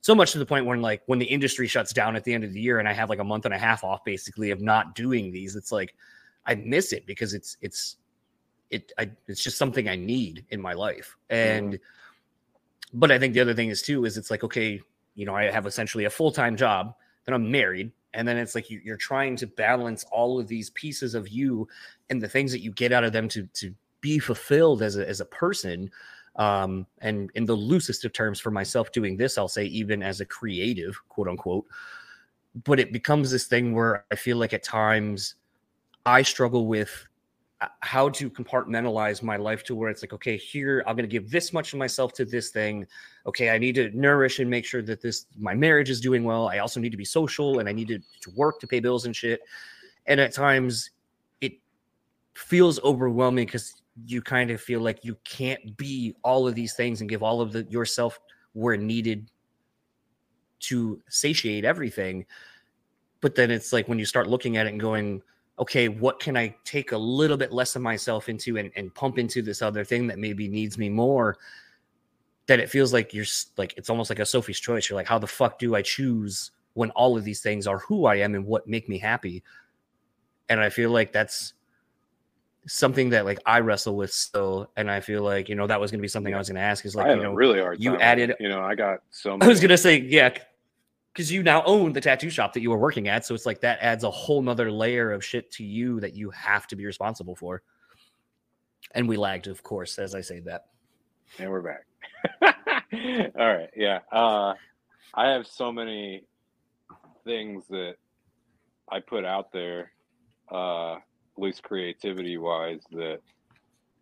so 0.00 0.14
much 0.14 0.32
to 0.32 0.38
the 0.38 0.46
point 0.46 0.66
where 0.66 0.78
like 0.78 1.02
when 1.06 1.18
the 1.18 1.26
industry 1.26 1.66
shuts 1.66 1.92
down 1.92 2.16
at 2.16 2.24
the 2.24 2.32
end 2.32 2.44
of 2.44 2.52
the 2.52 2.60
year 2.60 2.78
and 2.78 2.88
I 2.88 2.92
have 2.92 3.10
like 3.10 3.18
a 3.18 3.24
month 3.24 3.44
and 3.44 3.54
a 3.54 3.58
half 3.58 3.84
off 3.84 4.04
basically 4.04 4.50
of 4.50 4.60
not 4.60 4.94
doing 4.94 5.30
these, 5.30 5.56
it's 5.56 5.72
like 5.72 5.94
I 6.46 6.54
miss 6.54 6.92
it 6.92 7.06
because 7.06 7.34
it's 7.34 7.56
it's 7.60 7.96
it 8.70 8.92
I, 8.98 9.10
it's 9.28 9.42
just 9.42 9.58
something 9.58 9.88
I 9.88 9.96
need 9.96 10.44
in 10.50 10.60
my 10.60 10.72
life. 10.72 11.16
And 11.28 11.74
mm-hmm. 11.74 12.98
but 12.98 13.10
I 13.10 13.18
think 13.18 13.34
the 13.34 13.40
other 13.40 13.54
thing 13.54 13.68
is 13.68 13.82
too 13.82 14.04
is 14.04 14.16
it's 14.16 14.30
like 14.30 14.44
okay, 14.44 14.80
you 15.14 15.26
know, 15.26 15.34
I 15.34 15.50
have 15.50 15.66
essentially 15.66 16.04
a 16.04 16.10
full 16.10 16.32
time 16.32 16.56
job, 16.56 16.94
then 17.26 17.34
I'm 17.34 17.50
married, 17.50 17.92
and 18.14 18.26
then 18.26 18.38
it's 18.38 18.54
like 18.54 18.70
you, 18.70 18.80
are 18.92 18.96
trying 18.96 19.36
to 19.36 19.46
balance 19.46 20.04
all 20.10 20.40
of 20.40 20.48
these 20.48 20.70
pieces 20.70 21.14
of 21.14 21.28
you 21.28 21.68
and 22.08 22.22
the 22.22 22.28
things 22.28 22.52
that 22.52 22.60
you 22.60 22.72
get 22.72 22.92
out 22.92 23.04
of 23.04 23.12
them 23.12 23.28
to 23.28 23.46
to 23.54 23.74
be 24.00 24.18
fulfilled 24.18 24.82
as 24.82 24.96
a, 24.96 25.08
as 25.08 25.20
a 25.20 25.24
person 25.24 25.90
um, 26.36 26.86
and 27.00 27.30
in 27.34 27.44
the 27.44 27.54
loosest 27.54 28.04
of 28.04 28.12
terms 28.12 28.40
for 28.40 28.50
myself 28.50 28.92
doing 28.92 29.16
this 29.16 29.38
i'll 29.38 29.48
say 29.48 29.64
even 29.64 30.02
as 30.02 30.20
a 30.20 30.26
creative 30.26 30.96
quote 31.08 31.28
unquote 31.28 31.66
but 32.64 32.80
it 32.80 32.92
becomes 32.92 33.30
this 33.30 33.46
thing 33.46 33.74
where 33.74 34.04
i 34.10 34.14
feel 34.14 34.36
like 34.36 34.52
at 34.52 34.62
times 34.62 35.34
i 36.06 36.22
struggle 36.22 36.66
with 36.66 37.06
uh, 37.62 37.68
how 37.80 38.08
to 38.08 38.30
compartmentalize 38.30 39.22
my 39.22 39.36
life 39.36 39.62
to 39.62 39.74
where 39.74 39.90
it's 39.90 40.02
like 40.02 40.14
okay 40.14 40.36
here 40.36 40.82
i'm 40.86 40.96
going 40.96 41.08
to 41.08 41.12
give 41.12 41.30
this 41.30 41.52
much 41.52 41.74
of 41.74 41.78
myself 41.78 42.12
to 42.14 42.24
this 42.24 42.48
thing. 42.48 42.86
Okay 43.26 43.50
i 43.50 43.58
need 43.58 43.74
to 43.74 43.90
nourish 43.90 44.38
and 44.38 44.48
make 44.48 44.64
sure 44.64 44.80
that 44.80 45.02
this 45.02 45.26
my 45.38 45.54
marriage 45.54 45.90
is 45.90 46.00
doing 46.00 46.24
well. 46.24 46.48
I 46.48 46.58
also 46.58 46.80
need 46.80 46.90
to 46.90 46.96
be 46.96 47.04
social 47.04 47.58
and 47.58 47.68
i 47.68 47.72
need 47.72 47.88
to, 47.88 47.98
to 47.98 48.30
work 48.34 48.60
to 48.60 48.66
pay 48.66 48.80
bills 48.80 49.04
and 49.04 49.14
shit. 49.14 49.42
And 50.06 50.18
at 50.18 50.32
times 50.32 50.90
it 51.42 51.52
feels 52.34 52.80
overwhelming 52.80 53.44
because 53.44 53.79
you 54.06 54.22
kind 54.22 54.50
of 54.50 54.60
feel 54.60 54.80
like 54.80 55.04
you 55.04 55.16
can't 55.24 55.76
be 55.76 56.14
all 56.22 56.46
of 56.46 56.54
these 56.54 56.74
things 56.74 57.00
and 57.00 57.10
give 57.10 57.22
all 57.22 57.40
of 57.40 57.52
the 57.52 57.64
yourself 57.64 58.18
where 58.52 58.76
needed 58.76 59.30
to 60.60 61.00
satiate 61.08 61.64
everything. 61.64 62.26
But 63.20 63.34
then 63.34 63.50
it's 63.50 63.72
like 63.72 63.88
when 63.88 63.98
you 63.98 64.04
start 64.04 64.28
looking 64.28 64.56
at 64.56 64.66
it 64.66 64.70
and 64.70 64.80
going 64.80 65.22
okay 65.58 65.88
what 65.88 66.18
can 66.20 66.38
i 66.38 66.56
take 66.64 66.92
a 66.92 66.96
little 66.96 67.36
bit 67.36 67.52
less 67.52 67.76
of 67.76 67.82
myself 67.82 68.30
into 68.30 68.56
and, 68.56 68.70
and 68.76 68.94
pump 68.94 69.18
into 69.18 69.42
this 69.42 69.60
other 69.60 69.84
thing 69.84 70.06
that 70.06 70.18
maybe 70.18 70.48
needs 70.48 70.78
me 70.78 70.88
more? 70.88 71.36
That 72.46 72.60
it 72.60 72.70
feels 72.70 72.92
like 72.92 73.14
you're 73.14 73.26
like 73.56 73.74
it's 73.76 73.90
almost 73.90 74.10
like 74.10 74.18
a 74.18 74.26
sophie's 74.26 74.60
choice. 74.60 74.88
You're 74.88 74.96
like 74.96 75.06
how 75.06 75.18
the 75.18 75.26
fuck 75.26 75.58
do 75.58 75.74
i 75.74 75.82
choose 75.82 76.50
when 76.74 76.90
all 76.92 77.16
of 77.16 77.24
these 77.24 77.40
things 77.40 77.66
are 77.66 77.78
who 77.78 78.06
i 78.06 78.14
am 78.16 78.34
and 78.34 78.46
what 78.46 78.66
make 78.68 78.88
me 78.88 78.98
happy? 78.98 79.42
And 80.48 80.60
i 80.60 80.70
feel 80.70 80.90
like 80.90 81.12
that's 81.12 81.54
something 82.66 83.10
that 83.10 83.24
like 83.24 83.38
I 83.46 83.60
wrestle 83.60 83.96
with 83.96 84.12
still, 84.12 84.70
and 84.76 84.90
I 84.90 85.00
feel 85.00 85.22
like 85.22 85.48
you 85.48 85.54
know 85.54 85.66
that 85.66 85.80
was 85.80 85.90
going 85.90 85.98
to 85.98 86.02
be 86.02 86.08
something 86.08 86.34
I 86.34 86.38
was 86.38 86.48
going 86.48 86.56
to 86.56 86.62
ask. 86.62 86.84
Is 86.84 86.94
like 86.94 87.08
you 87.16 87.22
know 87.22 87.32
really 87.32 87.60
hard. 87.60 87.82
You 87.82 87.96
added, 87.96 88.34
you 88.40 88.48
know, 88.48 88.60
I 88.60 88.74
got 88.74 89.00
so. 89.10 89.36
Many. 89.36 89.44
I 89.44 89.48
was 89.48 89.60
going 89.60 89.70
to 89.70 89.78
say 89.78 89.98
yeah, 89.98 90.30
because 91.12 91.30
you 91.32 91.42
now 91.42 91.62
own 91.64 91.92
the 91.92 92.00
tattoo 92.00 92.30
shop 92.30 92.52
that 92.52 92.60
you 92.60 92.70
were 92.70 92.78
working 92.78 93.08
at, 93.08 93.24
so 93.24 93.34
it's 93.34 93.46
like 93.46 93.60
that 93.60 93.78
adds 93.80 94.04
a 94.04 94.10
whole 94.10 94.42
nother 94.42 94.70
layer 94.70 95.12
of 95.12 95.24
shit 95.24 95.50
to 95.52 95.64
you 95.64 96.00
that 96.00 96.14
you 96.14 96.30
have 96.30 96.66
to 96.68 96.76
be 96.76 96.86
responsible 96.86 97.34
for. 97.34 97.62
And 98.92 99.08
we 99.08 99.16
lagged, 99.16 99.46
of 99.46 99.62
course, 99.62 99.98
as 99.98 100.14
I 100.14 100.20
say 100.20 100.40
that. 100.40 100.66
And 101.38 101.50
we're 101.50 101.62
back. 101.62 101.86
All 103.38 103.46
right, 103.46 103.70
yeah. 103.76 104.00
Uh, 104.10 104.54
I 105.14 105.28
have 105.28 105.46
so 105.46 105.70
many 105.70 106.24
things 107.24 107.64
that 107.68 107.94
I 108.88 109.00
put 109.00 109.24
out 109.24 109.52
there. 109.52 109.92
Uh, 110.50 110.96
least 111.40 111.62
creativity 111.62 112.38
wise 112.38 112.82
that 112.92 113.20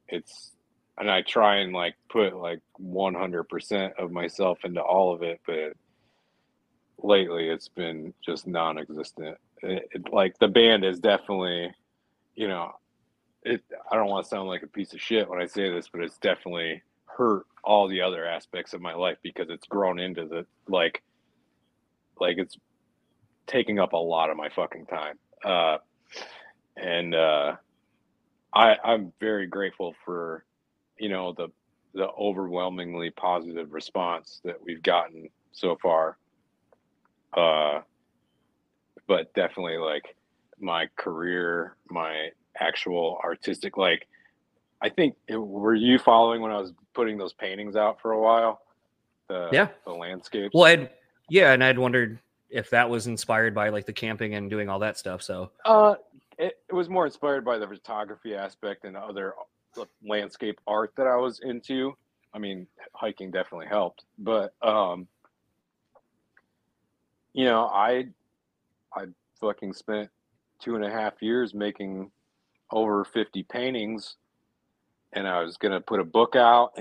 it's 0.09 0.53
and 0.99 1.11
I 1.11 1.23
try 1.23 1.59
and 1.59 1.73
like 1.73 1.95
put 2.11 2.37
like 2.37 2.61
100% 2.83 3.93
of 3.99 4.11
myself 4.11 4.59
into 4.65 4.81
all 4.81 5.15
of 5.15 5.23
it, 5.23 5.41
but 5.47 5.75
lately 6.99 7.49
it's 7.49 7.69
been 7.69 8.13
just 8.25 8.47
non-existent. 8.47 9.37
It, 9.63 9.89
it, 9.93 10.13
like 10.13 10.39
the 10.39 10.49
band 10.49 10.85
is 10.85 10.99
definitely, 10.99 11.73
you 12.35 12.49
know, 12.49 12.73
it. 13.45 13.63
I 13.91 13.97
don't 13.97 14.09
want 14.09 14.25
to 14.25 14.29
sound 14.29 14.49
like 14.49 14.63
a 14.63 14.69
piece 14.69 14.93
of 14.93 15.01
shit 15.01 15.29
when 15.29 15.41
I 15.41 15.47
say 15.47 15.71
this, 15.71 15.89
but 15.89 16.03
it's 16.03 16.19
definitely 16.19 16.83
hurt 17.07 17.47
all 17.63 17.89
the 17.89 18.03
other 18.03 18.27
aspects 18.27 18.75
of 18.75 18.81
my 18.81 18.95
life 18.95 19.19
because 19.23 19.51
it's 19.51 19.67
grown 19.67 19.99
into 19.99 20.27
the 20.27 20.47
like, 20.69 21.03
like 22.21 22.39
it's 22.39 22.57
taking 23.47 23.79
up 23.79 23.93
a 23.93 23.97
lot 23.97 24.31
of 24.31 24.37
my 24.37 24.49
fucking 24.49 24.87
time. 24.87 25.19
Uh, 25.45 25.79
and 26.81 27.15
uh, 27.15 27.57
I, 28.55 28.77
I'm 28.85 29.13
very 29.21 29.47
grateful 29.47 29.95
for 30.05 30.45
you 30.99 31.09
know 31.09 31.33
the 31.33 31.49
the 31.95 32.09
overwhelmingly 32.11 33.11
positive 33.11 33.73
response 33.73 34.41
that 34.45 34.63
we've 34.63 34.83
gotten 34.83 35.29
so 35.53 35.77
far. 35.83 36.19
Uh, 37.37 37.81
but 39.07 39.33
definitely 39.35 39.79
like 39.79 40.17
my 40.61 40.89
career, 40.97 41.77
my 41.91 42.29
actual 42.59 43.19
artistic 43.25 43.77
like. 43.77 44.07
I 44.81 44.89
think 44.89 45.17
it, 45.27 45.37
were 45.37 45.75
you 45.75 45.99
following 45.99 46.41
when 46.41 46.53
I 46.53 46.59
was 46.59 46.73
putting 46.95 47.19
those 47.19 47.33
paintings 47.33 47.75
out 47.75 48.01
for 48.01 48.13
a 48.13 48.21
while? 48.21 48.61
The, 49.27 49.49
yeah, 49.51 49.69
the 49.85 49.93
landscapes. 49.93 50.53
Well, 50.55 50.65
I'd 50.65 50.91
yeah, 51.29 51.53
and 51.53 51.65
I'd 51.65 51.79
wondered 51.79 52.21
if 52.51 52.71
that 52.71 52.89
was 52.89 53.07
inspired 53.07 53.55
by 53.55 53.69
like 53.71 53.87
the 53.87 53.93
camping 53.93 54.35
and 54.35 54.49
doing 54.49 54.69
all 54.69 54.79
that 54.79 54.97
stuff. 54.97 55.23
So, 55.23 55.51
uh, 55.65 55.97
it, 56.39 56.55
it 56.69 56.75
was 56.75 56.89
more 56.89 57.07
inspired 57.07 57.45
by 57.45 57.59
the 57.59 57.67
photography 57.67 58.35
aspect 58.35 58.85
and 58.85 58.97
other 58.97 59.35
uh, 59.79 59.85
landscape 60.05 60.61
art 60.67 60.93
that 60.97 61.07
I 61.07 61.17
was 61.17 61.41
into. 61.41 61.95
I 62.33 62.39
mean, 62.39 62.67
hiking 62.95 63.31
definitely 63.31 63.67
helped, 63.67 64.05
but 64.19 64.55
um, 64.63 65.09
you 67.33 67.45
know, 67.45 67.67
I 67.67 68.09
I 68.95 69.07
fucking 69.41 69.73
spent 69.73 70.11
two 70.61 70.75
and 70.75 70.85
a 70.85 70.91
half 70.91 71.23
years 71.23 71.55
making 71.55 72.11
over 72.71 73.05
50 73.05 73.45
paintings 73.45 74.17
and 75.13 75.27
I 75.27 75.43
was 75.43 75.57
to 75.73 75.81
put 75.81 76.01
a 76.01 76.05
book 76.05 76.37
out 76.37 76.79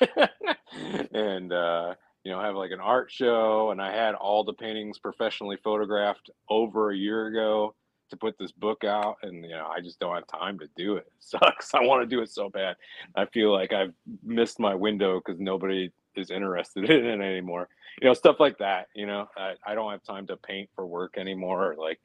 and, 1.12 1.52
uh, 1.52 1.94
you 2.24 2.32
know, 2.32 2.40
have 2.40 2.54
like 2.54 2.70
an 2.70 2.80
art 2.80 3.10
show. 3.10 3.70
And 3.70 3.80
I 3.80 3.92
had 3.92 4.14
all 4.14 4.44
the 4.44 4.54
paintings 4.54 4.98
professionally 4.98 5.56
photographed 5.62 6.30
over 6.48 6.90
a 6.90 6.96
year 6.96 7.26
ago 7.26 7.74
to 8.08 8.16
put 8.16 8.38
this 8.38 8.52
book 8.52 8.84
out 8.84 9.16
and 9.22 9.44
you 9.44 9.50
know 9.50 9.68
i 9.74 9.80
just 9.80 9.98
don't 10.00 10.14
have 10.14 10.26
time 10.26 10.58
to 10.58 10.68
do 10.76 10.96
it, 10.96 11.06
it 11.06 11.12
sucks 11.18 11.74
i 11.74 11.80
want 11.80 12.02
to 12.02 12.06
do 12.06 12.22
it 12.22 12.30
so 12.30 12.48
bad 12.48 12.76
i 13.16 13.24
feel 13.26 13.52
like 13.52 13.72
i've 13.72 13.92
missed 14.22 14.58
my 14.58 14.74
window 14.74 15.20
because 15.24 15.40
nobody 15.40 15.90
is 16.16 16.30
interested 16.30 16.84
in 16.90 17.06
it 17.06 17.20
anymore 17.20 17.68
you 18.00 18.08
know 18.08 18.14
stuff 18.14 18.36
like 18.40 18.58
that 18.58 18.88
you 18.94 19.06
know 19.06 19.26
I, 19.36 19.54
I 19.66 19.74
don't 19.74 19.90
have 19.90 20.02
time 20.02 20.26
to 20.28 20.36
paint 20.36 20.68
for 20.74 20.86
work 20.86 21.16
anymore 21.16 21.76
like 21.78 22.00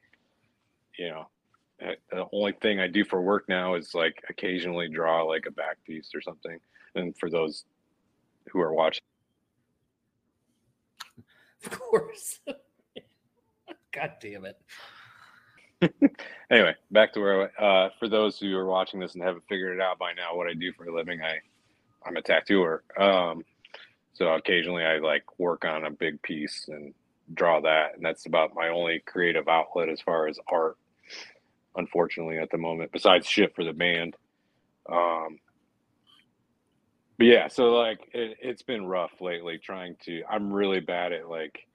you 0.98 1.10
know, 1.10 1.28
uh, 1.84 1.92
the 2.10 2.26
only 2.32 2.52
thing 2.52 2.80
I 2.80 2.86
do 2.86 3.04
for 3.04 3.20
work 3.20 3.48
now 3.48 3.74
is 3.74 3.94
like 3.94 4.22
occasionally 4.28 4.88
draw 4.88 5.22
like 5.22 5.46
a 5.46 5.50
back 5.50 5.78
piece 5.84 6.10
or 6.14 6.20
something. 6.20 6.58
And 6.94 7.16
for 7.16 7.28
those 7.28 7.64
who 8.50 8.60
are 8.60 8.72
watching, 8.72 9.02
Of 11.64 11.80
course. 11.80 12.40
God 13.92 14.12
damn 14.20 14.44
it. 14.44 14.60
anyway, 16.50 16.74
back 16.90 17.12
to 17.12 17.20
where 17.20 17.62
uh, 17.62 17.90
for 17.98 18.08
those 18.08 18.38
who 18.38 18.56
are 18.56 18.66
watching 18.66 19.00
this 19.00 19.14
and 19.14 19.22
haven't 19.22 19.44
figured 19.48 19.76
it 19.76 19.82
out 19.82 19.98
by 19.98 20.12
now, 20.12 20.36
what 20.36 20.48
I 20.48 20.54
do 20.54 20.72
for 20.72 20.86
a 20.86 20.94
living, 20.94 21.20
I 21.22 21.38
I'm 22.06 22.16
a 22.16 22.22
tattooer. 22.22 22.82
Um, 22.98 23.44
so 24.12 24.28
occasionally 24.34 24.84
I 24.84 24.98
like 24.98 25.24
work 25.38 25.64
on 25.64 25.84
a 25.84 25.90
big 25.90 26.22
piece 26.22 26.66
and 26.68 26.94
draw 27.32 27.60
that, 27.62 27.96
and 27.96 28.04
that's 28.04 28.26
about 28.26 28.54
my 28.54 28.68
only 28.68 29.02
creative 29.06 29.48
outlet 29.48 29.88
as 29.88 30.00
far 30.00 30.28
as 30.28 30.38
art. 30.48 30.76
Unfortunately, 31.76 32.38
at 32.38 32.50
the 32.50 32.58
moment, 32.58 32.92
besides 32.92 33.26
shit 33.26 33.54
for 33.54 33.64
the 33.64 33.72
band. 33.72 34.16
Um, 34.88 35.40
but 37.18 37.26
yeah, 37.26 37.48
so 37.48 37.72
like 37.72 38.00
it, 38.12 38.36
it's 38.40 38.62
been 38.62 38.86
rough 38.86 39.20
lately 39.20 39.58
trying 39.58 39.96
to. 40.04 40.22
I'm 40.30 40.52
really 40.52 40.80
bad 40.80 41.12
at 41.12 41.28
like 41.28 41.66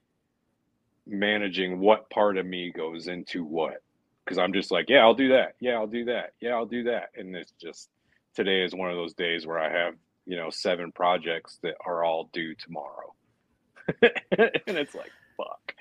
managing 1.06 1.80
what 1.80 2.08
part 2.08 2.36
of 2.36 2.46
me 2.46 2.70
goes 2.70 3.08
into 3.08 3.44
what 3.44 3.82
because 4.30 4.38
I'm 4.38 4.52
just 4.52 4.70
like, 4.70 4.88
yeah, 4.88 5.00
I'll 5.00 5.12
do 5.14 5.28
that. 5.30 5.56
Yeah, 5.58 5.72
I'll 5.72 5.88
do 5.88 6.04
that. 6.04 6.34
Yeah, 6.40 6.50
I'll 6.52 6.64
do 6.64 6.84
that. 6.84 7.08
And 7.16 7.34
it's 7.34 7.52
just 7.60 7.88
today 8.32 8.62
is 8.62 8.72
one 8.76 8.88
of 8.88 8.94
those 8.94 9.12
days 9.12 9.44
where 9.44 9.58
I 9.58 9.68
have, 9.68 9.94
you 10.24 10.36
know, 10.36 10.50
seven 10.50 10.92
projects 10.92 11.58
that 11.64 11.74
are 11.84 12.04
all 12.04 12.30
due 12.32 12.54
tomorrow. 12.54 13.12
and 14.02 14.12
it's 14.68 14.94
like, 14.94 15.10
fuck. 15.36 15.74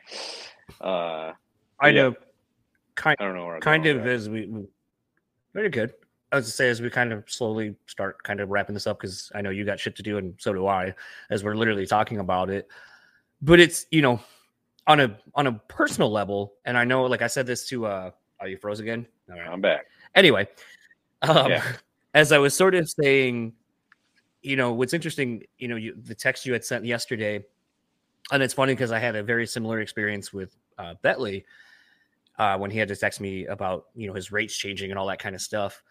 Uh, 0.82 1.34
I 1.80 1.90
Yeah. 1.90 1.92
know 1.92 2.16
kind 2.96 3.16
I 3.20 3.24
don't 3.26 3.36
know 3.36 3.46
where 3.46 3.56
I'm 3.56 3.62
kind 3.62 3.86
of 3.86 3.98
with 3.98 4.08
as 4.08 4.28
we 4.30 4.48
we- 4.48 4.68
very 5.54 5.70
good. 5.70 5.94
I 6.32 6.38
was 6.38 6.48
to 6.48 6.52
say 6.52 6.70
as 6.70 6.82
we 6.82 6.90
kind 6.90 7.14
of 7.14 7.26
slowly 7.28 7.76
start 7.86 8.24
kind 8.24 8.40
of 8.40 8.50
wrapping 8.50 8.74
this 8.74 8.88
up 8.88 9.00
because 9.00 9.32
I 9.36 9.42
know 9.42 9.52
you 9.52 9.64
got 9.64 9.80
shit 9.80 9.96
to 9.98 10.04
do 10.04 10.18
and 10.18 10.34
so 10.40 10.54
do 10.54 10.66
I 10.66 10.96
as 11.30 11.44
we're 11.44 11.56
literally 11.56 11.86
talking 11.86 12.18
about 12.18 12.50
it. 12.50 12.68
But 13.44 13.60
it's 13.60 13.86
you 13.92 14.02
know 14.02 14.20
on 14.88 15.02
a 15.02 15.20
on 15.36 15.46
a 15.46 15.54
personal 15.54 16.12
level, 16.12 16.56
and 16.66 16.76
I 16.76 16.84
know 16.84 17.04
like 17.04 17.22
I 17.22 17.28
said 17.28 17.46
this 17.46 17.68
to 17.68 17.86
uh 17.86 18.12
are 18.40 18.48
you 18.48 18.58
froze 18.58 18.80
again? 18.80 19.06
All 19.30 19.38
right. 19.38 19.48
I'm 19.48 19.62
back. 19.62 19.86
Anyway, 20.16 20.48
um, 21.22 21.52
Yeah. 21.52 21.64
as 22.14 22.32
I 22.32 22.38
was 22.38 22.56
sort 22.56 22.76
of 22.76 22.90
saying, 22.90 23.54
you 24.42 24.56
know, 24.56 24.74
what's 24.74 24.94
interesting, 24.94 25.44
you 25.58 25.68
know, 25.68 25.76
you, 25.76 25.96
the 26.04 26.16
text 26.16 26.46
you 26.46 26.54
had 26.54 26.64
sent 26.64 26.86
yesterday, 26.86 27.44
and 28.32 28.42
it's 28.42 28.54
funny 28.54 28.74
because 28.74 28.92
I 28.92 29.00
had 29.00 29.16
a 29.16 29.24
very 29.24 29.46
similar 29.46 29.82
experience 29.82 30.32
with 30.34 30.56
uh, 30.78 30.96
Bentley 31.02 31.46
uh, 32.38 32.58
when 32.58 32.72
he 32.72 32.80
had 32.80 32.88
to 32.88 32.96
text 32.96 33.20
me 33.20 33.46
about, 33.48 33.88
you 33.96 34.08
know, 34.08 34.14
his 34.14 34.32
rates 34.32 34.56
changing 34.56 34.92
and 34.92 35.00
all 35.00 35.08
that 35.08 35.20
kind 35.20 35.36
of 35.36 35.42
stuff. 35.42 35.84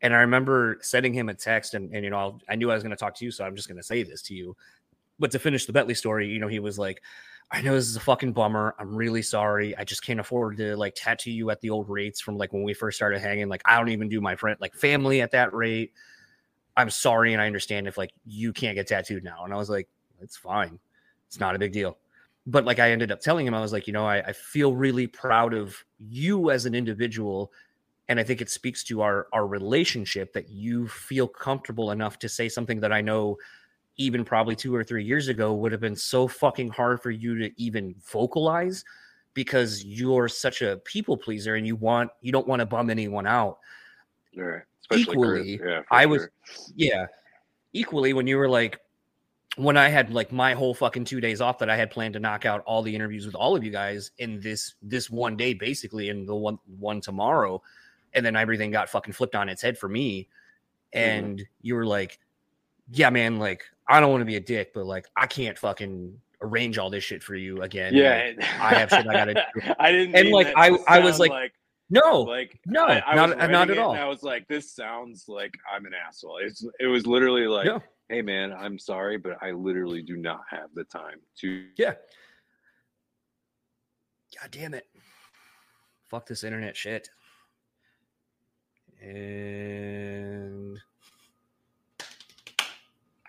And 0.00 0.12
I 0.12 0.18
remember 0.18 0.78
sending 0.80 1.14
him 1.14 1.28
a 1.28 1.34
text, 1.34 1.74
and, 1.74 1.94
and 1.94 2.04
you 2.04 2.10
know, 2.10 2.18
I'll, 2.18 2.40
I 2.48 2.56
knew 2.56 2.70
I 2.70 2.74
was 2.74 2.82
going 2.82 2.90
to 2.90 2.96
talk 2.96 3.14
to 3.16 3.24
you, 3.24 3.30
so 3.30 3.44
I'm 3.44 3.54
just 3.54 3.68
going 3.68 3.78
to 3.78 3.84
say 3.84 4.02
this 4.02 4.20
to 4.22 4.34
you. 4.34 4.56
But 5.20 5.30
to 5.30 5.38
finish 5.38 5.66
the 5.66 5.72
Bentley 5.72 5.94
story, 5.94 6.28
you 6.28 6.40
know, 6.40 6.48
he 6.48 6.58
was 6.58 6.78
like, 6.78 7.02
I 7.52 7.60
know 7.60 7.74
this 7.74 7.86
is 7.86 7.96
a 7.96 8.00
fucking 8.00 8.32
bummer. 8.32 8.74
I'm 8.78 8.96
really 8.96 9.20
sorry. 9.20 9.76
I 9.76 9.84
just 9.84 10.02
can't 10.02 10.18
afford 10.18 10.56
to 10.56 10.74
like 10.74 10.94
tattoo 10.96 11.30
you 11.30 11.50
at 11.50 11.60
the 11.60 11.68
old 11.68 11.88
rates 11.90 12.18
from 12.18 12.38
like 12.38 12.54
when 12.54 12.62
we 12.62 12.72
first 12.72 12.96
started 12.96 13.20
hanging. 13.20 13.48
Like 13.50 13.60
I 13.66 13.76
don't 13.76 13.90
even 13.90 14.08
do 14.08 14.22
my 14.22 14.36
friend 14.36 14.56
like 14.58 14.74
family 14.74 15.20
at 15.20 15.32
that 15.32 15.52
rate. 15.52 15.92
I'm 16.78 16.88
sorry, 16.88 17.34
and 17.34 17.42
I 17.42 17.46
understand 17.46 17.86
if 17.86 17.98
like 17.98 18.14
you 18.24 18.54
can't 18.54 18.74
get 18.74 18.86
tattooed 18.86 19.22
now. 19.22 19.44
And 19.44 19.52
I 19.52 19.58
was 19.58 19.68
like, 19.68 19.86
it's 20.22 20.38
fine. 20.38 20.78
It's 21.28 21.38
not 21.38 21.54
a 21.54 21.58
big 21.58 21.72
deal. 21.72 21.98
But 22.46 22.64
like 22.64 22.78
I 22.78 22.90
ended 22.90 23.12
up 23.12 23.20
telling 23.20 23.46
him, 23.46 23.52
I 23.52 23.60
was 23.60 23.72
like, 23.72 23.86
you 23.86 23.92
know, 23.92 24.06
I, 24.06 24.20
I 24.20 24.32
feel 24.32 24.74
really 24.74 25.06
proud 25.06 25.52
of 25.52 25.76
you 25.98 26.50
as 26.50 26.64
an 26.64 26.74
individual. 26.74 27.52
And 28.08 28.18
I 28.18 28.24
think 28.24 28.40
it 28.40 28.48
speaks 28.48 28.82
to 28.84 29.02
our 29.02 29.26
our 29.34 29.46
relationship 29.46 30.32
that 30.32 30.48
you 30.48 30.88
feel 30.88 31.28
comfortable 31.28 31.90
enough 31.90 32.18
to 32.20 32.30
say 32.30 32.48
something 32.48 32.80
that 32.80 32.92
I 32.92 33.02
know 33.02 33.36
even 33.96 34.24
probably 34.24 34.56
two 34.56 34.74
or 34.74 34.82
three 34.82 35.04
years 35.04 35.28
ago 35.28 35.54
would 35.54 35.72
have 35.72 35.80
been 35.80 35.96
so 35.96 36.26
fucking 36.26 36.70
hard 36.70 37.02
for 37.02 37.10
you 37.10 37.38
to 37.38 37.50
even 37.60 37.94
vocalize 38.10 38.84
because 39.34 39.84
you're 39.84 40.28
such 40.28 40.62
a 40.62 40.78
people 40.84 41.16
pleaser 41.16 41.54
and 41.54 41.66
you 41.66 41.76
want 41.76 42.10
you 42.20 42.32
don't 42.32 42.46
want 42.46 42.60
to 42.60 42.66
bum 42.66 42.90
anyone 42.90 43.26
out. 43.26 43.58
All 44.36 44.44
right. 44.44 44.62
Especially 44.80 45.04
Chris. 45.04 45.46
Equally, 45.46 45.60
Yeah, 45.64 45.82
I 45.90 46.06
was 46.06 46.28
yeah. 46.74 47.06
Equally, 47.72 48.12
when 48.12 48.26
you 48.26 48.36
were 48.36 48.48
like, 48.48 48.78
when 49.56 49.76
I 49.76 49.88
had 49.88 50.12
like 50.12 50.32
my 50.32 50.54
whole 50.54 50.74
fucking 50.74 51.04
two 51.04 51.20
days 51.20 51.40
off 51.40 51.58
that 51.58 51.70
I 51.70 51.76
had 51.76 51.90
planned 51.90 52.14
to 52.14 52.20
knock 52.20 52.44
out 52.44 52.62
all 52.66 52.82
the 52.82 52.94
interviews 52.94 53.26
with 53.26 53.34
all 53.34 53.56
of 53.56 53.64
you 53.64 53.70
guys 53.70 54.10
in 54.18 54.40
this 54.40 54.74
this 54.82 55.10
one 55.10 55.36
day, 55.36 55.54
basically, 55.54 56.10
and 56.10 56.28
the 56.28 56.34
one 56.34 56.58
one 56.78 57.00
tomorrow, 57.00 57.62
and 58.12 58.24
then 58.24 58.36
everything 58.36 58.70
got 58.70 58.88
fucking 58.88 59.12
flipped 59.12 59.34
on 59.34 59.48
its 59.48 59.62
head 59.62 59.78
for 59.78 59.88
me. 59.88 60.28
Mm-hmm. 60.94 60.98
And 60.98 61.42
you 61.62 61.74
were 61.74 61.86
like, 61.86 62.18
yeah, 62.90 63.10
man, 63.10 63.38
like 63.38 63.64
I 63.88 64.00
don't 64.00 64.10
want 64.10 64.20
to 64.22 64.26
be 64.26 64.36
a 64.36 64.40
dick, 64.40 64.72
but 64.74 64.86
like 64.86 65.06
I 65.16 65.26
can't 65.26 65.58
fucking 65.58 66.18
arrange 66.40 66.78
all 66.78 66.90
this 66.90 67.04
shit 67.04 67.22
for 67.22 67.34
you 67.36 67.62
again. 67.62 67.94
Yeah, 67.94 68.32
Like, 68.36 68.60
I 68.60 68.74
have 68.74 68.90
shit 68.90 69.06
I 69.06 69.12
gotta 69.12 69.34
do. 69.54 69.72
I 69.78 69.92
didn't. 69.92 70.16
And, 70.16 70.30
like, 70.30 70.48
I- 70.56 70.76
I 70.88 70.98
was 71.00 71.16
sound 71.16 71.30
like, 71.30 71.52
no, 71.90 72.22
like 72.22 72.58
no, 72.66 72.84
I, 72.84 73.02
I 73.06 73.14
not- 73.14 73.36
was 73.38 73.48
not 73.50 73.70
at 73.70 73.78
all. 73.78 73.92
I 73.92 74.04
was 74.04 74.22
like, 74.22 74.48
this 74.48 74.72
sounds 74.74 75.26
like 75.28 75.52
I'm 75.72 75.84
an 75.86 75.92
asshole. 75.94 76.38
It's 76.42 76.64
it 76.80 76.86
was 76.86 77.06
literally 77.06 77.46
like, 77.46 77.66
No. 77.66 77.80
hey 78.08 78.22
man, 78.22 78.52
I'm 78.52 78.78
sorry, 78.78 79.18
but 79.18 79.36
I 79.42 79.50
literally 79.50 80.02
do 80.02 80.16
not 80.16 80.40
have 80.50 80.70
the 80.74 80.84
time 80.84 81.20
to. 81.40 81.66
Yeah. 81.76 81.94
God 84.40 84.50
damn 84.50 84.74
it. 84.74 84.86
Fuck 86.08 86.26
this 86.26 86.42
internet 86.44 86.76
shit. 86.76 87.08
And 89.02 90.78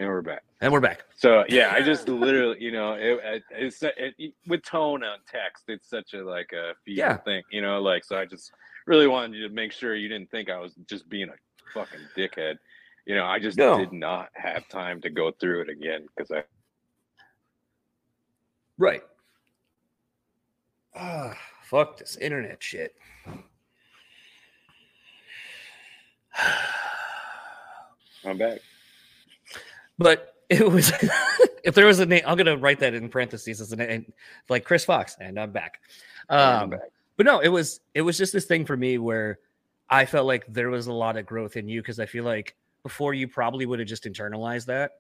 And 0.04 0.12
we're 0.12 0.22
back. 0.22 0.44
and 0.60 0.74
we're 0.74 0.82
back. 0.82 1.06
So 1.16 1.46
yeah, 1.48 1.72
I 1.74 1.82
just 1.82 2.10
literally, 2.10 2.62
you 2.62 2.74
know, 2.74 2.96
it, 2.96 3.20
it, 3.24 3.44
it's 3.52 3.82
it, 3.84 4.14
it- 4.18 4.34
with 4.48 4.62
tone 4.62 5.02
on 5.02 5.20
text. 5.32 5.64
It's 5.70 5.90
such 5.90 6.14
a 6.14 6.26
like 6.26 6.52
a 6.52 6.74
Yeah. 6.86 7.16
thing, 7.18 7.42
you 7.52 7.62
know. 7.62 7.82
Like 7.82 8.04
so, 8.04 8.18
I 8.18 8.26
just 8.26 8.52
really 8.86 9.08
wanted 9.08 9.38
you 9.38 9.48
to 9.48 9.54
make 9.54 9.72
sure 9.72 9.96
you 9.96 10.10
didn't 10.10 10.30
think 10.30 10.50
I 10.50 10.60
was 10.60 10.74
just 10.90 11.08
being 11.08 11.30
a 11.30 11.36
fucking 11.74 12.02
dickhead. 12.18 12.58
You 13.06 13.16
know, 13.16 13.24
I 13.26 13.40
just 13.40 13.58
No. 13.58 13.78
did 13.78 13.94
not 13.94 14.28
have 14.34 14.68
time 14.68 15.00
to 15.04 15.10
go 15.10 15.32
through 15.32 15.62
it 15.62 15.70
again 15.70 16.06
because 16.14 16.32
I 16.32 16.44
Right. 18.78 19.04
Ah, 20.94 21.38
fuck 21.62 21.96
this 21.98 22.18
internet 22.18 22.62
shit. 22.62 22.94
I'm 28.26 28.38
back. 28.38 28.60
But 29.98 30.36
it 30.50 30.70
was 30.70 30.92
if 31.64 31.76
there 31.76 31.86
was 31.86 32.00
a 32.00 32.06
name, 32.06 32.24
I'm 32.26 32.38
gonna 32.38 32.58
write 32.58 32.80
that 32.80 32.94
in 32.94 33.10
parentheses 33.10 33.62
as 33.62 33.72
a 33.72 33.76
name, 33.76 34.12
like 34.50 34.66
Chris 34.66 34.86
Fox, 34.86 35.16
and 35.20 35.40
I'm 35.40 35.52
back. 35.52 35.82
I'm 36.30 36.64
Um, 36.64 36.70
back. 36.72 36.80
but 37.18 37.26
no, 37.26 37.40
it 37.40 37.50
was 37.50 37.80
it 37.94 38.02
was 38.02 38.18
just 38.18 38.34
this 38.34 38.46
thing 38.46 38.66
for 38.66 38.78
me 38.78 38.98
where 38.98 39.40
I 39.90 40.06
felt 40.06 40.26
like 40.26 40.46
there 40.48 40.70
was 40.70 40.88
a 40.88 40.94
lot 40.94 41.18
of 41.18 41.26
growth 41.26 41.56
in 41.58 41.68
you 41.68 41.82
because 41.82 42.00
I 42.00 42.06
feel 42.06 42.24
like 42.24 42.56
before 42.84 43.14
you 43.14 43.28
probably 43.28 43.66
would 43.66 43.80
have 43.80 43.88
just 43.88 44.04
internalized 44.06 44.66
that, 44.66 45.00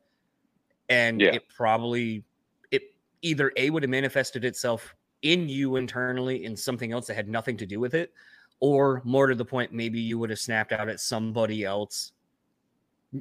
and 0.89 1.19
Yeah. 1.21 1.35
it 1.35 1.43
probably 1.55 2.23
it 2.71 2.93
either 3.21 3.51
a 3.57 3.69
would 3.69 3.83
have 3.83 3.89
manifested 3.89 4.45
itself 4.45 4.95
in 5.21 5.47
you 5.49 5.77
internally 5.77 6.43
in 6.45 6.55
something 6.55 6.91
else 6.91 7.07
that 7.07 7.15
had 7.15 7.29
nothing 7.29 7.55
to 7.57 7.65
do 7.65 7.79
with 7.79 7.93
it, 7.93 8.13
or 8.59 9.01
more 9.05 9.27
to 9.27 9.35
the 9.35 9.45
point, 9.45 9.71
maybe 9.71 9.99
you 9.99 10.19
would 10.19 10.29
have 10.29 10.39
snapped 10.39 10.71
out 10.73 10.89
at 10.89 10.99
somebody 10.99 11.63
else. 11.63 12.11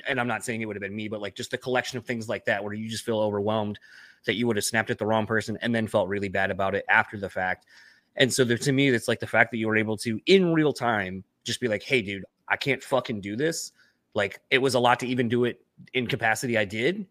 And 0.07 0.21
I'm 0.21 0.29
not 0.29 0.45
saying 0.45 0.61
it 0.61 0.67
would 0.67 0.77
have 0.77 0.83
been 0.83 0.97
me, 0.97 1.09
but 1.09 1.21
like 1.21 1.35
just 1.35 1.53
a 1.53 1.59
collection 1.59 1.99
of 1.99 2.05
things 2.05 2.29
like 2.29 2.45
that 2.47 2.63
where 2.63 2.73
you 2.73 2.89
just 2.89 3.05
feel 3.05 3.19
overwhelmed 3.19 3.79
that 4.25 4.35
you 4.35 4.47
would 4.47 4.57
have 4.57 4.65
snapped 4.65 4.91
at 4.91 4.99
the 4.99 5.07
wrong 5.07 5.27
person 5.27 5.59
and 5.63 5.75
then 5.75 5.87
felt 5.87 6.09
really 6.09 6.29
bad 6.29 6.51
about 6.51 6.75
it 6.75 6.85
after 6.89 7.19
the 7.19 7.29
fact. 7.29 7.67
And 8.17 8.33
so 8.33 8.45
there, 8.45 8.59
to 8.59 8.73
me, 8.73 8.89
it's 8.89 9.09
like 9.09 9.21
the 9.21 9.27
fact 9.27 9.51
that 9.51 9.57
you 9.57 9.67
were 9.67 9.77
able 9.77 9.97
to, 9.99 10.21
in 10.27 10.53
real 10.53 10.73
time, 10.73 11.25
just 11.45 11.61
be 11.61 11.69
like, 11.69 11.83
hey, 11.83 12.03
dude, 12.03 12.25
I 12.49 12.57
can't 12.57 12.83
fucking 12.83 13.21
do 13.21 13.37
this. 13.37 13.73
Like, 14.15 14.41
it 14.51 14.59
was 14.59 14.75
a 14.75 14.79
lot 14.79 15.01
to 15.01 15.07
even 15.07 15.29
do 15.29 15.45
it 15.45 15.65
in 15.95 16.07
capacity 16.07 16.59
I 16.59 16.65
did. 16.65 17.07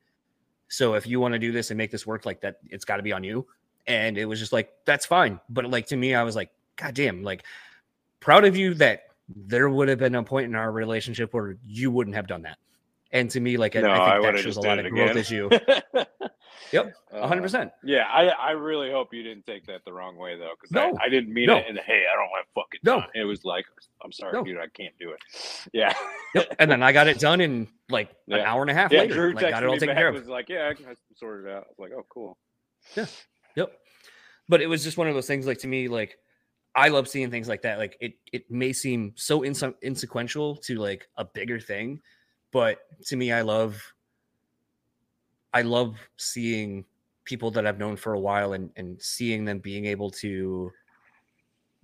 So 0.70 0.94
if 0.94 1.08
you 1.08 1.20
want 1.20 1.34
to 1.34 1.40
do 1.40 1.52
this 1.52 1.72
and 1.72 1.78
make 1.78 1.92
this 1.92 2.06
work 2.06 2.26
like 2.26 2.42
that, 2.42 2.58
it's 2.70 2.86
got 2.86 2.98
to 2.98 3.04
be 3.04 3.12
on 3.12 3.24
you. 3.24 3.48
And 3.88 4.18
it 4.18 4.26
was 4.26 4.40
just 4.40 4.54
like, 4.54 4.72
that's 4.86 5.06
fine. 5.06 5.40
But 5.50 5.66
like, 5.66 5.88
to 5.88 5.98
me, 5.98 6.14
I 6.14 6.24
was 6.24 6.36
like, 6.36 6.52
God 6.76 6.94
damn, 6.94 7.24
like, 7.24 7.44
proud 8.20 8.46
of 8.46 8.56
you 8.56 8.76
that 8.76 9.06
there 9.36 9.70
would 9.70 9.90
have 9.90 10.00
been 10.00 10.16
a 10.16 10.24
point 10.24 10.46
in 10.46 10.56
our 10.56 10.72
relationship 10.72 11.34
where 11.34 11.58
you 11.66 11.90
wouldn't 11.90 12.16
have 12.16 12.28
done 12.28 12.44
that. 12.44 12.58
And 13.14 13.30
to 13.32 13.39
me, 13.39 13.57
like, 13.57 13.76
I- 13.76 13.82
no, 13.82 13.89
I 13.89 13.93
I, 13.93 14.12
think 14.14 14.26
would 14.26 14.36
that 14.36 14.41
shows 14.41 14.57
a 14.57 14.62
lot 14.62 14.80
of 14.80 14.89
growth 14.91 15.16
as 15.18 15.30
you. 15.32 15.49
Yep, 16.72 16.93
Uh, 17.12 17.28
100%. 17.28 17.70
Yeah, 17.84 18.05
I, 18.09 18.28
I 18.28 18.51
really 18.51 18.89
hope 18.91 19.14
you 19.14 19.24
didn't 19.24 19.45
take 19.45 19.66
that 19.66 19.84
the 19.84 19.91
wrong 19.91 20.16
way 20.16 20.38
though, 20.38 20.51
because 20.55 20.72
No. 20.72 20.97
I, 21.01 21.05
I 21.05 21.09
didn't 21.09 21.34
mean 21.34 21.47
No. 21.47 21.57
it. 21.57 21.66
And 21.68 21.78
hey, 21.78 22.05
I 22.09 22.16
don't 22.16 22.30
want 22.30 22.45
to 22.45 22.51
fucking 22.55 22.80
No. 22.86 22.99
time. 23.01 23.09
It 23.14 23.26
was 23.26 23.43
like, 23.43 23.66
I'm 24.03 24.12
sorry, 24.14 24.32
No. 24.34 24.43
dude, 24.43 24.57
I 24.57 24.68
can't 24.68 24.93
do 24.97 25.12
it. 25.12 25.20
Yeah, 25.74 25.93
Yep. 26.34 26.55
And 26.59 26.72
then 26.72 26.82
I 26.82 26.93
got 26.93 27.07
it 27.07 27.20
done 27.20 27.41
in 27.41 27.68
like 27.89 28.09
an 28.30 28.39
hour 28.39 28.62
and 28.62 28.72
a 28.72 28.74
half 28.74 28.89
yeah. 28.91 28.99
later. 29.01 29.14
Drew 29.16 29.34
like, 29.34 29.49
got 29.49 29.64
it 29.64 29.68
all 29.70 29.76
taken 29.78 29.95
care 29.95 30.07
of. 30.07 30.16
was 30.16 30.28
like, 30.30 30.47
yeah, 30.47 30.70
I 30.70 30.74
can 30.74 30.86
I 30.86 30.93
sorted 31.18 31.47
it 31.47 31.51
out. 31.51 31.64
I 31.66 31.68
was 31.68 31.80
like, 31.80 31.91
oh, 31.97 32.05
cool. 32.09 32.38
Yeah. 32.95 33.05
Yep. 33.55 33.74
But 34.47 34.62
it 34.62 34.68
was 34.68 34.82
just 34.84 34.97
one 34.97 35.07
of 35.09 35.14
those 35.14 35.28
things 35.28 35.45
like 35.45 35.57
to 35.59 35.68
me, 35.68 35.89
like 35.89 36.18
I 36.74 36.88
love 36.88 37.09
seeing 37.09 37.30
things 37.32 37.49
like 37.49 37.64
that. 37.64 37.80
Like 37.80 37.97
it, 37.99 38.14
it 38.32 38.49
may 38.49 38.72
seem 38.72 39.12
so 39.18 39.41
inse- 39.41 39.76
insequential 39.84 40.55
to 40.64 40.76
like 40.76 41.09
a 41.18 41.26
bigger 41.26 41.59
thing, 41.59 41.99
but 42.52 42.80
to 43.08 43.16
me, 43.16 43.32
I 43.32 43.41
love, 43.41 43.82
I 45.54 45.62
love 45.62 45.97
seeing 46.18 46.86
people 47.24 47.52
that 47.52 47.66
I've 47.68 47.80
known 47.80 47.95
for 47.95 48.14
a 48.14 48.20
while 48.20 48.54
and 48.54 48.72
and 48.76 49.02
seeing 49.02 49.45
them 49.45 49.60
being 49.60 49.86
able 49.86 50.10
to 50.10 50.72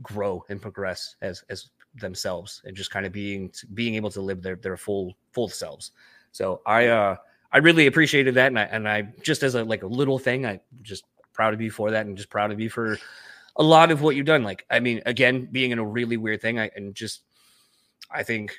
grow 0.01 0.43
and 0.49 0.61
progress 0.61 1.15
as 1.22 1.43
as 1.49 1.70
themselves 1.95 2.61
and 2.65 2.76
just 2.76 2.91
kind 2.91 3.05
of 3.05 3.11
being 3.11 3.51
being 3.74 3.95
able 3.95 4.09
to 4.11 4.22
live 4.22 4.41
their 4.41 4.55
their 4.55 4.78
full 4.78 5.15
full 5.32 5.49
selves. 5.49 5.91
So 6.32 6.61
I 6.65 6.88
uh 6.88 7.15
I 7.51 7.59
really 7.59 7.88
appreciated 7.88 8.36
that 8.36 8.47
and 8.47 8.59
I 8.59 8.63
and 8.63 8.89
I 8.89 9.13
just 9.22 9.43
as 9.43 9.55
a 9.55 9.63
like 9.63 9.84
a 9.84 9.88
little 9.88 10.20
thing 10.20 10.45
I 10.45 10.59
just 10.82 11.05
proud 11.34 11.53
of 11.53 11.61
you 11.61 11.72
for 11.72 11.91
that 11.91 12.05
and 12.05 12.18
just 12.18 12.30
proud 12.30 12.51
of 12.51 12.59
you 12.59 12.70
for 12.70 12.97
a 13.55 13.63
lot 13.63 13.91
of 13.91 14.01
what 14.01 14.15
you've 14.15 14.26
done. 14.26 14.43
Like 14.43 14.65
I 14.70 14.80
mean 14.80 15.01
again 15.05 15.47
being 15.51 15.72
in 15.72 15.80
a 15.80 15.86
really 15.86 16.18
weird 16.18 16.41
thing 16.41 16.59
I 16.59 16.70
and 16.76 16.93
just 16.93 17.24
I 18.11 18.24
think 18.24 18.57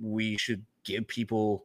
we 0.00 0.36
should 0.36 0.64
give 0.88 1.06
people 1.06 1.64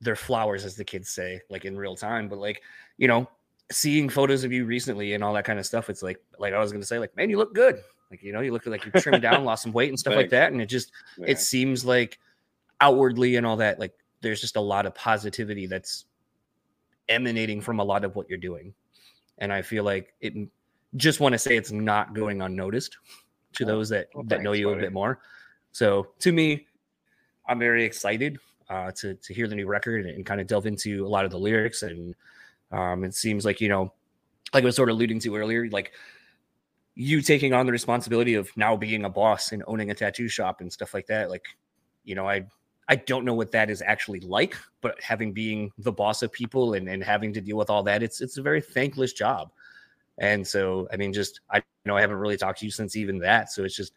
their 0.00 0.16
flowers 0.16 0.64
as 0.64 0.74
the 0.74 0.84
kids 0.84 1.08
say 1.08 1.40
like 1.50 1.64
in 1.64 1.76
real 1.76 1.94
time 1.94 2.28
but 2.28 2.38
like 2.38 2.62
you 2.96 3.06
know 3.06 3.28
seeing 3.70 4.08
photos 4.08 4.44
of 4.44 4.52
you 4.52 4.64
recently 4.64 5.14
and 5.14 5.22
all 5.22 5.32
that 5.32 5.44
kind 5.44 5.58
of 5.58 5.66
stuff 5.66 5.88
it's 5.88 6.02
like 6.02 6.18
like 6.38 6.52
I 6.52 6.58
was 6.58 6.72
going 6.72 6.82
to 6.82 6.86
say 6.86 6.98
like 6.98 7.16
man 7.16 7.30
you 7.30 7.38
look 7.38 7.54
good 7.54 7.82
like, 8.12 8.22
you 8.22 8.32
know, 8.34 8.40
you 8.40 8.52
look 8.52 8.66
like 8.66 8.84
you're 8.84 9.02
trimmed 9.02 9.22
down, 9.22 9.42
lost 9.44 9.62
some 9.62 9.72
weight 9.72 9.88
and 9.88 9.98
stuff 9.98 10.14
like 10.14 10.28
that. 10.30 10.52
And 10.52 10.60
it 10.60 10.66
just, 10.66 10.92
yeah. 11.16 11.28
it 11.28 11.40
seems 11.40 11.82
like 11.82 12.18
outwardly 12.78 13.36
and 13.36 13.46
all 13.46 13.56
that, 13.56 13.80
like 13.80 13.94
there's 14.20 14.40
just 14.40 14.56
a 14.56 14.60
lot 14.60 14.84
of 14.84 14.94
positivity 14.94 15.66
that's 15.66 16.04
emanating 17.08 17.62
from 17.62 17.80
a 17.80 17.84
lot 17.84 18.04
of 18.04 18.14
what 18.14 18.28
you're 18.28 18.38
doing. 18.38 18.74
And 19.38 19.50
I 19.50 19.62
feel 19.62 19.82
like 19.82 20.12
it 20.20 20.34
just 20.96 21.20
want 21.20 21.32
to 21.32 21.38
say 21.38 21.56
it's 21.56 21.72
not 21.72 22.14
going 22.14 22.42
unnoticed 22.42 22.98
to 23.54 23.64
oh, 23.64 23.66
those 23.66 23.88
that, 23.88 24.08
well, 24.14 24.24
that 24.24 24.36
thanks, 24.36 24.44
know 24.44 24.52
you 24.52 24.66
buddy. 24.66 24.78
a 24.78 24.82
bit 24.82 24.92
more. 24.92 25.20
So 25.72 26.08
to 26.18 26.32
me, 26.32 26.66
I'm 27.46 27.58
very 27.58 27.84
excited 27.84 28.38
uh, 28.68 28.90
to, 28.92 29.14
to 29.14 29.34
hear 29.34 29.48
the 29.48 29.54
new 29.54 29.66
record 29.66 30.06
and, 30.06 30.14
and 30.14 30.26
kind 30.26 30.40
of 30.40 30.46
delve 30.46 30.66
into 30.66 31.06
a 31.06 31.08
lot 31.08 31.24
of 31.24 31.30
the 31.30 31.38
lyrics. 31.38 31.82
And 31.82 32.14
um, 32.70 33.04
it 33.04 33.14
seems 33.14 33.44
like, 33.44 33.60
you 33.60 33.68
know, 33.68 33.92
like 34.54 34.62
I 34.62 34.66
was 34.66 34.76
sort 34.76 34.88
of 34.88 34.96
alluding 34.96 35.20
to 35.20 35.36
earlier, 35.36 35.68
like 35.70 35.92
you 36.94 37.22
taking 37.22 37.52
on 37.52 37.66
the 37.66 37.72
responsibility 37.72 38.34
of 38.34 38.54
now 38.56 38.76
being 38.76 39.04
a 39.04 39.10
boss 39.10 39.52
and 39.52 39.62
owning 39.66 39.90
a 39.90 39.94
tattoo 39.94 40.28
shop 40.28 40.60
and 40.60 40.72
stuff 40.72 40.92
like 40.92 41.06
that 41.06 41.30
like 41.30 41.46
you 42.04 42.14
know 42.14 42.28
i 42.28 42.44
i 42.88 42.96
don't 42.96 43.24
know 43.24 43.34
what 43.34 43.50
that 43.50 43.70
is 43.70 43.82
actually 43.82 44.20
like 44.20 44.56
but 44.80 45.00
having 45.00 45.32
being 45.32 45.70
the 45.78 45.92
boss 45.92 46.22
of 46.22 46.30
people 46.32 46.74
and, 46.74 46.88
and 46.88 47.02
having 47.02 47.32
to 47.32 47.40
deal 47.40 47.56
with 47.56 47.70
all 47.70 47.82
that 47.82 48.02
it's 48.02 48.20
it's 48.20 48.36
a 48.36 48.42
very 48.42 48.60
thankless 48.60 49.12
job 49.12 49.50
and 50.18 50.46
so 50.46 50.86
i 50.92 50.96
mean 50.96 51.12
just 51.12 51.40
i 51.50 51.62
know 51.86 51.96
i 51.96 52.00
haven't 52.00 52.16
really 52.16 52.36
talked 52.36 52.58
to 52.58 52.66
you 52.66 52.70
since 52.70 52.94
even 52.94 53.18
that 53.18 53.50
so 53.50 53.64
it's 53.64 53.76
just 53.76 53.92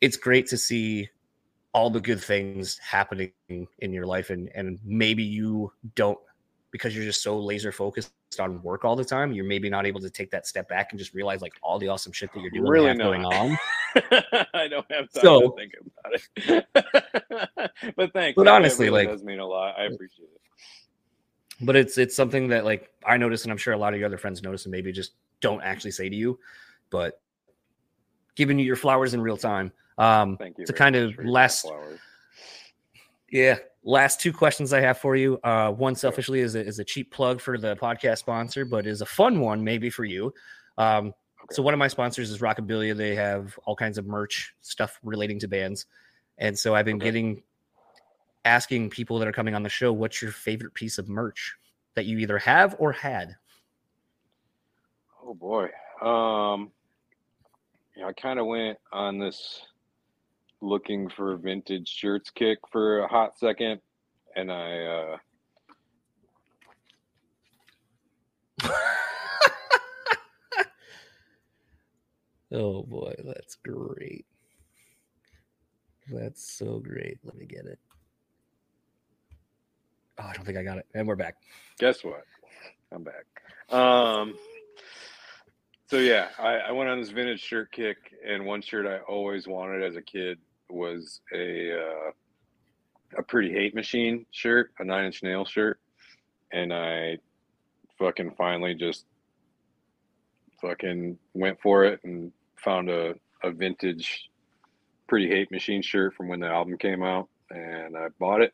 it's 0.00 0.16
great 0.16 0.46
to 0.46 0.56
see 0.56 1.08
all 1.72 1.90
the 1.90 2.00
good 2.00 2.22
things 2.22 2.78
happening 2.78 3.32
in 3.48 3.92
your 3.92 4.06
life 4.06 4.30
and 4.30 4.50
and 4.54 4.78
maybe 4.84 5.22
you 5.22 5.72
don't 5.94 6.18
because 6.70 6.94
you're 6.94 7.04
just 7.04 7.22
so 7.22 7.38
laser 7.38 7.72
focused 7.72 8.12
on 8.38 8.62
work 8.62 8.84
all 8.84 8.94
the 8.94 9.04
time, 9.04 9.32
you're 9.32 9.44
maybe 9.44 9.70
not 9.70 9.86
able 9.86 10.00
to 10.00 10.10
take 10.10 10.30
that 10.30 10.46
step 10.46 10.68
back 10.68 10.88
and 10.92 10.98
just 10.98 11.14
realize 11.14 11.40
like 11.40 11.54
all 11.62 11.78
the 11.78 11.88
awesome 11.88 12.12
shit 12.12 12.32
that 12.34 12.40
you're 12.40 12.50
doing 12.50 12.64
really 12.64 12.94
going 12.94 13.24
on. 13.24 13.56
I 14.54 14.68
don't 14.68 14.86
have 14.90 15.10
time 15.10 15.22
so, 15.22 15.40
to 15.40 15.56
think 15.56 15.72
about 15.80 16.66
it. 16.76 17.94
but 17.96 18.12
thanks. 18.12 18.36
But 18.36 18.48
honestly, 18.48 18.86
really 18.86 19.06
like 19.06 19.14
does 19.14 19.24
mean 19.24 19.40
a 19.40 19.46
lot. 19.46 19.78
I 19.78 19.84
appreciate 19.84 20.28
it. 20.34 20.40
But 21.60 21.74
it's 21.74 21.98
it's 21.98 22.14
something 22.14 22.48
that 22.48 22.64
like 22.64 22.90
I 23.04 23.16
notice, 23.16 23.44
and 23.44 23.50
I'm 23.50 23.58
sure 23.58 23.72
a 23.72 23.78
lot 23.78 23.94
of 23.94 23.98
your 23.98 24.06
other 24.06 24.18
friends 24.18 24.42
notice, 24.42 24.66
and 24.66 24.72
maybe 24.72 24.92
just 24.92 25.12
don't 25.40 25.62
actually 25.62 25.92
say 25.92 26.08
to 26.08 26.14
you, 26.14 26.38
but 26.90 27.20
giving 28.34 28.58
you 28.58 28.64
your 28.64 28.76
flowers 28.76 29.14
in 29.14 29.20
real 29.20 29.36
time. 29.36 29.72
Um, 29.98 30.36
Thank 30.36 30.58
you. 30.58 30.64
To 30.64 30.72
kind 30.72 30.96
of 30.96 31.12
last. 31.22 31.66
Yeah, 33.30 33.58
last 33.84 34.20
two 34.20 34.32
questions 34.32 34.72
I 34.72 34.80
have 34.80 34.98
for 34.98 35.16
you. 35.16 35.38
Uh, 35.44 35.70
one 35.70 35.94
selfishly 35.94 36.40
is 36.40 36.54
a, 36.54 36.64
is 36.64 36.78
a 36.78 36.84
cheap 36.84 37.12
plug 37.12 37.40
for 37.40 37.58
the 37.58 37.76
podcast 37.76 38.18
sponsor, 38.18 38.64
but 38.64 38.86
is 38.86 39.02
a 39.02 39.06
fun 39.06 39.40
one 39.40 39.62
maybe 39.62 39.90
for 39.90 40.04
you. 40.04 40.32
Um, 40.78 41.08
okay. 41.08 41.14
So 41.50 41.62
one 41.62 41.74
of 41.74 41.78
my 41.78 41.88
sponsors 41.88 42.30
is 42.30 42.38
Rockabilia. 42.38 42.96
They 42.96 43.14
have 43.16 43.58
all 43.64 43.76
kinds 43.76 43.98
of 43.98 44.06
merch 44.06 44.54
stuff 44.62 44.98
relating 45.02 45.38
to 45.40 45.48
bands, 45.48 45.86
and 46.38 46.58
so 46.58 46.74
I've 46.74 46.86
been 46.86 46.96
okay. 46.96 47.04
getting 47.04 47.42
asking 48.44 48.88
people 48.88 49.18
that 49.18 49.28
are 49.28 49.32
coming 49.32 49.54
on 49.54 49.62
the 49.62 49.68
show, 49.68 49.92
what's 49.92 50.22
your 50.22 50.30
favorite 50.30 50.72
piece 50.72 50.96
of 50.96 51.08
merch 51.08 51.54
that 51.94 52.06
you 52.06 52.18
either 52.18 52.38
have 52.38 52.76
or 52.78 52.92
had? 52.92 53.36
Oh 55.22 55.34
boy, 55.34 55.64
um, 56.00 56.70
yeah, 57.94 58.06
I 58.06 58.12
kind 58.14 58.38
of 58.38 58.46
went 58.46 58.78
on 58.92 59.18
this 59.18 59.62
looking 60.60 61.08
for 61.08 61.36
vintage 61.36 61.88
shirts 61.88 62.30
kick 62.30 62.58
for 62.70 63.00
a 63.00 63.08
hot 63.08 63.38
second 63.38 63.80
and 64.36 64.50
I 64.50 65.16
uh 68.62 68.68
Oh 72.50 72.82
boy, 72.82 73.14
that's 73.24 73.56
great. 73.56 74.24
That's 76.10 76.42
so 76.42 76.78
great. 76.78 77.18
Let 77.22 77.36
me 77.36 77.44
get 77.44 77.66
it. 77.66 77.78
Oh, 80.18 80.24
I 80.24 80.32
don't 80.32 80.46
think 80.46 80.56
I 80.56 80.62
got 80.62 80.78
it. 80.78 80.86
And 80.94 81.06
we're 81.06 81.14
back. 81.14 81.36
Guess 81.78 82.02
what? 82.02 82.24
I'm 82.90 83.04
back. 83.04 83.26
Um 83.70 84.34
so 85.90 85.98
yeah, 85.98 86.28
I, 86.38 86.56
I 86.56 86.72
went 86.72 86.90
on 86.90 87.00
this 87.00 87.08
vintage 87.08 87.40
shirt 87.40 87.72
kick, 87.72 87.96
and 88.26 88.44
one 88.44 88.60
shirt 88.60 88.86
I 88.86 88.98
always 89.10 89.48
wanted 89.48 89.82
as 89.82 89.96
a 89.96 90.02
kid 90.02 90.38
was 90.70 91.20
a 91.34 91.72
uh, 91.72 92.10
a 93.18 93.22
pretty 93.22 93.52
hate 93.52 93.74
machine 93.74 94.26
shirt, 94.30 94.72
a 94.78 94.84
nine 94.84 95.06
inch 95.06 95.22
nail 95.22 95.44
shirt, 95.44 95.80
and 96.52 96.72
I 96.72 97.18
fucking 97.98 98.34
finally 98.36 98.74
just 98.74 99.04
fucking 100.60 101.18
went 101.34 101.60
for 101.60 101.84
it 101.84 102.00
and 102.04 102.32
found 102.56 102.90
a, 102.90 103.14
a 103.42 103.50
vintage 103.50 104.28
pretty 105.06 105.28
hate 105.28 105.50
machine 105.50 105.82
shirt 105.82 106.14
from 106.14 106.28
when 106.28 106.40
the 106.40 106.46
album 106.46 106.76
came 106.76 107.02
out 107.02 107.28
and 107.50 107.96
I 107.96 108.08
bought 108.18 108.42
it 108.42 108.52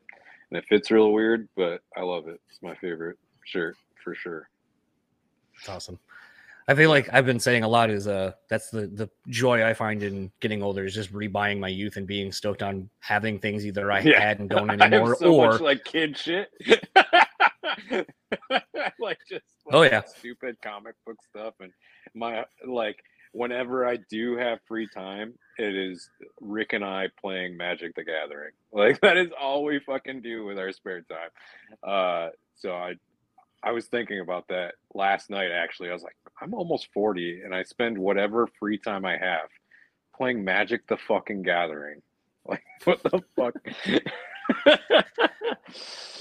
and 0.50 0.58
it 0.58 0.64
fits 0.68 0.90
real 0.90 1.12
weird, 1.12 1.48
but 1.56 1.82
I 1.96 2.02
love 2.02 2.28
it. 2.28 2.40
It's 2.50 2.62
my 2.62 2.74
favorite 2.76 3.18
shirt 3.44 3.76
for 4.02 4.14
sure. 4.14 4.48
It's 5.58 5.68
awesome. 5.68 5.98
I 6.66 6.74
feel 6.74 6.88
like 6.88 7.08
I've 7.12 7.26
been 7.26 7.40
saying 7.40 7.62
a 7.62 7.68
lot 7.68 7.90
is 7.90 8.06
uh 8.06 8.32
that's 8.48 8.70
the 8.70 8.86
the 8.86 9.10
joy 9.28 9.64
I 9.64 9.74
find 9.74 10.02
in 10.02 10.32
getting 10.40 10.62
older 10.62 10.84
is 10.84 10.94
just 10.94 11.12
rebuying 11.12 11.58
my 11.58 11.68
youth 11.68 11.96
and 11.96 12.06
being 12.06 12.32
stoked 12.32 12.62
on 12.62 12.88
having 13.00 13.38
things 13.38 13.66
either 13.66 13.92
I 13.92 14.00
yeah. 14.00 14.20
had 14.20 14.40
and 14.40 14.48
don't 14.50 14.70
anymore 14.70 15.16
so 15.16 15.34
or 15.34 15.58
like 15.58 15.84
kid 15.84 16.16
shit. 16.16 16.48
like 18.98 19.18
just 19.28 19.44
like 19.66 19.72
oh 19.72 19.82
yeah 19.82 20.02
stupid 20.04 20.56
comic 20.62 20.94
book 21.06 21.16
stuff 21.30 21.54
and 21.60 21.72
my 22.14 22.44
like 22.66 23.02
whenever 23.34 23.86
I 23.86 23.98
do 24.08 24.36
have 24.36 24.60
free 24.66 24.88
time, 24.94 25.34
it 25.58 25.74
is 25.74 26.08
Rick 26.40 26.72
and 26.72 26.84
I 26.84 27.08
playing 27.20 27.56
Magic 27.56 27.94
the 27.94 28.04
Gathering. 28.04 28.52
Like 28.72 29.00
that 29.02 29.16
is 29.16 29.28
all 29.40 29.62
we 29.62 29.78
fucking 29.78 30.22
do 30.22 30.44
with 30.46 30.58
our 30.58 30.72
spare 30.72 31.02
time. 31.02 31.30
Uh 31.82 32.30
so 32.56 32.72
I 32.72 32.94
I 33.64 33.72
was 33.72 33.86
thinking 33.86 34.20
about 34.20 34.46
that 34.48 34.74
last 34.94 35.30
night 35.30 35.50
actually. 35.50 35.90
I 35.90 35.92
was 35.92 36.02
like, 36.02 36.16
I'm 36.40 36.54
almost 36.54 36.88
40 36.92 37.42
and 37.44 37.54
I 37.54 37.62
spend 37.62 37.96
whatever 37.96 38.48
free 38.58 38.78
time 38.78 39.04
I 39.04 39.16
have 39.16 39.48
playing 40.16 40.44
Magic 40.44 40.86
the 40.86 40.96
fucking 40.96 41.42
Gathering. 41.42 42.00
Like 42.46 42.62
what 42.84 43.02
the 43.02 43.22
fuck? 43.36 43.54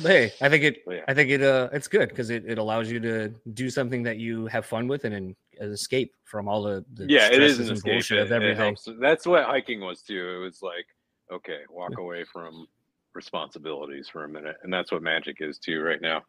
hey, 0.02 0.32
I 0.42 0.48
think 0.48 0.64
it 0.64 0.78
yeah. 0.88 1.02
I 1.06 1.14
think 1.14 1.30
it 1.32 1.44
uh 1.44 1.68
it's 1.74 1.90
good 1.90 2.08
because 2.08 2.30
it, 2.30 2.46
it 2.48 2.58
allows 2.58 2.90
you 2.90 3.02
to 3.02 3.28
do 3.54 3.70
something 3.70 4.04
that 4.04 4.20
you 4.20 4.48
have 4.48 4.66
fun 4.66 4.88
with 4.88 5.04
and 5.04 5.14
an 5.14 5.36
escape 5.60 6.14
from 6.24 6.48
all 6.48 6.64
the, 6.64 6.86
the 6.94 7.08
yeah 7.10 7.28
it 7.28 7.44
is 7.44 7.60
an 7.60 7.74
escape 7.74 8.10
it, 8.10 8.20
of 8.20 8.32
everything. 8.32 8.78
That's 9.02 9.28
what 9.28 9.44
hiking 9.44 9.82
was 9.82 10.02
too. 10.02 10.38
It 10.38 10.46
was 10.46 10.62
like 10.62 10.86
okay, 11.30 11.60
walk 11.70 11.98
away 11.98 12.24
from 12.24 12.68
responsibilities 13.14 14.08
for 14.08 14.24
a 14.24 14.30
minute, 14.30 14.56
and 14.64 14.74
that's 14.74 14.94
what 14.94 15.02
magic 15.02 15.38
is 15.42 15.58
too 15.58 15.82
right 15.82 16.02
now. 16.02 16.22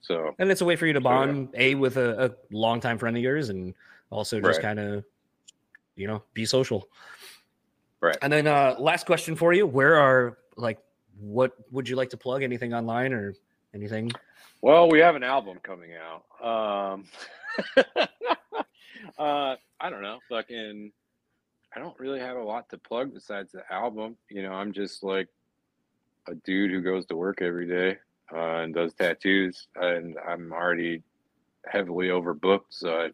So 0.00 0.34
and 0.38 0.50
it's 0.50 0.60
a 0.60 0.64
way 0.64 0.76
for 0.76 0.86
you 0.86 0.92
to 0.92 1.00
bond 1.00 1.50
so, 1.52 1.60
yeah. 1.60 1.66
a 1.66 1.74
with 1.74 1.96
a, 1.96 2.26
a 2.26 2.30
longtime 2.50 2.98
friend 2.98 3.16
of 3.16 3.22
yours, 3.22 3.48
and 3.48 3.74
also 4.10 4.40
just 4.40 4.58
right. 4.58 4.62
kind 4.62 4.78
of 4.78 5.04
you 5.96 6.06
know 6.06 6.22
be 6.34 6.44
social. 6.44 6.88
Right. 8.00 8.16
And 8.22 8.32
then 8.32 8.46
uh 8.46 8.76
last 8.78 9.06
question 9.06 9.36
for 9.36 9.52
you: 9.52 9.66
Where 9.66 9.96
are 9.96 10.38
like 10.56 10.78
what 11.20 11.52
would 11.72 11.88
you 11.88 11.96
like 11.96 12.10
to 12.10 12.16
plug? 12.16 12.42
Anything 12.42 12.72
online 12.74 13.12
or 13.12 13.34
anything? 13.74 14.10
Well, 14.60 14.88
we 14.88 15.00
have 15.00 15.16
an 15.16 15.24
album 15.24 15.58
coming 15.62 15.92
out. 15.94 16.24
Um 16.44 17.04
uh 19.18 19.56
I 19.80 19.90
don't 19.90 20.02
know, 20.02 20.20
fucking 20.28 20.92
I 21.74 21.80
don't 21.80 21.98
really 21.98 22.20
have 22.20 22.36
a 22.36 22.42
lot 22.42 22.68
to 22.70 22.78
plug 22.78 23.12
besides 23.12 23.52
the 23.52 23.62
album. 23.70 24.16
You 24.30 24.42
know, 24.42 24.52
I'm 24.52 24.72
just 24.72 25.02
like 25.02 25.28
a 26.28 26.34
dude 26.34 26.70
who 26.70 26.82
goes 26.82 27.04
to 27.06 27.16
work 27.16 27.42
every 27.42 27.66
day 27.66 27.98
uh, 28.32 28.62
and 28.62 28.74
does 28.74 28.94
tattoos, 28.94 29.68
and 29.76 30.16
I'm 30.26 30.52
already 30.52 31.02
heavily 31.66 32.08
overbooked, 32.08 32.70
so 32.70 32.90
I, 32.90 33.10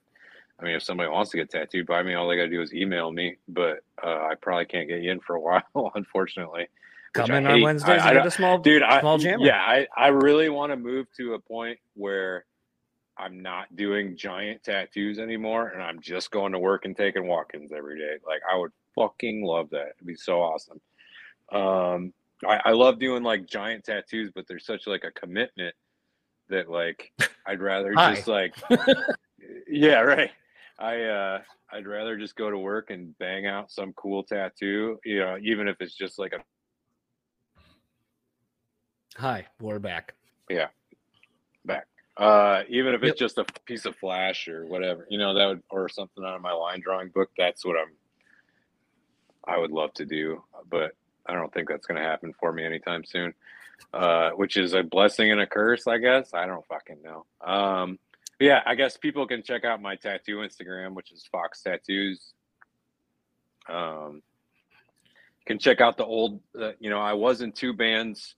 I 0.61 0.65
mean, 0.65 0.77
if 0.77 0.83
somebody 0.83 1.11
wants 1.11 1.31
to 1.33 1.37
get 1.37 1.51
tattooed 1.51 1.87
by 1.87 2.03
me, 2.03 2.15
all 2.15 2.29
they 2.29 2.37
got 2.37 2.45
to 2.45 2.49
do 2.49 2.62
is 2.62 2.73
email 2.73 3.11
me. 3.11 3.37
But 3.49 3.81
uh, 4.03 4.29
I 4.31 4.35
probably 4.41 4.67
can't 4.67 4.89
get 4.89 5.03
you 5.03 5.11
in 5.11 5.21
for 5.21 5.35
a 5.37 5.41
while, 5.75 5.93
unfortunately. 5.95 6.69
Come 7.15 7.31
in 7.31 7.47
on. 7.47 7.62
Wednesdays 7.62 8.03
I- 8.03 8.11
and 8.11 8.19
get 8.19 8.27
a 8.27 8.31
small 8.31 8.59
dude 8.59 8.83
I, 8.83 9.01
small 9.01 9.19
jammer. 9.19 9.47
yeah 9.47 9.61
I, 9.61 9.87
I 9.97 10.09
really 10.09 10.49
want 10.49 10.73
to 10.73 10.77
move 10.77 11.07
to 11.17 11.35
a 11.35 11.39
point 11.39 11.79
where 11.95 12.45
i'm 13.17 13.41
not 13.41 13.75
doing 13.77 14.17
giant 14.17 14.65
tattoos 14.65 15.21
anymore 15.21 15.69
and 15.69 15.81
i'm 15.81 16.01
just 16.01 16.33
going 16.33 16.51
to 16.51 16.59
work 16.59 16.85
and 16.85 16.97
taking 16.97 17.29
walk-ins 17.29 17.71
every 17.71 18.01
day 18.01 18.17
like 18.27 18.41
i 18.53 18.59
would 18.59 18.73
fucking 18.97 19.45
love 19.45 19.71
that 19.71 19.93
it'd 19.97 20.07
be 20.07 20.17
so 20.17 20.43
awesome 20.43 20.81
um 21.53 22.12
I, 22.47 22.61
I 22.66 22.70
love 22.72 22.99
doing 22.99 23.22
like 23.22 23.47
giant 23.47 23.84
tattoos 23.84 24.30
but 24.34 24.47
there's 24.49 24.66
such 24.66 24.86
like 24.86 25.05
a 25.05 25.11
commitment 25.12 25.74
that 26.49 26.70
like 26.70 27.12
i'd 27.47 27.61
rather 27.61 27.95
Hi. 27.95 28.14
just 28.14 28.28
like 28.28 28.55
yeah 29.68 30.01
right 30.01 30.30
i 30.78 31.03
uh 31.03 31.40
i'd 31.72 31.86
rather 31.86 32.16
just 32.16 32.36
go 32.36 32.51
to 32.51 32.59
work 32.59 32.90
and 32.90 33.16
bang 33.18 33.47
out 33.47 33.70
some 33.70 33.92
cool 33.95 34.22
tattoo 34.22 34.99
you 35.05 35.20
know 35.20 35.38
even 35.42 35.68
if 35.68 35.76
it's 35.80 35.95
just 35.95 36.18
like 36.18 36.32
a 36.32 36.40
Hi, 39.16 39.47
we're 39.61 39.78
back. 39.78 40.14
Yeah. 40.51 40.68
Back. 41.64 41.86
Uh, 42.16 42.64
even 42.68 42.95
if 42.95 43.03
it's 43.05 43.11
Yep. 43.11 43.16
just 43.16 43.38
a 43.38 43.45
piece 43.64 43.86
of 43.86 43.95
flash 43.97 44.49
or 44.49 44.66
whatever, 44.66 45.07
you 45.09 45.18
know, 45.18 45.34
that 45.34 45.47
would 45.47 45.62
or 45.70 45.88
something 45.88 46.24
out 46.24 46.34
of 46.34 46.42
my 46.42 46.53
line 46.53 46.80
drawing 46.80 47.11
book. 47.11 47.30
That's 47.38 47.64
what 47.64 47.76
I'm. 47.76 47.92
I 49.47 49.57
would 49.59 49.70
love 49.70 49.92
to 49.95 50.05
do, 50.05 50.42
but 50.68 50.97
I 51.27 51.35
don't 51.35 51.53
think 51.53 51.68
that's 51.68 51.87
going 51.87 52.01
to 52.01 52.07
happen 52.07 52.35
for 52.39 52.53
me 52.53 52.64
anytime 52.64 53.05
soon. 53.05 53.35
Uh, 53.93 54.31
which 54.31 54.57
is 54.57 54.72
a 54.72 54.83
blessing 54.83 55.31
and 55.31 55.41
a 55.41 55.47
curse, 55.47 55.87
I 55.87 55.99
guess. 55.99 56.33
I 56.33 56.47
don't 56.47 56.64
fucking 56.66 56.99
know. 57.03 57.27
Um, 57.45 57.99
yeah, 58.41 58.62
I 58.64 58.75
guess 58.75 58.97
people 58.97 59.27
can 59.27 59.43
check 59.43 59.64
out 59.64 59.83
my 59.83 59.97
tattoo 59.97 60.39
Instagram, 60.39 60.95
which 60.95 61.12
is 61.12 61.25
Fox 61.31 61.62
Tattoos. 61.62 62.33
Um, 63.68 64.22
can 65.47 65.59
check 65.59 65.81
out 65.81 65.97
the 65.97 66.05
old. 66.05 66.41
Uh, 66.59 66.72
you 66.79 66.91
know, 66.91 67.01
I 67.01 67.12
was 67.12 67.41
in 67.41 67.53
two 67.53 67.72
bands 67.72 68.35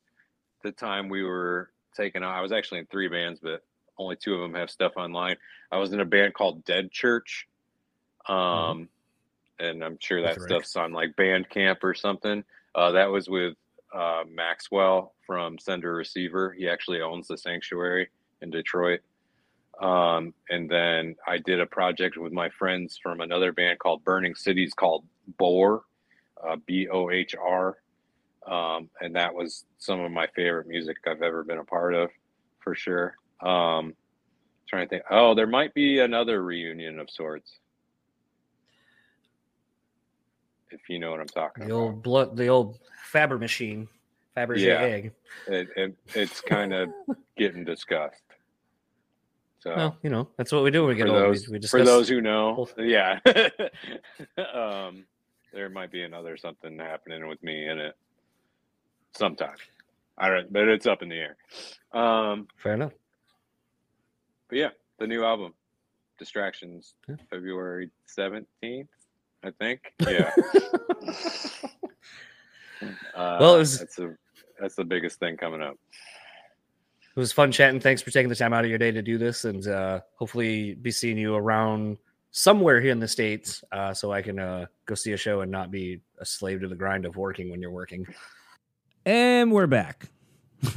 the 0.62 0.72
time 0.72 1.09
we 1.09 1.22
were 1.22 1.70
taken 1.97 2.22
on. 2.22 2.34
I 2.34 2.41
was 2.41 2.53
actually 2.53 2.80
in 2.80 2.87
three 2.87 3.09
bands, 3.09 3.41
but 3.43 3.62
only 3.99 4.16
two 4.16 4.34
of 4.34 4.41
them 4.41 4.55
have 4.55 4.70
stuff 4.70 4.93
online. 4.97 5.37
I 5.70 5.78
was 5.78 5.93
in 5.93 6.01
a 6.01 6.05
band 6.05 6.34
called 6.34 6.64
Dead 6.64 6.91
Church. 6.91 7.47
Um, 8.28 8.89
and 9.59 9.82
I'm 9.82 9.99
sure 10.01 10.22
that 10.22 10.39
Rick. 10.39 10.49
stuff's 10.49 10.76
on 10.76 10.93
like 10.93 11.16
Bandcamp 11.16 11.78
or 11.82 11.95
something. 11.95 12.45
Uh, 12.77 12.93
that 12.93 13.11
was 13.11 13.29
with 13.29 13.55
uh, 13.95 14.22
Maxwell 14.31 15.14
from 15.27 15.59
Sender 15.59 15.95
Receiver. 15.95 16.53
He 16.53 16.68
actually 16.68 17.01
owns 17.01 17.27
the 17.27 17.39
sanctuary 17.39 18.09
in 18.43 18.51
Detroit. 18.51 19.01
Um, 19.81 20.35
and 20.49 20.70
then 20.70 21.16
I 21.27 21.39
did 21.39 21.61
a 21.61 21.66
project 21.66 22.16
with 22.16 22.33
my 22.33 22.51
friends 22.51 22.99
from 23.03 23.20
another 23.20 23.53
band 23.53 23.79
called 23.79 24.05
Burning 24.05 24.35
Cities 24.35 24.74
called 24.74 25.05
Bohr, 25.41 25.81
uh, 26.47 26.57
B 26.66 26.89
O 26.89 27.11
H 27.11 27.35
R 27.35 27.79
um, 28.47 28.89
and 29.01 29.14
that 29.16 29.35
was 29.35 29.64
some 29.79 30.01
of 30.01 30.12
my 30.12 30.27
favorite 30.29 30.68
music 30.68 30.99
I've 31.07 31.22
ever 31.22 31.43
been 31.43 31.59
a 31.59 31.64
part 31.64 31.95
of, 31.95 32.11
for 32.61 32.74
sure. 32.74 33.16
Um, 33.41 33.95
trying 34.68 34.87
to 34.87 34.89
think. 34.89 35.03
Oh, 35.11 35.35
there 35.35 35.49
might 35.49 35.74
be 35.74 35.99
another 35.99 36.43
reunion 36.43 37.01
of 37.01 37.11
sorts, 37.11 37.59
if 40.83 40.89
you 40.89 40.99
know 40.99 41.11
what 41.11 41.20
I'm 41.20 41.27
talking 41.29 41.64
The 41.66 41.70
about. 41.74 41.81
old 41.81 42.03
blood, 42.03 42.37
the 42.37 42.49
old 42.49 42.79
Faber 43.11 43.39
machine, 43.39 43.89
Faber's 44.35 44.62
Yeah. 44.62 44.83
egg. 44.83 45.12
It, 45.47 45.68
it, 45.77 45.97
it's 46.14 46.41
kind 46.41 46.72
of 46.72 46.89
getting 47.37 47.64
discussed. 47.64 48.22
So 49.61 49.74
Well, 49.74 49.99
you 50.03 50.11
know, 50.11 50.29
that's 50.37 50.53
what 50.53 50.62
we 50.62 50.70
do 50.70 50.83
when 50.83 50.91
we 50.91 50.95
get 50.97 51.09
old. 51.09 51.16
those 51.16 51.49
we, 51.49 51.59
we 51.59 51.66
for 51.66 51.83
those 51.85 52.09
who 52.09 52.20
know, 52.20 52.68
yeah, 52.79 53.18
um, 54.55 55.05
there 55.53 55.68
might 55.70 55.91
be 55.91 56.03
another 56.03 56.37
something 56.37 56.79
happening 56.79 57.27
with 57.29 57.43
me 57.43 57.66
in 57.68 57.79
it 57.79 57.95
sometime. 59.16 59.57
I 60.18 60.29
don't, 60.29 60.53
but 60.53 60.68
it's 60.68 60.87
up 60.87 61.03
in 61.03 61.09
the 61.09 61.16
air. 61.16 61.37
Um, 61.93 62.47
Fair 62.59 62.74
enough. 62.74 62.93
But 64.49 64.59
yeah, 64.59 64.68
the 64.99 65.07
new 65.07 65.24
album, 65.24 65.53
Distractions, 66.18 66.95
Yeah. 67.09 67.16
February 67.31 67.91
seventeenth, 68.07 68.89
I 69.47 69.51
think. 69.53 69.80
Yeah. 70.01 70.30
uh, 73.14 73.36
Well, 73.40 73.55
it 73.55 73.59
was- 73.59 73.78
that's 73.78 73.99
a 73.99 74.14
that's 74.61 74.74
the 74.74 74.84
biggest 74.84 75.18
thing 75.18 75.36
coming 75.36 75.62
up. 75.62 75.76
It 77.14 77.18
was 77.20 77.32
fun 77.32 77.53
chatting. 77.53 77.80
Thanks 77.80 78.03
for 78.03 78.11
taking 78.11 78.28
the 78.28 78.34
time 78.34 78.53
out 78.53 78.64
of 78.64 78.70
your 78.70 78.78
day 78.78 78.90
to 78.90 79.01
do 79.03 79.16
this, 79.18 79.44
and 79.44 79.66
uh, 79.68 80.01
hopefully 80.16 80.74
be 80.74 80.90
seeing 80.90 81.16
you 81.16 81.34
around 81.34 81.97
somewhere 82.30 82.80
here 82.80 82.90
in 82.92 83.01
the 83.01 83.09
states, 83.09 83.64
uh, 83.72 83.94
so 83.94 84.12
I 84.12 84.20
can 84.20 84.38
uh, 84.38 84.66
go 84.84 84.94
see 84.94 85.12
a 85.12 85.16
show 85.16 85.40
and 85.40 85.51
not 85.51 85.70
be 85.70 86.01
a 86.18 86.24
slave 86.26 86.61
to 86.61 86.68
the 86.68 86.74
grind 86.74 87.07
of 87.07 87.16
working 87.16 87.51
when 87.51 87.61
you're 87.62 87.70
working. 87.70 88.07
And 89.07 89.51
we're 89.53 89.66
back. 89.66 90.09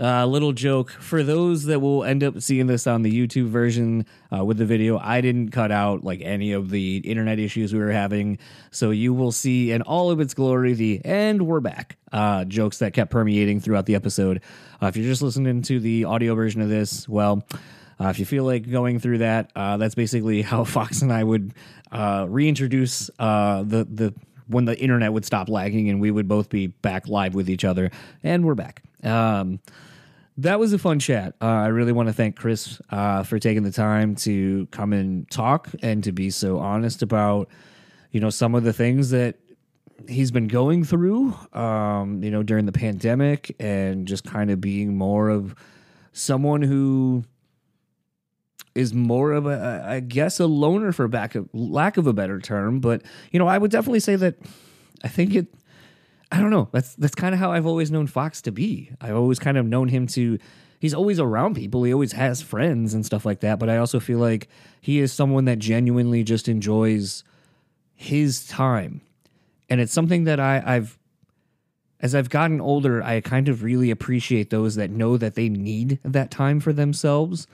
A 0.00 0.26
little 0.28 0.52
joke 0.52 0.90
for 0.90 1.24
those 1.24 1.64
that 1.64 1.80
will 1.80 2.04
end 2.04 2.22
up 2.22 2.40
seeing 2.40 2.68
this 2.68 2.86
on 2.86 3.02
the 3.02 3.10
YouTube 3.10 3.48
version 3.48 4.06
uh, 4.32 4.44
with 4.44 4.56
the 4.56 4.64
video. 4.64 4.96
I 4.96 5.20
didn't 5.20 5.50
cut 5.50 5.72
out 5.72 6.04
like 6.04 6.20
any 6.22 6.52
of 6.52 6.70
the 6.70 6.98
internet 6.98 7.40
issues 7.40 7.72
we 7.72 7.80
were 7.80 7.90
having, 7.90 8.38
so 8.70 8.90
you 8.90 9.12
will 9.12 9.32
see 9.32 9.72
in 9.72 9.82
all 9.82 10.12
of 10.12 10.20
its 10.20 10.34
glory 10.34 10.74
the 10.74 11.00
"and 11.04 11.48
we're 11.48 11.58
back" 11.58 11.96
uh, 12.12 12.44
jokes 12.44 12.78
that 12.78 12.92
kept 12.92 13.10
permeating 13.10 13.58
throughout 13.58 13.86
the 13.86 13.96
episode. 13.96 14.40
Uh, 14.80 14.86
if 14.86 14.96
you're 14.96 15.04
just 15.04 15.20
listening 15.20 15.62
to 15.62 15.80
the 15.80 16.04
audio 16.04 16.36
version 16.36 16.60
of 16.60 16.68
this, 16.68 17.08
well, 17.08 17.44
uh, 18.00 18.06
if 18.06 18.20
you 18.20 18.24
feel 18.24 18.44
like 18.44 18.70
going 18.70 19.00
through 19.00 19.18
that, 19.18 19.50
uh, 19.56 19.76
that's 19.78 19.96
basically 19.96 20.42
how 20.50 20.62
Fox 20.62 21.02
and 21.02 21.12
I 21.12 21.24
would 21.24 21.54
uh, 21.90 22.24
reintroduce 22.28 23.10
uh, 23.18 23.64
the 23.64 23.84
the 23.84 24.14
when 24.46 24.64
the 24.64 24.78
internet 24.78 25.12
would 25.12 25.24
stop 25.24 25.48
lagging 25.48 25.90
and 25.90 26.00
we 26.00 26.10
would 26.10 26.28
both 26.28 26.48
be 26.48 26.68
back 26.68 27.08
live 27.08 27.34
with 27.34 27.50
each 27.50 27.64
other. 27.64 27.90
And 28.22 28.44
we're 28.44 28.54
back. 28.54 28.82
Um, 29.02 29.60
that 30.38 30.60
was 30.60 30.72
a 30.72 30.78
fun 30.78 31.00
chat. 31.00 31.34
Uh, 31.42 31.46
I 31.46 31.66
really 31.66 31.90
want 31.90 32.08
to 32.08 32.12
thank 32.12 32.36
Chris 32.36 32.80
uh, 32.90 33.24
for 33.24 33.40
taking 33.40 33.64
the 33.64 33.72
time 33.72 34.14
to 34.16 34.66
come 34.70 34.92
and 34.92 35.28
talk 35.30 35.68
and 35.82 36.02
to 36.04 36.12
be 36.12 36.30
so 36.30 36.58
honest 36.58 37.02
about, 37.02 37.48
you 38.12 38.20
know, 38.20 38.30
some 38.30 38.54
of 38.54 38.62
the 38.62 38.72
things 38.72 39.10
that 39.10 39.36
he's 40.08 40.30
been 40.30 40.46
going 40.46 40.84
through, 40.84 41.34
um, 41.52 42.22
you 42.22 42.30
know, 42.30 42.44
during 42.44 42.66
the 42.66 42.72
pandemic 42.72 43.54
and 43.58 44.06
just 44.06 44.24
kind 44.24 44.52
of 44.52 44.60
being 44.60 44.96
more 44.96 45.28
of 45.28 45.56
someone 46.12 46.62
who 46.62 47.24
is 48.76 48.94
more 48.94 49.32
of 49.32 49.44
a, 49.46 49.84
I 49.84 49.98
guess, 49.98 50.38
a 50.38 50.46
loner 50.46 50.92
for 50.92 51.08
back 51.08 51.34
of, 51.34 51.48
lack 51.52 51.96
of 51.96 52.06
a 52.06 52.12
better 52.12 52.38
term. 52.38 52.78
But 52.78 53.02
you 53.32 53.40
know, 53.40 53.48
I 53.48 53.58
would 53.58 53.72
definitely 53.72 54.00
say 54.00 54.14
that 54.14 54.36
I 55.02 55.08
think 55.08 55.34
it. 55.34 55.48
I 56.30 56.40
don't 56.40 56.50
know. 56.50 56.68
That's 56.72 56.94
that's 56.96 57.14
kind 57.14 57.34
of 57.34 57.40
how 57.40 57.52
I've 57.52 57.66
always 57.66 57.90
known 57.90 58.06
Fox 58.06 58.42
to 58.42 58.52
be. 58.52 58.90
I've 59.00 59.16
always 59.16 59.38
kind 59.38 59.56
of 59.56 59.66
known 59.66 59.88
him 59.88 60.06
to. 60.08 60.38
He's 60.80 60.94
always 60.94 61.18
around 61.18 61.54
people. 61.54 61.82
He 61.82 61.92
always 61.92 62.12
has 62.12 62.40
friends 62.40 62.94
and 62.94 63.04
stuff 63.04 63.24
like 63.26 63.40
that. 63.40 63.58
But 63.58 63.68
I 63.68 63.78
also 63.78 63.98
feel 63.98 64.18
like 64.18 64.48
he 64.80 65.00
is 65.00 65.12
someone 65.12 65.46
that 65.46 65.58
genuinely 65.58 66.22
just 66.22 66.48
enjoys 66.48 67.24
his 67.94 68.46
time, 68.46 69.00
and 69.68 69.80
it's 69.80 69.92
something 69.92 70.24
that 70.24 70.38
I, 70.38 70.62
I've 70.64 70.98
as 72.00 72.14
I've 72.14 72.30
gotten 72.30 72.60
older, 72.60 73.02
I 73.02 73.20
kind 73.20 73.48
of 73.48 73.62
really 73.62 73.90
appreciate 73.90 74.50
those 74.50 74.76
that 74.76 74.90
know 74.90 75.16
that 75.16 75.34
they 75.34 75.48
need 75.48 75.98
that 76.04 76.30
time 76.30 76.60
for 76.60 76.72
themselves 76.72 77.46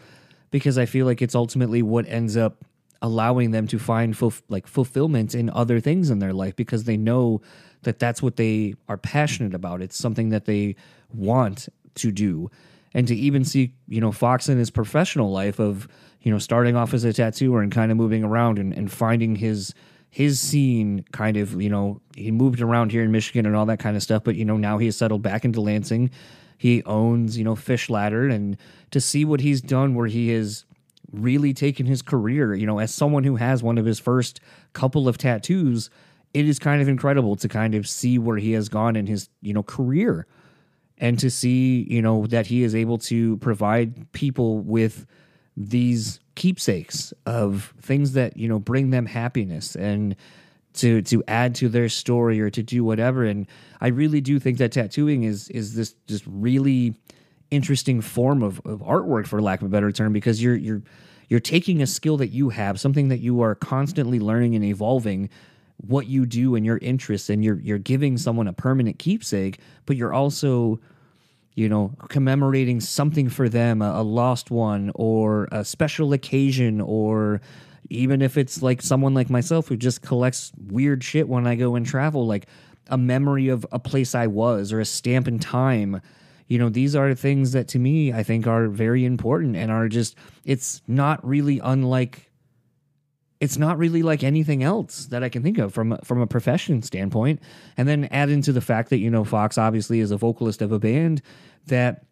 because 0.51 0.77
I 0.77 0.87
feel 0.87 1.07
like 1.07 1.23
it's 1.23 1.35
ultimately 1.35 1.83
what 1.83 2.07
ends 2.09 2.37
up 2.37 2.65
allowing 3.01 3.51
them 3.51 3.67
to 3.69 3.79
find 3.79 4.17
like 4.49 4.67
fulfillment 4.67 5.35
in 5.35 5.51
other 5.51 5.81
things 5.81 6.11
in 6.11 6.19
their 6.19 6.33
life 6.33 6.57
because 6.57 6.85
they 6.85 6.97
know 6.97 7.41
that 7.85 7.99
that's 7.99 8.23
what 8.23 8.37
they 8.37 8.75
are 8.89 8.97
passionate 8.97 9.55
about. 9.55 9.83
It's 9.83 9.97
something 9.97 10.31
that 10.31 10.45
they 10.45 10.77
want 11.13 11.69
to 11.97 12.11
do. 12.13 12.51
And 12.93 13.09
to 13.09 13.15
even 13.15 13.45
see, 13.45 13.75
you 13.89 14.01
know, 14.01 14.13
Fox 14.13 14.49
in 14.49 14.59
his 14.59 14.71
professional 14.71 15.31
life 15.31 15.59
of, 15.59 15.89
you 16.23 16.31
know, 16.31 16.39
starting 16.39 16.77
off 16.77 16.95
as 16.95 17.05
a 17.05 17.13
tattooer 17.13 17.61
and 17.61 17.73
kind 17.73 17.91
of 17.91 17.97
moving 17.97 18.23
around 18.23 18.59
and, 18.59 18.73
and 18.73 18.91
finding 18.91 19.37
his 19.37 19.75
his 20.11 20.41
scene 20.41 21.05
kind 21.11 21.37
of, 21.37 21.61
you 21.61 21.69
know, 21.69 22.01
he 22.15 22.31
moved 22.31 22.61
around 22.61 22.93
here 22.93 23.03
in 23.03 23.11
Michigan 23.11 23.47
and 23.47 23.57
all 23.57 23.67
that 23.67 23.81
kind 23.81 23.97
of 23.97 24.03
stuff, 24.03 24.23
but 24.23 24.37
you 24.37 24.45
know, 24.45 24.57
now 24.57 24.79
he 24.79 24.87
has 24.87 24.97
settled 24.97 25.23
back 25.23 25.45
into 25.45 25.61
Lansing. 25.61 26.09
He 26.57 26.85
owns, 26.85 27.37
you 27.37 27.43
know, 27.43 27.57
Fish 27.57 27.91
Ladder 27.91 28.29
and 28.29 28.57
to 28.93 29.01
see 29.01 29.25
what 29.25 29.41
he's 29.41 29.61
done 29.61 29.97
where 29.97 30.07
he 30.07 30.29
has 30.29 30.65
really 31.11 31.53
taken 31.53 31.87
his 31.87 32.01
career, 32.01 32.55
you 32.55 32.65
know, 32.65 32.79
as 32.79 32.95
someone 32.95 33.25
who 33.25 33.37
has 33.37 33.63
one 33.63 33.77
of 33.77 33.85
his 33.85 33.99
first 33.99 34.39
couple 34.73 35.09
of 35.09 35.19
tattoos, 35.19 35.91
it 36.35 36.47
is 36.49 36.59
kind 36.59 36.83
of 36.83 36.89
incredible 36.89 37.37
to 37.37 37.49
kind 37.49 37.75
of 37.75 37.89
see 37.89 38.19
where 38.19 38.37
he 38.37 38.53
has 38.53 38.69
gone 38.69 38.97
in 38.97 39.07
his, 39.07 39.29
you 39.41 39.55
know, 39.55 39.63
career 39.63 40.27
and 40.99 41.19
to 41.21 41.31
see, 41.31 41.87
you 41.89 42.03
know, 42.03 42.27
that 42.27 42.47
he 42.47 42.65
is 42.65 42.75
able 42.75 42.99
to 42.99 43.37
provide 43.39 44.11
people 44.13 44.59
with 44.59 45.07
these 45.57 46.19
keepsakes 46.35 47.15
of 47.25 47.73
things 47.81 48.13
that, 48.13 48.37
you 48.37 48.49
know, 48.49 48.59
bring 48.59 48.91
them 48.91 49.07
happiness 49.07 49.77
and 49.77 50.17
to 50.75 51.03
to 51.03 51.23
add 51.29 51.55
to 51.55 51.69
their 51.69 51.89
story 51.89 52.41
or 52.41 52.51
to 52.51 52.63
do 52.63 52.83
whatever. 52.83 53.25
And 53.25 53.47
I 53.81 53.89
really 53.89 54.21
do 54.21 54.41
think 54.41 54.59
that 54.59 54.73
tattooing 54.73 55.23
is 55.23 55.49
is 55.51 55.77
this 55.77 55.95
just 56.09 56.25
really 56.27 56.97
interesting 57.53 58.01
form 58.01 58.43
of, 58.43 58.61
of 58.65 58.81
artwork 58.81 59.29
for 59.29 59.41
lack 59.41 59.63
of 59.63 59.67
a 59.67 59.71
better 59.71 59.93
term 59.93 60.13
because 60.13 60.43
you're 60.43 60.57
you're 60.57 60.83
you're 61.29 61.39
taking 61.41 61.81
a 61.81 61.87
skill 61.87 62.17
that 62.17 62.29
you 62.29 62.51
have, 62.51 62.81
something 62.81 63.09
that 63.09 63.21
you 63.21 63.41
are 63.41 63.55
constantly 63.55 64.19
learning 64.19 64.57
and 64.57 64.65
evolving 64.65 65.31
what 65.89 66.07
you 66.07 66.27
do 66.27 66.55
and 66.55 66.65
your 66.65 66.79
interests 66.79 67.31
and 67.31 67.45
you're 67.45 67.61
you're 67.61 67.79
giving 67.79 68.17
someone 68.17 68.49
a 68.49 68.53
permanent 68.53 68.99
keepsake, 68.99 69.59
but 69.87 69.97
you're 69.97 70.13
also 70.13 70.81
you 71.55 71.69
know, 71.69 71.95
commemorating 72.09 72.81
something 72.81 73.29
for 73.29 73.49
them, 73.49 73.81
a, 73.81 74.01
a, 74.01 74.03
lost 74.03 74.51
one 74.51 74.91
or 74.95 75.49
a 75.53 75.65
special 75.65 76.13
occasion, 76.13 76.81
or 76.81 77.41
even 77.91 78.23
if 78.23 78.37
it's 78.37 78.63
like 78.63 78.83
someone 78.83 79.15
like 79.15 79.31
myself 79.31 79.69
who 79.69 79.77
just 79.77 80.03
collects 80.03 80.53
weird 80.67 81.05
shit 81.05 81.29
when 81.29 81.47
I 81.47 81.55
go 81.55 81.77
and 81.77 81.87
travel, 81.87 82.27
like 82.27 82.47
a 82.89 82.99
memory 82.99 83.49
of 83.49 83.65
a 83.71 83.79
place 83.79 84.15
I 84.15 84.27
was 84.27 84.73
or 84.73 84.81
a 84.81 84.85
stamp 84.85 85.29
in 85.29 85.39
time. 85.39 86.01
You 86.49 86.59
know, 86.59 86.69
these 86.69 86.97
are 86.97 87.15
things 87.15 87.53
that 87.53 87.69
to 87.69 87.79
me 87.79 88.13
I 88.13 88.23
think 88.23 88.47
are 88.47 88.69
very 88.69 89.05
important 89.05 89.57
and 89.57 89.71
are 89.71 89.89
just, 89.89 90.17
it's 90.45 90.83
not 90.89 91.25
really 91.27 91.61
unlike 91.61 92.31
it's 93.41 93.59
not 93.59 93.79
really 93.79 94.03
like 94.03 94.23
anything 94.23 94.63
else 94.63 95.07
that 95.07 95.23
I 95.23 95.29
can 95.29 95.43
think 95.43 95.59
of 95.59 95.75
from 95.75 95.99
from 96.05 96.21
a 96.21 96.27
profession 96.27 96.83
standpoint. 96.83 97.41
And 97.77 97.89
then 97.89 98.05
add 98.07 98.31
into 98.31 98.53
the 98.53 98.61
fact 98.61 98.91
that 98.91 98.99
you 98.99 99.11
know 99.11 99.25
Fox 99.25 99.59
obviously 99.59 100.01
is 100.01 100.11
a 100.11 100.17
vocalist 100.17 100.63
of 100.63 100.73
a 100.73 100.79
band 100.79 101.23
that 101.67 102.05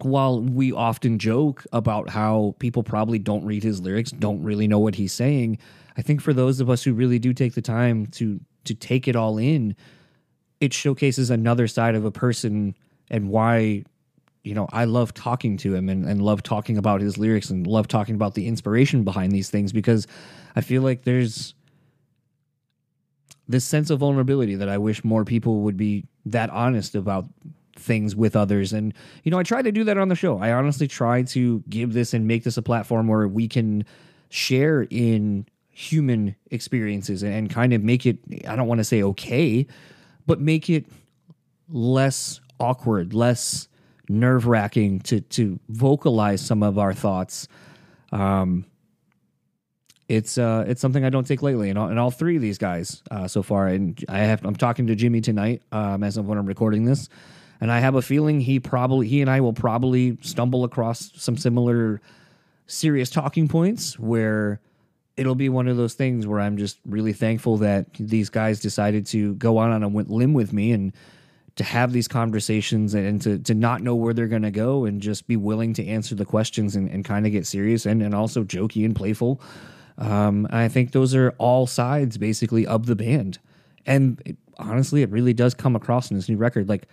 while 0.00 0.40
we 0.42 0.72
often 0.72 1.18
joke 1.18 1.64
about 1.72 2.10
how 2.10 2.54
people 2.58 2.82
probably 2.82 3.18
don't 3.18 3.44
read 3.44 3.62
his 3.62 3.80
lyrics, 3.80 4.10
don't 4.10 4.42
really 4.42 4.68
know 4.68 4.78
what 4.78 4.94
he's 4.94 5.12
saying, 5.12 5.58
I 5.96 6.02
think 6.02 6.20
for 6.20 6.34
those 6.34 6.60
of 6.60 6.68
us 6.68 6.82
who 6.82 6.92
really 6.92 7.18
do 7.18 7.32
take 7.32 7.54
the 7.54 7.62
time 7.62 8.06
to 8.08 8.40
to 8.64 8.74
take 8.74 9.08
it 9.08 9.16
all 9.16 9.38
in, 9.38 9.76
it 10.60 10.72
showcases 10.74 11.30
another 11.30 11.68
side 11.68 11.94
of 11.94 12.04
a 12.04 12.10
person 12.10 12.74
and 13.10 13.28
why 13.28 13.84
you 14.42 14.54
know, 14.54 14.68
I 14.72 14.84
love 14.84 15.12
talking 15.12 15.56
to 15.58 15.74
him 15.74 15.88
and, 15.88 16.06
and 16.06 16.22
love 16.22 16.40
talking 16.40 16.78
about 16.78 17.00
his 17.00 17.18
lyrics 17.18 17.50
and 17.50 17.66
love 17.66 17.88
talking 17.88 18.14
about 18.14 18.34
the 18.34 18.46
inspiration 18.46 19.02
behind 19.02 19.32
these 19.32 19.50
things 19.50 19.72
because 19.72 20.06
I 20.56 20.62
feel 20.62 20.82
like 20.82 21.04
there's 21.04 21.54
this 23.46 23.64
sense 23.64 23.90
of 23.90 24.00
vulnerability 24.00 24.56
that 24.56 24.68
I 24.68 24.78
wish 24.78 25.04
more 25.04 25.24
people 25.24 25.60
would 25.60 25.76
be 25.76 26.06
that 26.24 26.50
honest 26.50 26.94
about 26.94 27.26
things 27.76 28.16
with 28.16 28.34
others. 28.34 28.72
And, 28.72 28.92
you 29.22 29.30
know, 29.30 29.38
I 29.38 29.42
try 29.42 29.62
to 29.62 29.70
do 29.70 29.84
that 29.84 29.98
on 29.98 30.08
the 30.08 30.16
show. 30.16 30.38
I 30.38 30.52
honestly 30.52 30.88
try 30.88 31.22
to 31.22 31.62
give 31.68 31.92
this 31.92 32.14
and 32.14 32.26
make 32.26 32.42
this 32.42 32.56
a 32.56 32.62
platform 32.62 33.06
where 33.06 33.28
we 33.28 33.46
can 33.46 33.84
share 34.30 34.86
in 34.90 35.46
human 35.68 36.34
experiences 36.50 37.22
and, 37.22 37.50
kind 37.50 37.72
of 37.72 37.82
make 37.82 38.06
it, 38.06 38.18
I 38.48 38.56
don't 38.56 38.66
want 38.66 38.78
to 38.78 38.84
say 38.84 39.02
okay, 39.02 39.66
but 40.26 40.40
make 40.40 40.70
it 40.70 40.86
less 41.68 42.40
awkward, 42.58 43.12
less 43.12 43.68
nerve 44.08 44.46
wracking 44.46 45.00
to 45.00 45.20
to 45.20 45.58
vocalize 45.68 46.40
some 46.40 46.62
of 46.62 46.78
our 46.78 46.94
thoughts. 46.94 47.48
Um, 48.12 48.64
it's 50.08 50.38
uh, 50.38 50.64
it's 50.66 50.80
something 50.80 51.04
I 51.04 51.10
don't 51.10 51.26
take 51.26 51.42
lightly, 51.42 51.68
and 51.70 51.78
all, 51.78 51.88
and 51.88 51.98
all 51.98 52.10
three 52.10 52.36
of 52.36 52.42
these 52.42 52.58
guys 52.58 53.02
uh, 53.10 53.26
so 53.26 53.42
far. 53.42 53.66
And 53.68 54.02
I 54.08 54.18
have 54.18 54.44
I'm 54.44 54.56
talking 54.56 54.86
to 54.86 54.94
Jimmy 54.94 55.20
tonight 55.20 55.62
um, 55.72 56.02
as 56.02 56.16
of 56.16 56.26
when 56.26 56.38
I'm 56.38 56.46
recording 56.46 56.84
this, 56.84 57.08
and 57.60 57.72
I 57.72 57.80
have 57.80 57.94
a 57.94 58.02
feeling 58.02 58.40
he 58.40 58.60
probably 58.60 59.08
he 59.08 59.20
and 59.20 59.30
I 59.30 59.40
will 59.40 59.52
probably 59.52 60.18
stumble 60.20 60.64
across 60.64 61.10
some 61.16 61.36
similar 61.36 62.00
serious 62.66 63.10
talking 63.10 63.48
points 63.48 63.98
where 63.98 64.60
it'll 65.16 65.34
be 65.34 65.48
one 65.48 65.66
of 65.66 65.76
those 65.76 65.94
things 65.94 66.26
where 66.26 66.40
I'm 66.40 66.56
just 66.56 66.78
really 66.84 67.12
thankful 67.12 67.56
that 67.58 67.86
these 67.94 68.28
guys 68.28 68.60
decided 68.60 69.06
to 69.06 69.34
go 69.36 69.58
on 69.58 69.70
on 69.70 69.82
a 69.82 69.88
limb 69.88 70.34
with 70.34 70.52
me 70.52 70.72
and 70.72 70.92
to 71.56 71.64
have 71.64 71.92
these 71.92 72.06
conversations 72.06 72.92
and 72.92 73.22
to, 73.22 73.38
to 73.38 73.54
not 73.54 73.80
know 73.80 73.94
where 73.94 74.12
they're 74.12 74.28
going 74.28 74.42
to 74.42 74.50
go 74.50 74.84
and 74.84 75.00
just 75.00 75.26
be 75.26 75.36
willing 75.36 75.72
to 75.72 75.86
answer 75.86 76.14
the 76.14 76.26
questions 76.26 76.76
and, 76.76 76.90
and 76.90 77.04
kind 77.04 77.24
of 77.24 77.32
get 77.32 77.46
serious 77.46 77.86
and, 77.86 78.02
and 78.02 78.14
also 78.14 78.44
jokey 78.44 78.84
and 78.84 78.94
playful. 78.94 79.40
Um, 79.98 80.46
I 80.50 80.68
think 80.68 80.92
those 80.92 81.14
are 81.14 81.30
all 81.38 81.66
sides 81.66 82.18
basically 82.18 82.66
of 82.66 82.86
the 82.86 82.96
band. 82.96 83.38
And 83.86 84.20
it, 84.24 84.36
honestly, 84.58 85.02
it 85.02 85.10
really 85.10 85.32
does 85.32 85.54
come 85.54 85.76
across 85.76 86.10
in 86.10 86.16
this 86.16 86.28
new 86.28 86.36
record. 86.36 86.68
Like, 86.68 86.88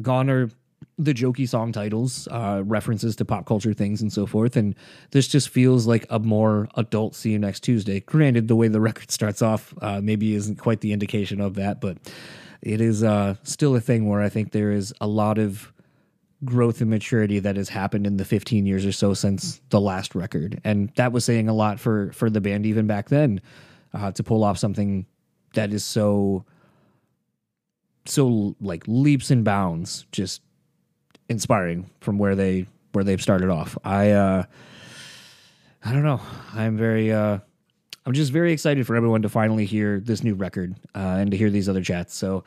gone 0.00 0.30
are 0.30 0.50
the 0.98 1.14
jokey 1.14 1.48
song 1.48 1.72
titles, 1.72 2.28
uh, 2.30 2.62
references 2.64 3.16
to 3.16 3.24
pop 3.24 3.46
culture 3.46 3.72
things 3.72 4.00
and 4.00 4.12
so 4.12 4.26
forth. 4.26 4.56
And 4.56 4.74
this 5.10 5.26
just 5.26 5.48
feels 5.48 5.86
like 5.86 6.06
a 6.10 6.18
more 6.18 6.68
adult 6.76 7.14
See 7.14 7.30
You 7.30 7.38
Next 7.38 7.60
Tuesday. 7.60 8.00
Granted, 8.00 8.48
the 8.48 8.56
way 8.56 8.68
the 8.68 8.80
record 8.88 9.10
starts 9.10 9.42
off 9.42 9.74
uh, 9.80 10.00
maybe 10.02 10.34
isn't 10.34 10.56
quite 10.56 10.80
the 10.80 10.92
indication 10.92 11.40
of 11.40 11.54
that, 11.54 11.80
but 11.80 11.98
it 12.62 12.80
is 12.80 13.02
uh, 13.02 13.34
still 13.42 13.76
a 13.76 13.80
thing 13.80 14.08
where 14.08 14.20
I 14.20 14.28
think 14.28 14.52
there 14.52 14.72
is 14.72 14.92
a 15.00 15.06
lot 15.06 15.38
of 15.38 15.72
growth 16.44 16.80
and 16.80 16.90
maturity 16.90 17.38
that 17.38 17.56
has 17.56 17.68
happened 17.68 18.06
in 18.06 18.16
the 18.16 18.24
15 18.24 18.66
years 18.66 18.84
or 18.84 18.92
so 18.92 19.14
since 19.14 19.60
the 19.70 19.80
last 19.80 20.14
record, 20.14 20.60
and 20.64 20.90
that 20.96 21.12
was 21.12 21.24
saying 21.24 21.48
a 21.48 21.54
lot 21.54 21.80
for 21.80 22.12
for 22.12 22.30
the 22.30 22.40
band 22.40 22.66
even 22.66 22.86
back 22.86 23.08
then 23.08 23.40
uh, 23.92 24.10
to 24.12 24.22
pull 24.22 24.44
off 24.44 24.58
something 24.58 25.06
that 25.54 25.72
is 25.72 25.84
so 25.84 26.44
so 28.06 28.54
like 28.60 28.84
leaps 28.86 29.30
and 29.30 29.44
bounds, 29.44 30.06
just 30.12 30.42
inspiring 31.28 31.90
from 32.00 32.18
where 32.18 32.34
they 32.34 32.66
where 32.92 33.04
they've 33.04 33.22
started 33.22 33.50
off. 33.50 33.76
I 33.84 34.10
uh, 34.10 34.44
I 35.84 35.92
don't 35.92 36.02
know. 36.02 36.20
I'm 36.52 36.76
very 36.76 37.12
uh, 37.12 37.38
I'm 38.06 38.12
just 38.12 38.32
very 38.32 38.52
excited 38.52 38.86
for 38.86 38.96
everyone 38.96 39.22
to 39.22 39.28
finally 39.28 39.64
hear 39.64 40.00
this 40.00 40.22
new 40.22 40.34
record 40.34 40.76
uh, 40.94 41.16
and 41.18 41.30
to 41.30 41.36
hear 41.36 41.50
these 41.50 41.68
other 41.68 41.82
chats. 41.82 42.14
So 42.14 42.44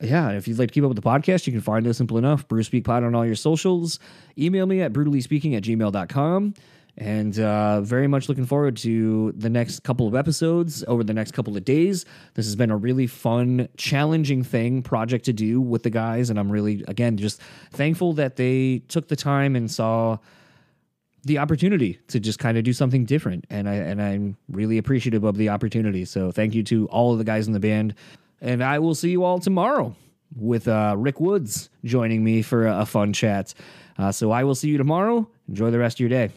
yeah, 0.00 0.30
if 0.30 0.48
you'd 0.48 0.58
like 0.58 0.68
to 0.68 0.74
keep 0.74 0.84
up 0.84 0.88
with 0.88 0.96
the 0.96 1.02
podcast, 1.02 1.46
you 1.46 1.52
can 1.52 1.60
find 1.60 1.86
us 1.86 1.98
simple 1.98 2.16
enough. 2.16 2.48
Brew 2.48 2.62
Speak 2.62 2.84
Pod 2.84 3.04
on 3.04 3.14
all 3.14 3.26
your 3.26 3.34
socials. 3.34 3.98
Email 4.38 4.66
me 4.66 4.80
at 4.80 4.92
brewtallyspeaking 4.92 5.56
at 5.56 5.62
gmail.com. 5.62 6.54
And 7.00 7.40
uh, 7.40 7.80
very 7.80 8.06
much 8.06 8.28
looking 8.28 8.44
forward 8.44 8.76
to 8.78 9.32
the 9.32 9.48
next 9.48 9.84
couple 9.84 10.06
of 10.06 10.14
episodes 10.14 10.84
over 10.86 11.02
the 11.02 11.14
next 11.14 11.32
couple 11.32 11.56
of 11.56 11.64
days. 11.64 12.04
This 12.34 12.44
has 12.44 12.54
been 12.54 12.70
a 12.70 12.76
really 12.76 13.06
fun, 13.06 13.68
challenging 13.78 14.44
thing, 14.44 14.82
project 14.82 15.24
to 15.24 15.32
do 15.32 15.62
with 15.62 15.82
the 15.82 15.88
guys. 15.88 16.28
And 16.28 16.38
I'm 16.38 16.52
really, 16.52 16.84
again, 16.88 17.16
just 17.16 17.40
thankful 17.70 18.12
that 18.14 18.36
they 18.36 18.82
took 18.88 19.08
the 19.08 19.16
time 19.16 19.56
and 19.56 19.70
saw 19.70 20.18
the 21.24 21.38
opportunity 21.38 21.98
to 22.08 22.20
just 22.20 22.38
kind 22.38 22.58
of 22.58 22.64
do 22.64 22.72
something 22.72 23.04
different 23.04 23.44
and 23.50 23.68
I 23.68 23.74
and 23.74 24.00
I'm 24.00 24.38
really 24.48 24.78
appreciative 24.78 25.24
of 25.24 25.36
the 25.36 25.50
opportunity. 25.50 26.06
So 26.06 26.32
thank 26.32 26.54
you 26.54 26.62
to 26.64 26.86
all 26.88 27.12
of 27.12 27.18
the 27.18 27.24
guys 27.24 27.46
in 27.46 27.52
the 27.52 27.60
band. 27.60 27.94
And 28.40 28.64
I 28.64 28.78
will 28.78 28.94
see 28.94 29.10
you 29.10 29.24
all 29.24 29.38
tomorrow 29.38 29.94
with 30.34 30.66
uh, 30.68 30.94
Rick 30.96 31.20
Woods 31.20 31.68
joining 31.84 32.24
me 32.24 32.40
for 32.40 32.66
a, 32.66 32.80
a 32.80 32.86
fun 32.86 33.12
chat. 33.12 33.52
Uh, 33.98 34.12
so 34.12 34.30
I 34.30 34.44
will 34.44 34.54
see 34.54 34.68
you 34.68 34.78
tomorrow. 34.78 35.28
Enjoy 35.48 35.70
the 35.70 35.78
rest 35.78 35.96
of 35.96 36.00
your 36.00 36.08
day. 36.08 36.30